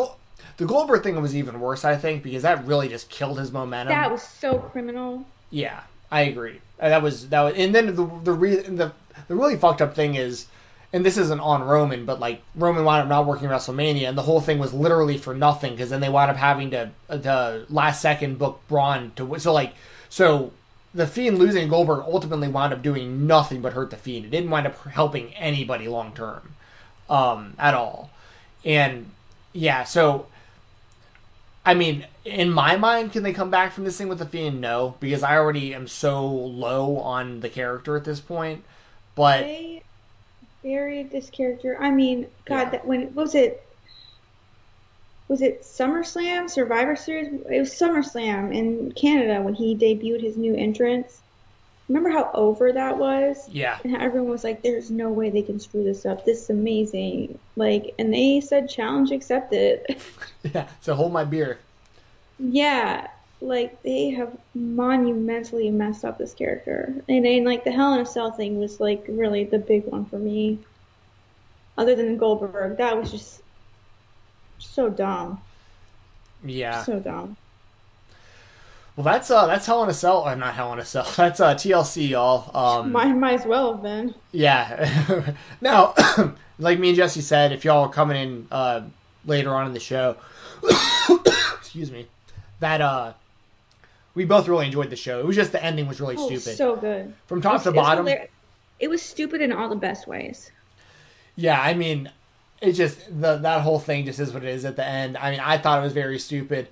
[0.58, 3.94] the Goldberg thing was even worse, I think, because that really just killed his momentum.
[3.96, 5.26] that was so criminal.
[5.50, 5.82] Yeah,
[6.12, 6.62] I agree.
[6.80, 8.92] Uh, That was that was, and then the the re, the
[9.28, 10.48] the really fucked up thing is,
[10.94, 14.24] and this isn't on Roman, but like Roman wound up not working WrestleMania, and the
[14.24, 17.66] whole thing was literally for nothing because then they wound up having to uh, the
[17.70, 19.74] last second book Braun to so like
[20.10, 20.52] so
[20.94, 24.26] the Fiend losing Goldberg ultimately wound up doing nothing but hurt the Fiend.
[24.26, 26.56] It didn't wind up helping anybody long term,
[27.10, 28.10] um, at all,
[28.66, 29.10] and
[29.54, 30.28] yeah, so
[31.66, 34.60] I mean, in my mind, can they come back from this thing with the Fiend?
[34.62, 38.64] No, because I already am so low on the character at this point.
[39.14, 39.84] But They
[40.64, 41.78] buried this character.
[41.80, 42.70] I mean, God, Yeah.
[42.72, 43.64] that when was it?
[45.32, 47.32] Was it SummerSlam, Survivor Series?
[47.50, 51.22] It was SummerSlam in Canada when he debuted his new entrance.
[51.88, 53.48] Remember how over that was?
[53.48, 56.26] yeah, And everyone was like, "There's no way they can screw this up.
[56.26, 59.86] This is amazing!" Like, and they said, "Challenge accepted."
[60.54, 60.68] yeah.
[60.82, 61.60] So hold my beer.
[62.38, 63.08] Yeah,
[63.40, 68.06] like they have monumentally messed up this character, and then like the Hell in a
[68.06, 70.60] Cell thing was like really the big one for me.
[71.78, 73.42] Other than Goldberg, that was just
[74.62, 75.42] so dumb,
[76.44, 76.84] Yeah.
[76.84, 77.38] so dumb.
[78.96, 81.08] Well, that's uh, that's Hell in a Cell, or not Hell in a Cell.
[81.16, 82.56] That's uh, TLC, y'all.
[82.56, 84.14] Um, might might as well have been.
[84.34, 85.34] Yeah.
[85.62, 85.94] now,
[86.60, 88.82] like me and Jesse said, if y'all are coming in uh,
[89.26, 90.18] later on in the show,
[91.58, 92.08] excuse me,
[92.60, 93.14] that uh,
[94.14, 95.20] we both really enjoyed the show.
[95.20, 96.58] It was just the ending was really Oh, stupid.
[96.58, 97.14] so good.
[97.28, 98.08] From It top was- to it was bottom.
[98.80, 100.52] It was stupid in all the best ways.
[101.38, 102.12] Yeah, I mean,
[102.62, 105.18] it just the that whole thing just is what it is at the end.
[105.18, 106.68] I mean, I thought it was very stupid.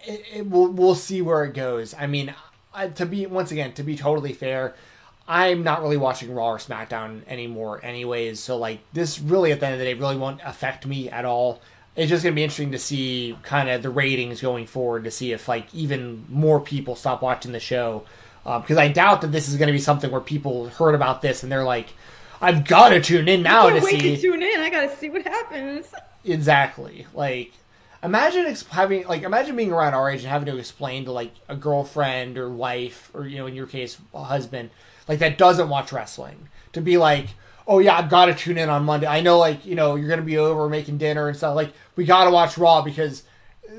[0.00, 1.94] It, it, we'll we'll see where it goes.
[1.98, 2.32] I mean,
[2.74, 4.74] I, to be once again to be totally fair,
[5.26, 8.38] I'm not really watching Raw or SmackDown anymore, anyways.
[8.38, 11.24] So like this really at the end of the day really won't affect me at
[11.24, 11.62] all.
[11.96, 15.32] It's just gonna be interesting to see kind of the ratings going forward to see
[15.32, 18.04] if like even more people stop watching the show.
[18.44, 21.42] Uh, because I doubt that this is to be something where people heard about this
[21.42, 21.94] and they're like,
[22.40, 24.60] "I've got to tune in now to wait see." to tune in.
[24.60, 25.86] I gotta see what happens.
[26.24, 27.06] Exactly.
[27.14, 27.52] Like,
[28.02, 31.32] imagine ex- having like imagine being around our age and having to explain to like
[31.48, 34.70] a girlfriend or wife or you know in your case a husband
[35.08, 37.28] like that doesn't watch wrestling to be like,
[37.66, 39.06] oh yeah, I've got to tune in on Monday.
[39.06, 41.56] I know like you know you're gonna be over making dinner and stuff.
[41.56, 43.22] Like we got to watch Raw because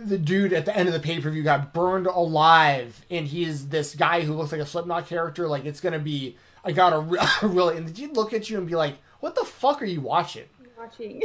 [0.03, 3.68] the dude at the end of the pay per view got burned alive and he's
[3.69, 5.48] this guy who looks like a Slipknot character.
[5.48, 8.67] Like it's gonna be I got a, re- really and he'd look at you and
[8.67, 10.45] be like, what the fuck are you watching?
[10.77, 11.21] Watching.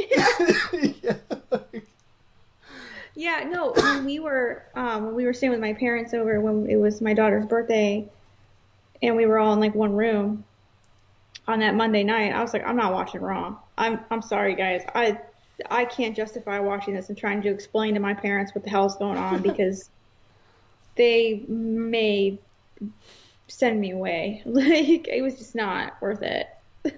[1.03, 1.17] yeah.
[3.15, 6.69] Yeah, no, when we were um, when we were staying with my parents over when
[6.69, 8.07] it was my daughter's birthday,
[9.01, 10.45] and we were all in like one room
[11.47, 13.57] on that Monday night, I was like, I'm not watching Raw.
[13.77, 14.83] I'm I'm sorry, guys.
[14.95, 15.19] I
[15.69, 18.95] I can't justify watching this and trying to explain to my parents what the hell's
[18.95, 19.89] going on because
[20.95, 22.39] they may
[23.51, 24.41] send me away.
[24.45, 26.47] Like it was just not worth it.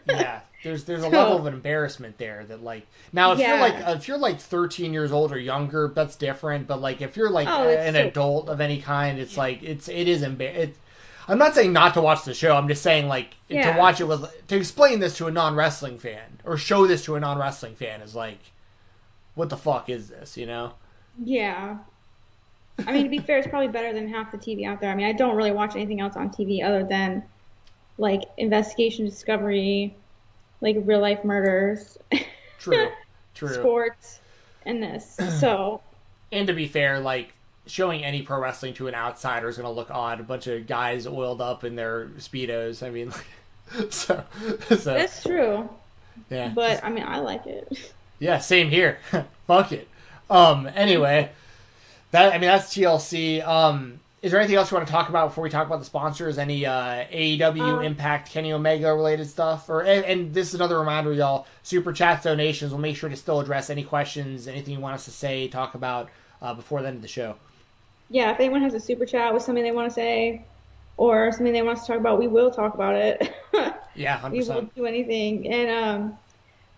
[0.07, 0.41] yeah.
[0.63, 4.07] there's there's a So- level of embarrassment there that like now if you're like if
[4.07, 7.67] you're like 13 years old or younger that's different but like if you're like Oh,
[7.67, 10.77] it's an so- adult of any kind it's like it's it is embar- it,
[11.27, 13.73] I'm not saying not to watch the show I'm just saying like Yeah.
[13.73, 17.03] to watch it with to explain this to a non wrestling fan or show this
[17.05, 18.39] to a non wrestling fan is like
[19.35, 20.73] what the fuck is this you know
[21.21, 21.79] Yeah.
[22.87, 24.91] I mean, to be fair, it's probably better than half the TV out there.
[24.91, 27.23] I mean, I don't really watch anything else on TV other than
[27.97, 29.95] like investigation, discovery,
[30.61, 31.97] like real life murders,
[32.59, 32.89] true
[33.35, 34.19] true sports,
[34.65, 35.17] and this.
[35.39, 35.81] So,
[36.31, 37.33] And to be fair, like
[37.65, 40.19] showing any pro wrestling to an outsider is going to look odd.
[40.19, 42.85] A bunch of guys oiled up in their speedos.
[42.85, 43.13] I mean,
[43.89, 44.23] so
[44.69, 45.69] so that's true.
[46.29, 47.93] yeah, But I mean, I like it.
[48.19, 48.99] yeah, same here.
[49.47, 49.87] Fuck it.
[50.29, 50.69] Um.
[50.73, 51.31] Anyway,
[52.13, 53.45] that I mean that's TLC.
[53.45, 53.99] Um.
[54.21, 56.37] Is there anything else you want to talk about before we talk about the sponsors?
[56.37, 59.67] Any uh, AEW Um, Impact, Kenny Omega related stuff?
[59.69, 61.45] Or and, and this is another reminder, y'all.
[61.61, 62.71] Super chat donations.
[62.71, 65.75] We'll make sure to still address any questions, anything you want us to say, talk
[65.75, 66.09] about
[66.41, 67.35] uh, before the end of the show.
[68.09, 70.45] Yeah, if anyone has a super chat with something they want to say
[70.95, 73.33] or something they want us to talk about, we will talk about it.
[73.95, 75.47] Yeah, hundred we won't do anything.
[75.47, 76.17] And um,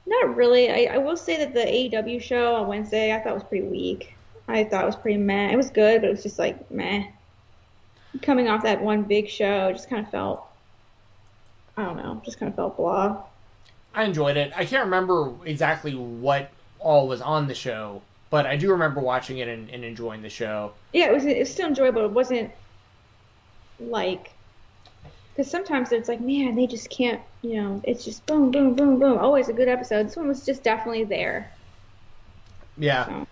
[0.05, 0.69] not really.
[0.69, 4.15] I, I will say that the AEW show on Wednesday I thought was pretty weak.
[4.47, 5.51] I thought it was pretty meh.
[5.51, 7.05] It was good, but it was just like meh.
[8.22, 10.45] Coming off that one big show, just kind of felt,
[11.76, 13.23] I don't know, just kind of felt blah.
[13.93, 14.53] I enjoyed it.
[14.55, 19.39] I can't remember exactly what all was on the show, but I do remember watching
[19.39, 20.73] it and, and enjoying the show.
[20.93, 21.26] Yeah, it was.
[21.26, 22.05] It was still enjoyable.
[22.05, 22.51] It wasn't
[23.80, 24.31] like
[25.35, 27.22] because sometimes it's like, man, they just can't.
[27.41, 29.17] You know, it's just boom, boom, boom, boom.
[29.17, 30.07] Always a good episode.
[30.07, 31.51] This one was just definitely there.
[32.77, 33.05] Yeah.
[33.05, 33.27] So.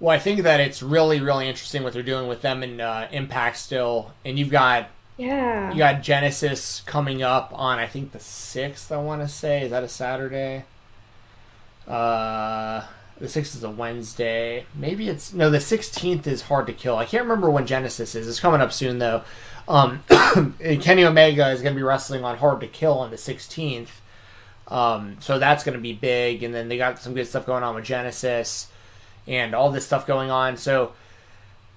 [0.00, 3.06] Well, I think that it's really, really interesting what they're doing with them in uh,
[3.12, 5.70] Impact still, and you've got Yeah.
[5.72, 8.90] you got Genesis coming up on I think the sixth.
[8.90, 10.64] I want to say is that a Saturday?
[11.86, 12.84] Uh,
[13.18, 14.64] the sixth is a Wednesday.
[14.74, 15.50] Maybe it's no.
[15.50, 16.96] The sixteenth is hard to kill.
[16.96, 18.26] I can't remember when Genesis is.
[18.28, 19.22] It's coming up soon though.
[19.68, 23.18] Um, and Kenny Omega is going to be wrestling on Hard to Kill on the
[23.18, 24.00] sixteenth.
[24.68, 27.62] Um, so that's going to be big, and then they got some good stuff going
[27.62, 28.68] on with Genesis
[29.30, 30.56] and all this stuff going on.
[30.56, 30.92] So,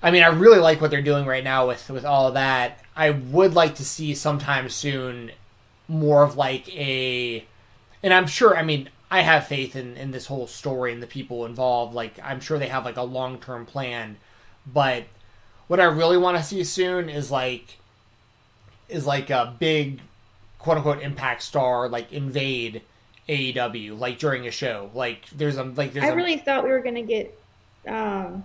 [0.02, 2.80] I mean, I really like what they're doing right now with with all of that.
[2.96, 5.32] I would like to see sometime soon
[5.88, 7.46] more of like a,
[8.02, 8.58] and I'm sure.
[8.58, 11.94] I mean, I have faith in in this whole story and the people involved.
[11.94, 14.18] Like, I'm sure they have like a long term plan,
[14.66, 15.04] but
[15.68, 17.78] what I really want to see soon is like
[18.90, 20.02] is like a big
[20.60, 22.82] quote unquote impact star like invade
[23.30, 24.90] AEW like during a show.
[24.94, 27.40] Like there's a like there's I a really thought we were gonna get.
[27.88, 28.44] Um,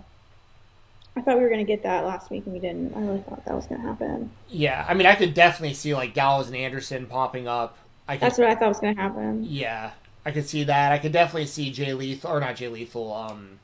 [1.15, 2.95] I thought we were gonna get that last week and we didn't.
[2.95, 4.29] I really thought that was gonna happen.
[4.49, 4.85] yeah.
[4.87, 7.77] I mean, I could definitely see like Gallows and Anderson popping up.
[8.07, 9.43] I could That's what I thought was gonna happen.
[9.47, 9.91] yeah.
[10.25, 10.91] I could see that.
[10.91, 13.11] I could definitely see Jay Lethal or not Jay Lethal.
[13.13, 13.59] Um,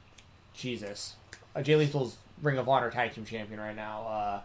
[0.54, 1.16] Jesus,
[1.56, 4.42] uh, Jay Lethal's Ring of Honor Tag Team Champion right now.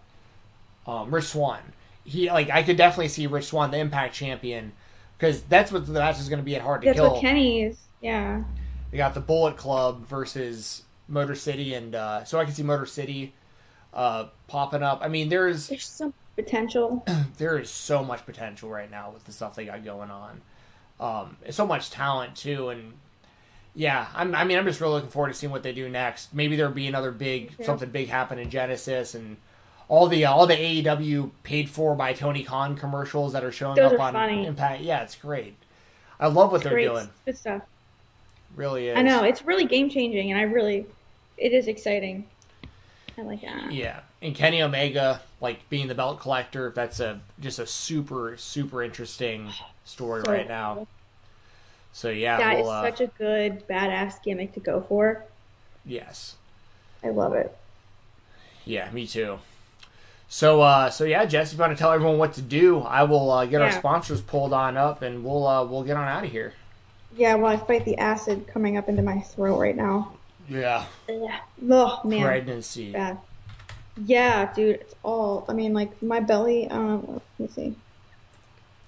[0.86, 1.61] Uh, um, Rich Swann.
[2.05, 4.73] He like I could definitely see Rich Swann, the Impact Champion,
[5.16, 7.12] because that's what the match is going to be at Hard to That's Kill.
[7.12, 7.78] what Kenny's.
[8.01, 8.43] Yeah.
[8.90, 12.86] We got the Bullet Club versus Motor City, and uh, so I can see Motor
[12.86, 13.34] City
[13.92, 15.00] uh, popping up.
[15.02, 17.04] I mean, there's There's some potential.
[17.38, 20.40] there is so much potential right now with the stuff they got going on.
[20.98, 22.92] Um, so much talent too, and
[23.74, 26.34] yeah, I'm, I mean, I'm just really looking forward to seeing what they do next.
[26.34, 27.64] Maybe there'll be another big too.
[27.64, 29.36] something big happen in Genesis and.
[29.88, 33.94] All the all the AEW paid for by Tony Khan commercials that are showing Those
[33.94, 34.46] up are on funny.
[34.46, 35.56] Impact, yeah, it's great.
[36.20, 36.84] I love what they're Great.
[36.84, 37.08] doing.
[37.24, 37.62] Good stuff.
[38.54, 38.96] Really is.
[38.96, 40.86] I know it's really game changing, and I really,
[41.40, 42.26] it is exciting.
[43.18, 43.70] I like that.
[43.70, 46.72] Yeah, and Kenny Omega like being the belt collector.
[46.74, 50.82] That's a just a super super interesting story So right now.
[51.92, 55.24] So yeah, That is we'll, uh, such a good badass gimmick to go for.
[55.84, 56.36] yes,
[57.04, 57.54] I love it.
[58.64, 59.38] yeah, me too.
[60.28, 63.02] So uh, so yeah, Jess, if you want to tell everyone what to do, I
[63.04, 66.24] will uh, get our sponsors pulled on up, and we'll uh, we'll get on out
[66.24, 66.54] of here.
[67.12, 70.19] Yeah, well, I fight the acid coming up into my throat right now.
[70.51, 71.40] Yeah, Yeah.
[71.70, 72.93] Oh man, pregnancy.
[72.93, 73.18] bad.
[73.97, 75.44] Yeah, dude, it's all.
[75.48, 76.68] I mean, like my belly.
[76.68, 77.77] Um, let me see.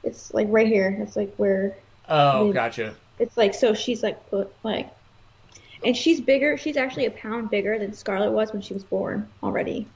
[0.02, 0.96] It's like right here.
[1.00, 1.76] It's like where
[2.08, 2.94] Oh, gotcha.
[3.18, 3.54] it's like.
[3.54, 4.90] So she's like put like,
[5.84, 6.56] and she's bigger.
[6.56, 9.88] She's actually a pound bigger than Scarlett was when she was born already.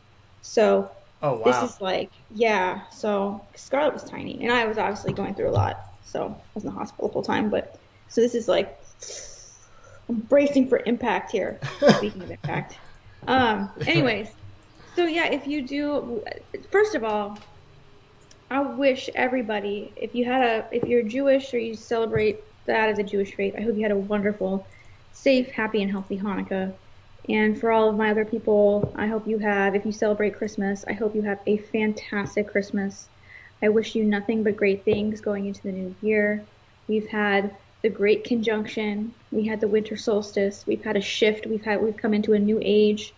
[0.43, 0.90] So
[1.22, 1.44] Oh wow.
[1.44, 2.82] this is like, yeah.
[2.90, 5.80] So Scarlett was tiny, and I was obviously going through a lot.
[6.05, 7.51] So I was in the hospital the whole time.
[7.51, 8.78] But so this is like,
[10.08, 11.58] I'm bracing for impact here.
[11.96, 12.78] Speaking of impact.
[13.26, 13.70] Um.
[13.86, 14.28] Anyways,
[14.94, 16.24] so yeah, if you do,
[16.70, 17.38] first of all,
[18.50, 22.98] I wish everybody, if you had a, if you're Jewish or you celebrate that as
[22.98, 23.54] a Jewish faith.
[23.56, 24.66] I hope you had a wonderful,
[25.12, 26.72] safe, happy, and healthy Hanukkah.
[27.28, 30.84] And for all of my other people, I hope you have, if you celebrate Christmas,
[30.86, 33.08] I hope you have a fantastic Christmas.
[33.62, 36.44] I wish you nothing but great things going into the new year.
[36.86, 39.14] We've had the Great Conjunction.
[39.30, 40.64] We had the winter solstice.
[40.66, 41.46] We've had a shift.
[41.46, 43.14] We've had we've come into a new age.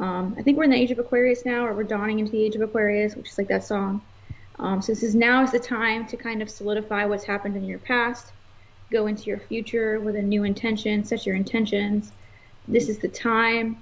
[0.00, 2.42] Um, I think we're in the age of Aquarius now, or we're dawning into the
[2.42, 4.00] age of Aquarius, which is like that song.
[4.58, 7.64] Um, so this is now is the time to kind of solidify what's happened in
[7.64, 8.32] your past,
[8.90, 12.12] go into your future with a new intention, set your intentions.
[12.66, 13.78] This is the time.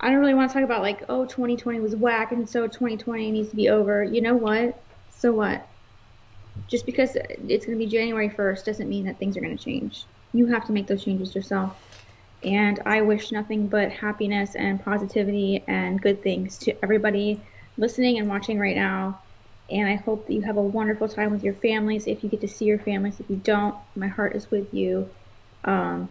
[0.00, 3.30] I don't really want to talk about like, oh, 2020 was whack, and so 2020
[3.30, 4.02] needs to be over.
[4.02, 4.82] You know what?
[5.10, 5.66] So what?
[6.68, 9.62] Just because it's going to be January 1st doesn't mean that things are going to
[9.62, 10.04] change.
[10.32, 11.76] You have to make those changes yourself.
[12.42, 17.40] And I wish nothing but happiness and positivity and good things to everybody
[17.76, 19.20] listening and watching right now.
[19.70, 22.06] And I hope that you have a wonderful time with your families.
[22.06, 25.08] If you get to see your families, if you don't, my heart is with you.
[25.64, 26.08] Um,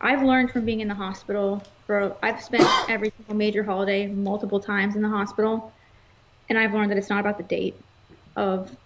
[0.00, 1.62] I've learned from being in the hospital.
[1.86, 5.72] For I've spent every single major holiday multiple times in the hospital,
[6.48, 7.76] and I've learned that it's not about the date
[8.34, 8.76] of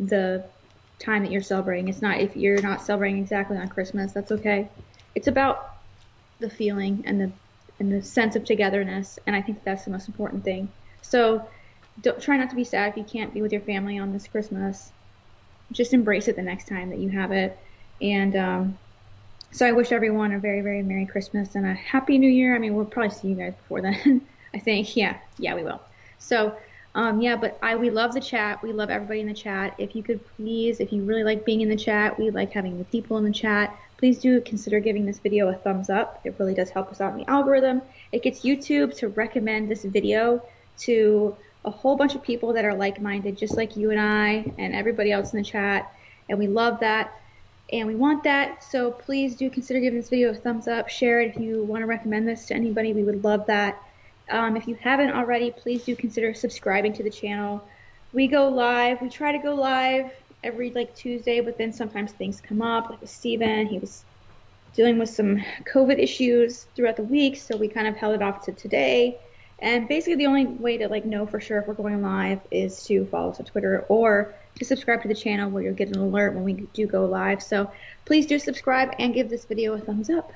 [0.00, 0.44] the
[0.98, 1.88] time that you're celebrating.
[1.88, 4.68] It's not if you're not celebrating exactly on Christmas, that's okay.
[5.14, 5.76] It's about
[6.40, 7.32] the feeling and the
[7.78, 10.70] and the sense of togetherness, and I think that's the most important thing.
[11.02, 11.48] So
[12.00, 14.26] don't try not to be sad if you can't be with your family on this
[14.28, 14.92] Christmas.
[15.72, 17.58] Just embrace it the next time that you have it.
[18.00, 18.78] And um,
[19.52, 22.54] so I wish everyone a very, very Merry Christmas and a Happy New Year.
[22.54, 24.26] I mean, we'll probably see you guys before then.
[24.54, 24.96] I think.
[24.96, 25.80] Yeah, yeah, we will.
[26.18, 26.56] So
[26.94, 28.62] um, yeah, but I we love the chat.
[28.62, 29.74] We love everybody in the chat.
[29.78, 32.78] If you could please, if you really like being in the chat, we like having
[32.78, 33.78] the people in the chat.
[33.96, 36.20] Please do consider giving this video a thumbs up.
[36.24, 37.82] It really does help us out in the algorithm.
[38.10, 40.42] It gets YouTube to recommend this video
[40.78, 44.74] to a whole bunch of people that are like-minded, just like you and I and
[44.74, 45.92] everybody else in the chat.
[46.28, 47.14] And we love that.
[47.72, 48.64] And we want that.
[48.64, 50.88] So please do consider giving this video a thumbs up.
[50.88, 52.92] Share it if you want to recommend this to anybody.
[52.94, 53.80] We would love that.
[54.30, 57.66] Um, if you haven't already, please do consider subscribing to the channel.
[58.12, 59.00] We go live.
[59.00, 60.10] We try to go live
[60.42, 62.90] every like Tuesday, but then sometimes things come up.
[62.90, 64.04] Like with Steven, he was
[64.74, 65.42] dealing with some
[65.72, 69.18] COVID issues throughout the week, so we kind of held it off to today.
[69.58, 72.82] And basically, the only way to like know for sure if we're going live is
[72.84, 75.98] to follow us on Twitter or to subscribe to the channel where you'll get an
[75.98, 77.42] alert when we do go live.
[77.42, 77.70] So
[78.04, 80.32] please do subscribe and give this video a thumbs up.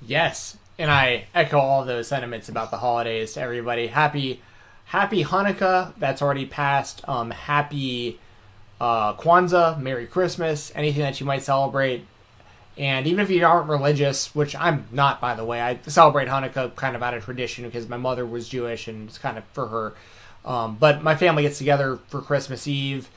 [0.00, 3.88] Yes, and I echo all those sentiments about the holidays to everybody.
[3.88, 4.40] Happy,
[4.86, 5.92] happy Hanukkah.
[5.98, 7.06] That's already passed.
[7.08, 8.20] Um, happy
[8.80, 12.06] uh, Kwanzaa, Merry Christmas, anything that you might celebrate.
[12.76, 16.76] And even if you aren't religious, which I'm not, by the way, I celebrate Hanukkah
[16.76, 19.66] kind of out of tradition because my mother was Jewish and it's kind of for
[19.66, 19.94] her.
[20.44, 23.08] Um, but my family gets together for Christmas Eve.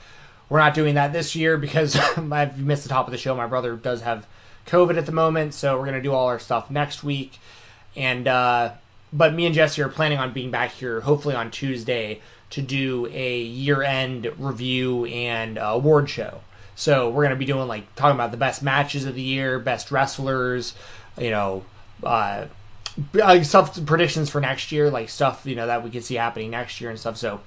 [0.48, 3.36] We're not doing that this year because I've missed the top of the show.
[3.36, 4.26] My brother does have
[4.66, 7.38] COVID at the moment, so we're gonna do all our stuff next week.
[7.96, 8.72] And uh,
[9.12, 12.20] but me and Jesse are planning on being back here hopefully on Tuesday
[12.50, 16.40] to do a year-end review and uh, award show.
[16.74, 19.90] So we're gonna be doing like talking about the best matches of the year, best
[19.90, 20.74] wrestlers,
[21.18, 21.64] you know,
[22.02, 22.46] uh,
[23.42, 26.80] stuff predictions for next year, like stuff you know that we can see happening next
[26.80, 27.16] year and stuff.
[27.16, 27.40] So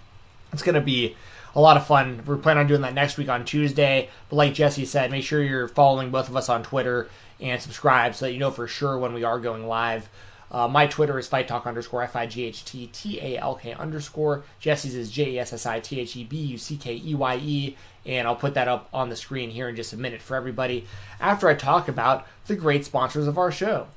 [0.54, 1.16] it's gonna be
[1.56, 2.22] a lot of fun.
[2.26, 4.10] We're planning on doing that next week on Tuesday.
[4.30, 7.10] But like Jesse said, make sure you're following both of us on Twitter
[7.40, 10.10] and subscribe so that you know for sure when we are going live.
[10.52, 13.56] Uh, my Twitter is fight talk underscore f i g h t t a l
[13.56, 14.44] k underscore.
[14.60, 17.16] Jesse's is j e s s i t h e b u c k e
[17.16, 20.22] y e, and I'll put that up on the screen here in just a minute
[20.22, 20.86] for everybody
[21.20, 23.88] after I talk about the great sponsors of our show.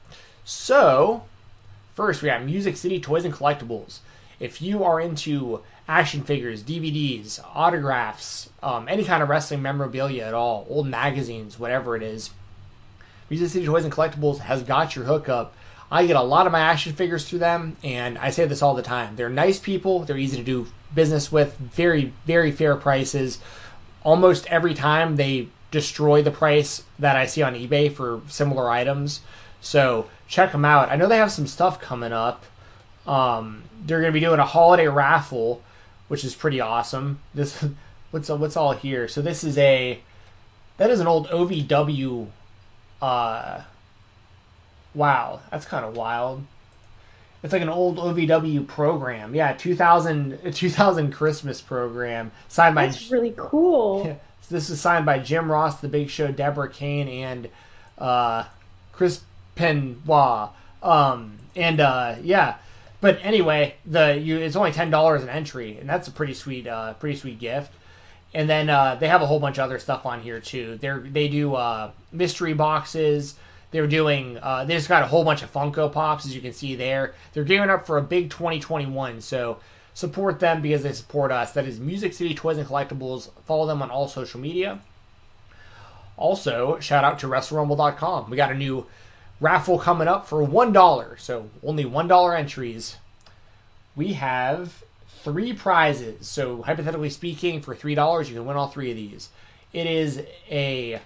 [0.45, 1.25] So,
[1.95, 3.99] first we have Music City Toys and Collectibles.
[4.41, 10.35] If you are into action figures, DVDs, autographs, um, any kind of wrestling memorabilia at
[10.35, 12.31] all, old magazines, whatever it is,
[13.31, 15.55] Music City Toys and Collectibles has got your hookup.
[15.91, 18.75] I get a lot of my action figures through them, and I say this all
[18.75, 19.17] the time.
[19.17, 23.39] They're nice people, they're easy to do business with, very, very fair prices.
[24.03, 29.21] Almost every time they destroy the price that I see on eBay for similar items.
[29.61, 30.91] So check them out.
[30.91, 32.45] I know they have some stuff coming up.
[33.07, 35.63] Um, they're going to be doing a holiday raffle
[36.09, 37.21] which is pretty awesome.
[37.35, 37.65] This
[38.11, 39.09] what's what's all here?
[39.09, 40.01] So this is a
[40.79, 42.29] that is an old OVW.
[43.01, 43.63] Uh,
[44.95, 46.45] wow, that's kind of wild.
[47.43, 49.35] It's like an old OVW program.
[49.35, 52.87] Yeah, 2000, 2000 Christmas program signed by.
[52.87, 54.05] That's really cool.
[54.07, 57.49] Yeah, so this is signed by Jim Ross, The Big Show, Deborah Kane, and
[57.99, 58.45] uh,
[58.93, 59.21] Chris
[59.55, 60.51] Benoit.
[60.83, 62.57] Um, and uh, yeah,
[63.01, 66.67] but anyway, the you it's only ten dollars an entry, and that's a pretty sweet,
[66.67, 67.73] uh, pretty sweet gift.
[68.35, 70.77] and then uh, they have a whole bunch of other stuff on here too.
[70.81, 73.37] They they do uh, mystery boxes.
[73.71, 74.39] They're doing.
[74.43, 77.15] Uh, they just got a whole bunch of Funko Pops, as you can see there.
[77.33, 79.21] They're gearing up for a big 2021.
[79.21, 79.59] So
[79.93, 81.53] support them because they support us.
[81.53, 83.31] That is Music City Toys and Collectibles.
[83.45, 84.81] Follow them on all social media.
[86.17, 88.31] Also, shout out to WrestleRumble.com.
[88.31, 88.87] We got a new
[89.41, 91.17] raffle coming up for one dollar.
[91.19, 92.97] So only one dollar entries.
[93.97, 94.83] We have
[95.23, 96.29] three prizes.
[96.29, 99.31] So hypothetically speaking, for three dollars, you can win all three of these.
[99.73, 101.01] It is a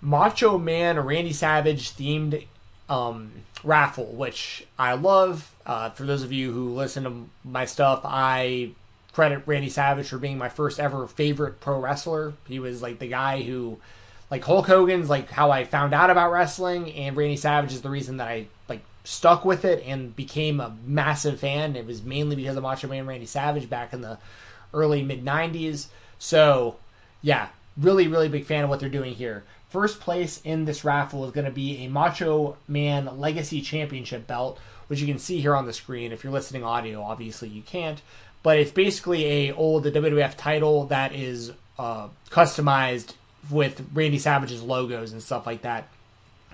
[0.00, 2.46] Macho Man Randy Savage themed
[2.88, 3.32] um,
[3.64, 5.54] raffle, which I love.
[5.64, 8.72] Uh, for those of you who listen to my stuff, I
[9.12, 12.34] credit Randy Savage for being my first ever favorite pro wrestler.
[12.48, 13.78] He was like the guy who,
[14.32, 17.90] like Hulk Hogan's, like how I found out about wrestling, and Randy Savage is the
[17.90, 21.76] reason that I like stuck with it and became a massive fan.
[21.76, 24.16] It was mainly because of Macho Man Randy Savage back in the
[24.72, 25.88] early mid '90s.
[26.18, 26.78] So,
[27.20, 29.44] yeah, really, really big fan of what they're doing here.
[29.68, 34.58] First place in this raffle is going to be a Macho Man Legacy Championship belt,
[34.86, 36.10] which you can see here on the screen.
[36.10, 38.00] If you're listening audio, obviously you can't,
[38.42, 43.12] but it's basically a old WWF title that is uh, customized
[43.50, 45.88] with Randy Savage's logos and stuff like that.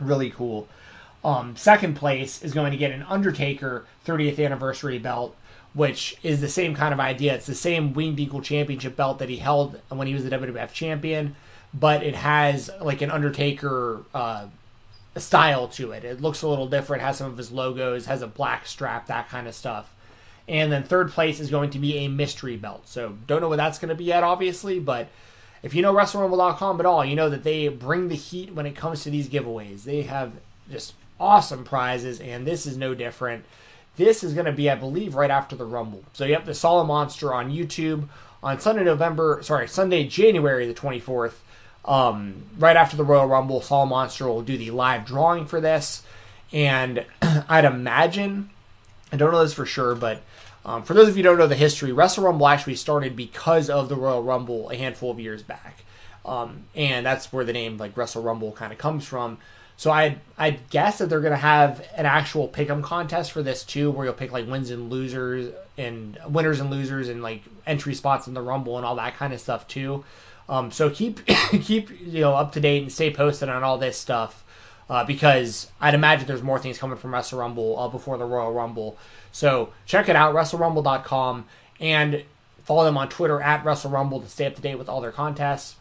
[0.01, 0.69] Really cool.
[1.25, 5.37] Um, second place is going to get an Undertaker 30th anniversary belt,
[5.75, 7.35] which is the same kind of idea.
[7.35, 10.73] It's the same Winged Eagle Championship belt that he held when he was the WWF
[10.73, 11.35] champion
[11.75, 14.47] but it has like an Undertaker uh,
[15.17, 16.05] style to it.
[16.05, 19.29] It looks a little different, has some of his logos, has a black strap, that
[19.29, 19.95] kind of stuff.
[20.47, 22.89] And then third place is going to be a mystery belt.
[22.89, 25.09] So don't know what that's going to be yet, obviously, but
[25.63, 28.77] if you know WrestleRumble.com at all, you know that they bring the heat when it
[28.77, 29.85] comes to these giveaways.
[29.85, 30.33] They have
[30.71, 33.45] just awesome prizes, and this is no different.
[33.97, 36.05] This is going to be, I believe, right after the Rumble.
[36.13, 38.09] So, yep, the Solid Monster on YouTube
[38.43, 41.35] on Sunday, November, sorry, Sunday, January the 24th.
[41.85, 46.03] Um, right after the Royal Rumble, Sol Monster will do the live drawing for this.
[46.53, 48.51] And I'd imagine,
[49.13, 50.23] I don't know this for sure, but
[50.69, 53.71] um, for those of you who don't know the history, Wrestle Rumble actually started because
[53.71, 55.83] of the Royal Rumble a handful of years back.
[56.27, 59.39] Um, and that's where the name like Wrestle Rumble kind of comes from.
[59.79, 63.91] So I I guess that they're gonna have an actual pick'em contest for this too,
[63.91, 68.27] where you'll pick like wins and losers and winners and losers and like entry spots
[68.27, 70.05] in the Rumble and all that kind of stuff too.
[70.51, 71.25] Um, so keep
[71.63, 74.45] keep you know up to date and stay posted on all this stuff
[74.91, 78.53] uh, because I'd imagine there's more things coming from Wrestle Rumble uh, before the Royal
[78.53, 78.99] Rumble.
[79.39, 81.45] So check it out, WrestleRumble.com,
[81.79, 82.25] and
[82.65, 85.13] follow them on Twitter at Wrestle Rumble to stay up to date with all their
[85.13, 85.77] contests.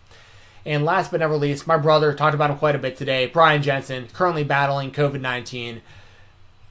[0.63, 3.25] And last but never least, my brother talked about him quite a bit today.
[3.25, 5.81] Brian Jensen, currently battling COVID nineteen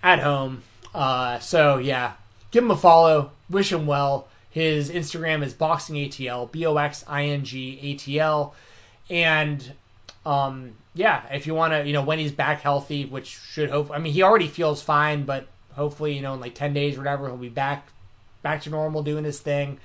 [0.01, 0.63] at home.
[0.95, 2.13] Uh, so yeah,
[2.53, 3.33] give him a follow.
[3.51, 4.29] Wish him well.
[4.49, 8.55] His Instagram is boxingatl, b o x i n g a t l,
[9.11, 9.73] and
[10.25, 13.91] um, yeah, if you want to, you know, when he's back healthy, which should hope.
[13.91, 17.01] I mean, he already feels fine, but hopefully, you know, in like ten days or
[17.01, 17.89] whatever, he'll be back
[18.43, 19.79] back to normal, doing his thing.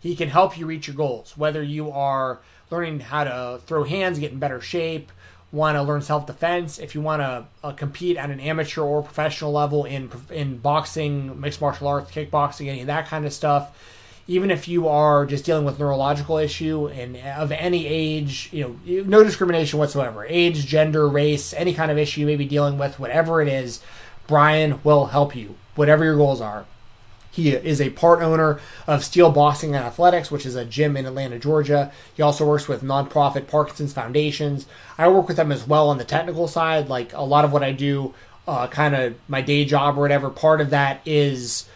[0.00, 2.38] He can help you reach your goals, whether you are
[2.70, 5.10] learning how to throw hands, get in better shape,
[5.50, 9.02] want to learn self defense, if you want to uh, compete at an amateur or
[9.02, 13.76] professional level in in boxing, mixed martial arts, kickboxing, any of that kind of stuff
[14.28, 19.02] even if you are just dealing with neurological issue and of any age, you know,
[19.04, 23.00] no discrimination whatsoever, age, gender, race, any kind of issue you may be dealing with,
[23.00, 23.80] whatever it is,
[24.28, 26.66] Brian will help you, whatever your goals are.
[27.30, 31.06] He is a part owner of Steel Boxing and Athletics, which is a gym in
[31.06, 31.92] Atlanta, Georgia.
[32.14, 34.66] He also works with nonprofit Parkinson's Foundations.
[34.96, 36.88] I work with them as well on the technical side.
[36.88, 38.14] Like a lot of what I do,
[38.46, 41.68] uh, kind of my day job or whatever, part of that is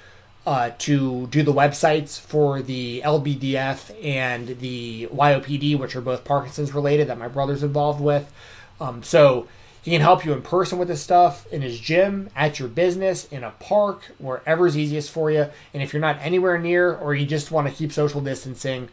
[0.47, 6.75] uh, to do the websites for the LBDF and the YOPD, which are both Parkinson's
[6.75, 8.33] related that my brother's involved with.
[8.81, 9.47] Um, so
[9.83, 13.27] he can help you in person with this stuff in his gym, at your business,
[13.27, 15.49] in a park, wherever's easiest for you.
[15.75, 18.89] And if you're not anywhere near or you just want to keep social distancing,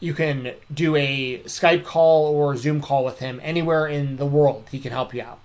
[0.00, 4.66] you can do a Skype call or Zoom call with him anywhere in the world.
[4.72, 5.38] He can help you out.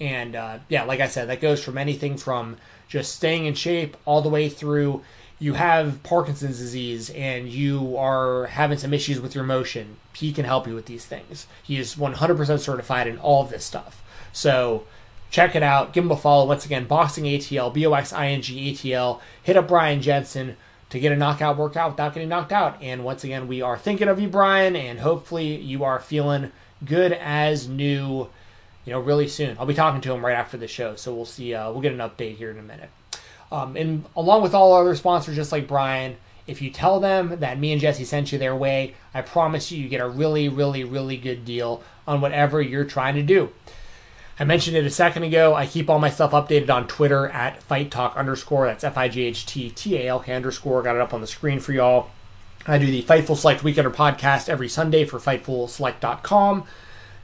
[0.00, 2.56] And uh, yeah, like I said, that goes from anything from
[2.88, 5.02] just staying in shape all the way through
[5.40, 10.44] you have Parkinson's disease and you are having some issues with your motion, he can
[10.44, 11.46] help you with these things.
[11.62, 14.02] He is 100% certified in all of this stuff.
[14.32, 14.84] So
[15.30, 15.92] check it out.
[15.92, 16.46] Give him a follow.
[16.46, 19.20] Once again, Boxing ATL, B O X I N G A T L.
[19.42, 20.56] Hit up Brian Jensen
[20.90, 22.82] to get a knockout workout without getting knocked out.
[22.82, 26.50] And once again, we are thinking of you, Brian, and hopefully you are feeling
[26.84, 28.28] good as new
[28.88, 29.54] you know, really soon.
[29.60, 31.52] I'll be talking to him right after the show, so we'll see.
[31.52, 32.88] Uh, we'll get an update here in a minute.
[33.52, 37.58] Um, and along with all other sponsors, just like Brian If you tell them that
[37.58, 40.84] me and Jesse sent you their way, I promise you, you get a really, really,
[40.84, 43.50] really good deal on whatever you're trying to do.
[44.40, 45.54] I mentioned it a second ago.
[45.54, 48.66] I keep all my stuff updated on Twitter at Fight Talk underscore.
[48.66, 50.82] That's F I G H T T A L underscore.
[50.82, 52.10] Got it up on the screen for y'all.
[52.66, 56.64] I do the Fightful Select Weekender podcast every Sunday for FightfulSelect.com.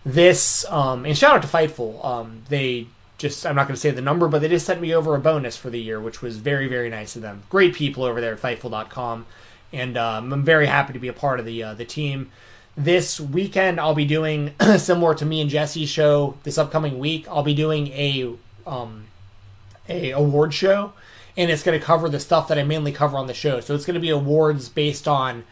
[0.06, 2.04] This, um, and shout out to Fightful.
[2.04, 2.86] Um, they
[3.18, 5.20] just, I'm not going to say the number, but they just sent me over a
[5.20, 7.42] bonus for the year, which was very, very nice of them.
[7.50, 9.26] Great people over there at Fightful.com.
[9.72, 12.30] And um, I'm very happy to be a part of the uh, the team
[12.76, 17.28] this weekend I'll be doing similar to me and Jesse's show this upcoming week.
[17.28, 18.34] I'll be doing a
[18.66, 19.04] um,
[19.88, 20.92] a award show,
[21.36, 23.60] and it's going to cover the stuff that I mainly cover on the show.
[23.60, 25.44] So it's going to be awards based on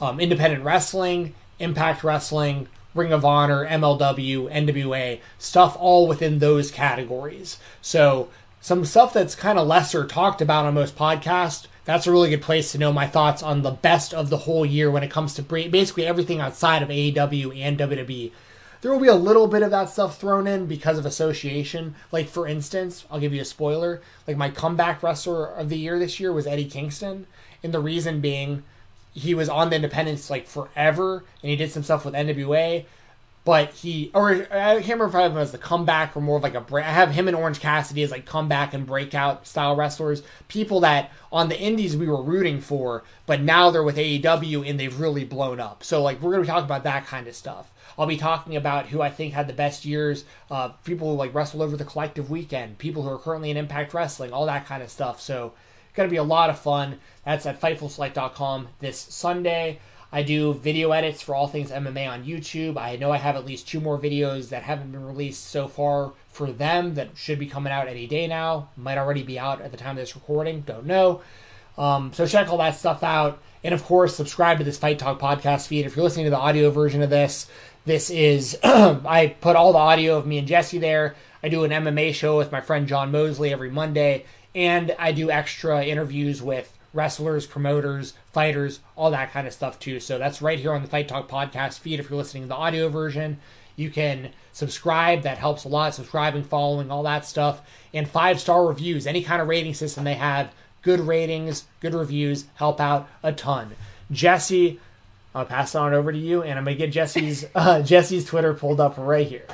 [0.00, 7.58] um, independent wrestling, Impact Wrestling, Ring of Honor, MLW, NWA stuff, all within those categories.
[7.82, 8.28] So
[8.60, 12.42] some stuff that's kind of lesser talked about on most podcasts that's a really good
[12.42, 15.34] place to know my thoughts on the best of the whole year when it comes
[15.34, 18.32] to basically everything outside of AEW and WWE.
[18.80, 21.94] There will be a little bit of that stuff thrown in because of association.
[22.12, 24.00] Like, for instance, I'll give you a spoiler.
[24.26, 27.26] Like, my comeback wrestler of the year this year was Eddie Kingston.
[27.62, 28.62] And the reason being,
[29.12, 32.84] he was on the independents like forever and he did some stuff with NWA
[33.44, 36.36] but he or I can't remember if I have him as the comeback or more
[36.36, 36.84] of like a break.
[36.84, 41.10] I have him and Orange Cassidy as like comeback and breakout style wrestlers, people that
[41.32, 45.24] on the indies we were rooting for, but now they're with AEW and they've really
[45.24, 45.82] blown up.
[45.82, 47.72] So like we're gonna be talking about that kind of stuff.
[47.98, 51.34] I'll be talking about who I think had the best years, uh, people who like
[51.34, 54.82] wrestled over the collective weekend, people who are currently in Impact Wrestling, all that kind
[54.82, 55.20] of stuff.
[55.20, 55.52] So
[55.96, 56.98] to be a lot of fun.
[57.24, 59.80] That's at FightfulSelect.com this Sunday.
[60.12, 62.76] I do video edits for all things MMA on YouTube.
[62.76, 66.12] I know I have at least two more videos that haven't been released so far
[66.28, 68.70] for them that should be coming out any day now.
[68.76, 70.62] Might already be out at the time of this recording.
[70.62, 71.22] Don't know.
[71.78, 73.40] Um, so check all that stuff out.
[73.62, 75.86] And of course, subscribe to this Fight Talk podcast feed.
[75.86, 77.48] If you're listening to the audio version of this,
[77.84, 81.14] this is, I put all the audio of me and Jesse there.
[81.42, 84.24] I do an MMA show with my friend John Mosley every Monday.
[84.54, 90.00] And I do extra interviews with wrestlers, promoters, fighters, all that kind of stuff too.
[90.00, 92.00] So that's right here on the Fight Talk podcast feed.
[92.00, 93.38] If you're listening to the audio version,
[93.76, 95.22] you can subscribe.
[95.22, 95.94] That helps a lot.
[95.94, 97.62] Subscribing, following, all that stuff.
[97.94, 100.52] And five star reviews, any kind of rating system they have,
[100.82, 103.70] good ratings, good reviews help out a ton.
[104.10, 104.80] Jesse,
[105.34, 108.54] I'll pass it on over to you, and I'm gonna get Jesse's uh, Jesse's Twitter
[108.54, 109.46] pulled up right here.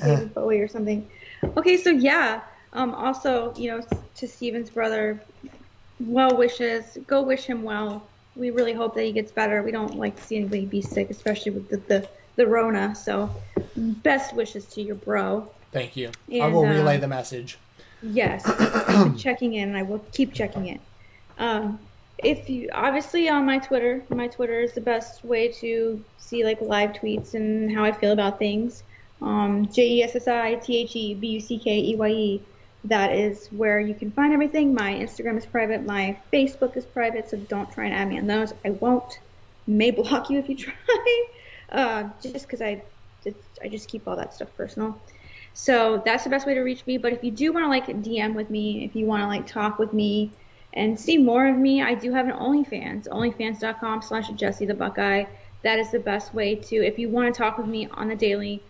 [0.00, 1.08] David Bowie or something.
[1.56, 2.40] Okay, so yeah.
[2.72, 3.86] Um, also, you know,
[4.16, 5.20] to Steven's brother,
[6.00, 6.98] well wishes.
[7.06, 8.06] Go wish him well.
[8.36, 9.62] We really hope that he gets better.
[9.62, 12.94] We don't like to see anybody be sick, especially with the the, the Rona.
[12.94, 13.30] So,
[13.76, 15.50] best wishes to your bro.
[15.72, 16.10] Thank you.
[16.30, 17.58] And, I will relay uh, the message.
[18.02, 18.44] Yes,
[19.18, 20.80] checking in, and I will keep checking in.
[21.38, 21.78] Um,
[22.18, 26.60] if you obviously on my Twitter, my Twitter is the best way to see like
[26.60, 28.82] live tweets and how I feel about things.
[29.22, 32.08] Um, J E S S I T H E B U C K E Y
[32.08, 32.42] E
[32.84, 34.74] that is where you can find everything.
[34.74, 35.84] My Instagram is private.
[35.86, 38.52] My Facebook is private, so don't try and add me on those.
[38.64, 39.18] I won't.
[39.66, 41.24] May block you if you try,
[41.72, 42.82] uh, just because I,
[43.62, 45.00] I just keep all that stuff personal.
[45.54, 46.98] So that's the best way to reach me.
[46.98, 49.46] But if you do want to like DM with me, if you want to like
[49.46, 50.32] talk with me
[50.74, 55.24] and see more of me, I do have an OnlyFans, OnlyFans.com slash Jesse the Buckeye.
[55.62, 58.16] That is the best way to, if you want to talk with me on the
[58.16, 58.62] daily,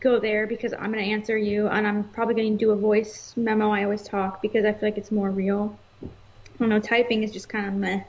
[0.00, 2.76] go there because I'm going to answer you and I'm probably going to do a
[2.76, 3.70] voice memo.
[3.70, 5.78] I always talk because I feel like it's more real.
[6.02, 6.08] I
[6.58, 8.02] don't know, typing is just kind of meh.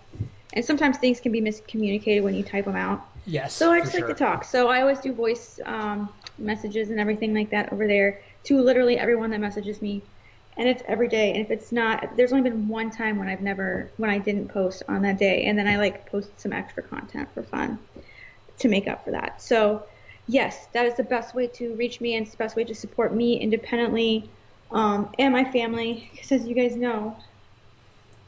[0.53, 3.07] And sometimes things can be miscommunicated when you type them out.
[3.25, 3.53] Yes.
[3.53, 4.09] So I just like sure.
[4.09, 4.43] to talk.
[4.43, 8.97] So I always do voice um, messages and everything like that over there to literally
[8.97, 10.01] everyone that messages me.
[10.55, 11.31] And it's every day.
[11.31, 14.49] And if it's not, there's only been one time when I've never, when I didn't
[14.49, 15.45] post on that day.
[15.45, 17.79] And then I like post some extra content for fun
[18.59, 19.41] to make up for that.
[19.41, 19.83] So
[20.27, 22.75] yes, that is the best way to reach me and it's the best way to
[22.75, 24.29] support me independently
[24.71, 26.09] um, and my family.
[26.11, 27.15] Because as you guys know,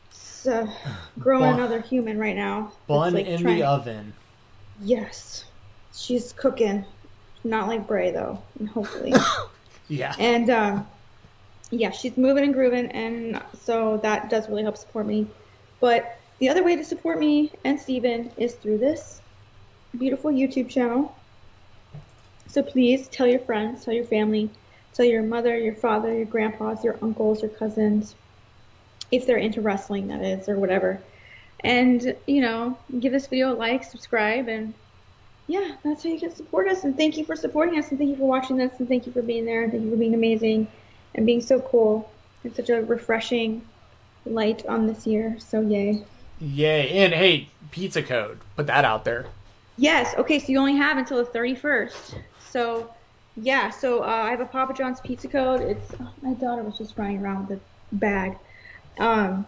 [0.10, 0.68] it's uh,
[1.20, 2.72] growing bun, another human right now.
[2.88, 4.14] Bun like in trying, the oven.
[4.82, 5.46] Yes,
[5.94, 6.86] she's cooking.
[7.44, 8.42] Not like Bray though,
[8.74, 9.14] hopefully.
[9.88, 10.16] yeah.
[10.20, 10.88] And um,
[11.70, 15.28] yeah, she's moving and grooving, and so that does really help support me.
[15.80, 19.22] But the other way to support me and Steven is through this
[19.98, 21.16] beautiful YouTube channel
[22.56, 24.50] so please tell your friends, tell your family,
[24.94, 28.16] tell your mother, your father, your grandpas, your uncles, your cousins,
[29.12, 31.02] if they're into wrestling, that is, or whatever.
[31.60, 34.74] And, you know, give this video a like, subscribe, and
[35.48, 36.86] yeah, that's how you can support us.
[36.86, 39.12] And thank you for supporting us, and thank you for watching this, and thank you
[39.12, 40.70] for being there, and thank you for being amazing
[41.14, 42.10] and being so cool.
[42.46, 43.68] It's such a refreshing
[44.26, 45.36] light on this year.
[45.40, 46.06] So, yay.
[46.40, 47.04] Yay!
[47.04, 48.40] And hey, pizza code.
[48.56, 49.26] Put that out there.
[49.76, 50.16] Yes.
[50.16, 50.40] Okay.
[50.40, 52.16] So you only have until the 31st.
[52.56, 52.90] So,
[53.36, 53.70] yeah.
[53.70, 55.60] So uh, I have a Papa John's pizza code.
[55.60, 58.38] It's oh, my daughter was just running around with the bag.
[58.98, 59.46] Um,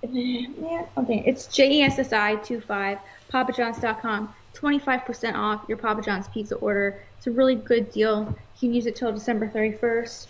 [0.00, 0.86] yeah.
[0.96, 1.24] Okay.
[1.26, 2.98] It's J E S S I 25
[3.32, 4.32] papajohns.com.
[4.54, 7.00] 25% off your Papa John's pizza order.
[7.18, 8.20] It's a really good deal.
[8.60, 10.28] You can use it till December 31st.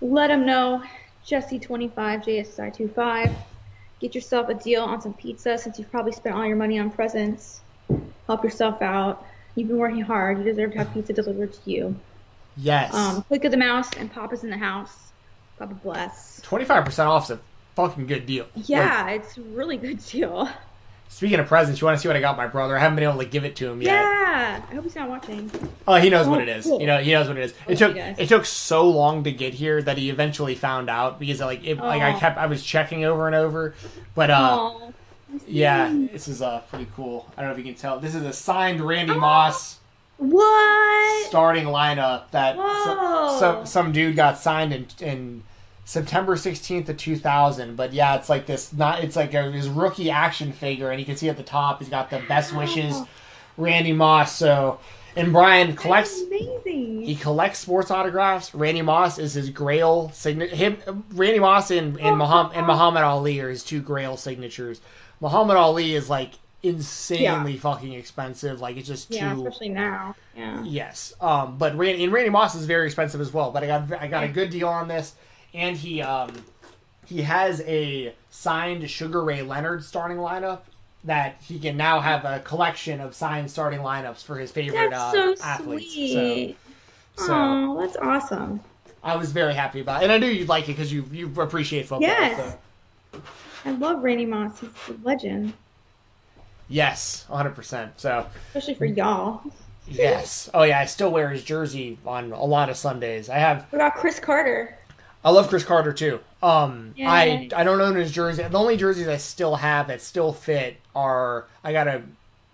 [0.00, 0.84] Let them know.
[1.26, 3.32] Jesse25 JSSI 25.
[3.98, 6.92] Get yourself a deal on some pizza since you've probably spent all your money on
[6.92, 7.62] presents.
[8.28, 9.26] Help yourself out.
[9.54, 10.38] You've been working hard.
[10.38, 11.96] You deserve to have pizza delivered to you.
[12.56, 12.94] Yes.
[12.94, 15.12] Um, click of the mouse and Papa's in the house.
[15.58, 16.40] Papa bless.
[16.42, 17.40] Twenty five percent off is a
[17.74, 18.46] fucking good deal.
[18.54, 20.48] Yeah, like, it's a really good deal.
[21.10, 22.76] Speaking of presents, you want to see what I got my brother?
[22.76, 23.94] I haven't been able to give it to him yet.
[23.94, 25.50] Yeah, I hope he's not watching.
[25.86, 26.66] Oh, he knows oh, what it is.
[26.66, 26.80] Cool.
[26.80, 27.54] You know, he knows what it is.
[27.66, 31.40] It took it took so long to get here that he eventually found out because
[31.40, 33.74] like it, like I kept I was checking over and over,
[34.14, 34.74] but uh,
[35.46, 37.30] yeah, this is uh pretty cool.
[37.36, 37.98] I don't know if you can tell.
[37.98, 39.20] This is a signed Randy oh.
[39.20, 39.78] Moss.
[40.16, 45.42] What starting lineup that so, so, some dude got signed in in
[45.88, 47.74] September 16th of 2000.
[47.74, 51.06] But yeah, it's like this, not, it's like a, his rookie action figure, and you
[51.06, 52.94] can see at the top, he's got the best wishes,
[53.56, 54.36] Randy Moss.
[54.36, 54.80] So,
[55.16, 56.20] and Brian collects,
[56.74, 58.54] he collects sports autographs.
[58.54, 60.54] Randy Moss is his Grail signature.
[60.54, 64.82] Him, Randy Moss and, and, Muhammad, and Muhammad Ali are his two Grail signatures.
[65.20, 66.32] Muhammad Ali is like
[66.62, 67.60] insanely yeah.
[67.60, 68.60] fucking expensive.
[68.60, 69.16] Like it's just too.
[69.16, 70.14] Yeah, especially now.
[70.36, 70.62] Yeah.
[70.64, 71.14] Yes.
[71.20, 73.50] Um, but Randy, and Randy Moss is very expensive as well.
[73.50, 75.14] But I got I got a good deal on this
[75.54, 76.32] and he um,
[77.06, 80.60] he has a signed Sugar Ray Leonard starting lineup
[81.04, 85.14] that he can now have a collection of signed starting lineups for his favorite that's
[85.14, 85.92] uh, so athletes.
[85.92, 86.56] Sweet.
[87.16, 88.60] So, so oh, that's awesome.
[89.02, 91.32] I was very happy about it, and I knew you'd like it because you you
[91.40, 92.08] appreciate football.
[92.08, 92.56] Yes.
[93.12, 93.22] So.
[93.64, 94.60] I love Randy Moss.
[94.60, 95.52] He's a legend.
[96.68, 97.90] Yes, 100%.
[97.96, 99.42] So especially for y'all.
[99.86, 100.50] yes.
[100.52, 103.28] Oh yeah, I still wear his jersey on a lot of Sundays.
[103.28, 103.66] I have.
[103.70, 104.76] What about Cris Carter?
[105.24, 106.20] I love Cris Carter too.
[106.42, 108.42] Um, I I don't own his jersey.
[108.42, 112.02] The only jerseys I still have that still fit are I got a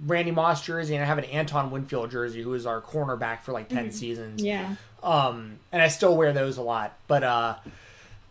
[0.04, 3.52] Randy Moss jersey and I have an Antoine Winfield jersey, who is our cornerback for
[3.52, 3.90] like 10 mm-hmm.
[3.90, 4.42] seasons.
[4.42, 4.76] Yeah.
[5.02, 6.96] Um, and I still wear those a lot.
[7.06, 7.56] But uh,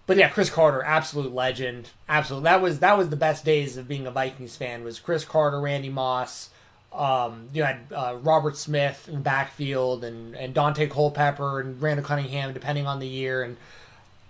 [0.06, 2.44] but yeah, Cris Carter, absolute legend, absolute.
[2.44, 4.84] That was that was the best days of being a Vikings fan.
[4.84, 6.50] Was Cris Carter, Randy Moss.
[6.92, 12.06] Um, you had uh, Robert Smith in the backfield, and and Daunte Culpepper and Randall
[12.06, 13.58] Cunningham, depending on the year, and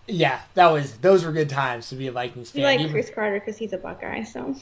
[0.07, 2.61] yeah, that was those were good times to be a Vikings fan.
[2.61, 4.55] You like Cris Carter because he's a Buckeye, so.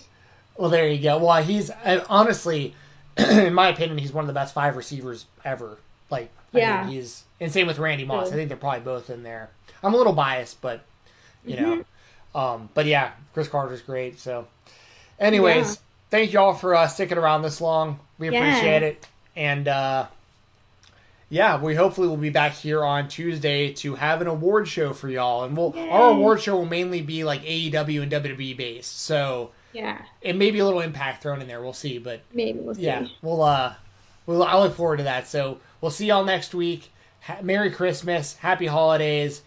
[0.57, 1.17] Well, there you go.
[1.17, 1.71] Well, he's
[2.09, 2.75] honestly,
[3.17, 5.77] in my opinion, he's one of the best five receivers ever.
[6.09, 8.31] Like, yeah, I mean, he's and same with Randy Moss.
[8.31, 9.49] I think they're probably both in there.
[9.83, 10.83] I'm a little biased, but
[11.45, 11.81] you mm-hmm.
[12.35, 14.19] know, um, but yeah, Cris Carter's great.
[14.19, 14.47] So,
[15.19, 15.81] anyways, yeah.
[16.09, 17.99] thank you all for uh, sticking around this long.
[18.17, 18.87] We appreciate yeah.
[18.87, 19.67] it, and.
[19.67, 20.07] uh
[21.31, 25.07] yeah, we hopefully will be back here on Tuesday to have an award show for
[25.07, 25.89] y'all, and we'll Yay.
[25.89, 28.99] our award show will mainly be like AEW and WWE based.
[28.99, 31.61] So yeah, it may be a little Impact thrown in there.
[31.61, 32.81] We'll see, but maybe we'll see.
[32.81, 33.75] Yeah, we'll uh,
[34.25, 35.25] we'll I look forward to that.
[35.25, 36.91] So we'll see y'all next week.
[37.21, 39.41] Ha- Merry Christmas, Happy Holidays,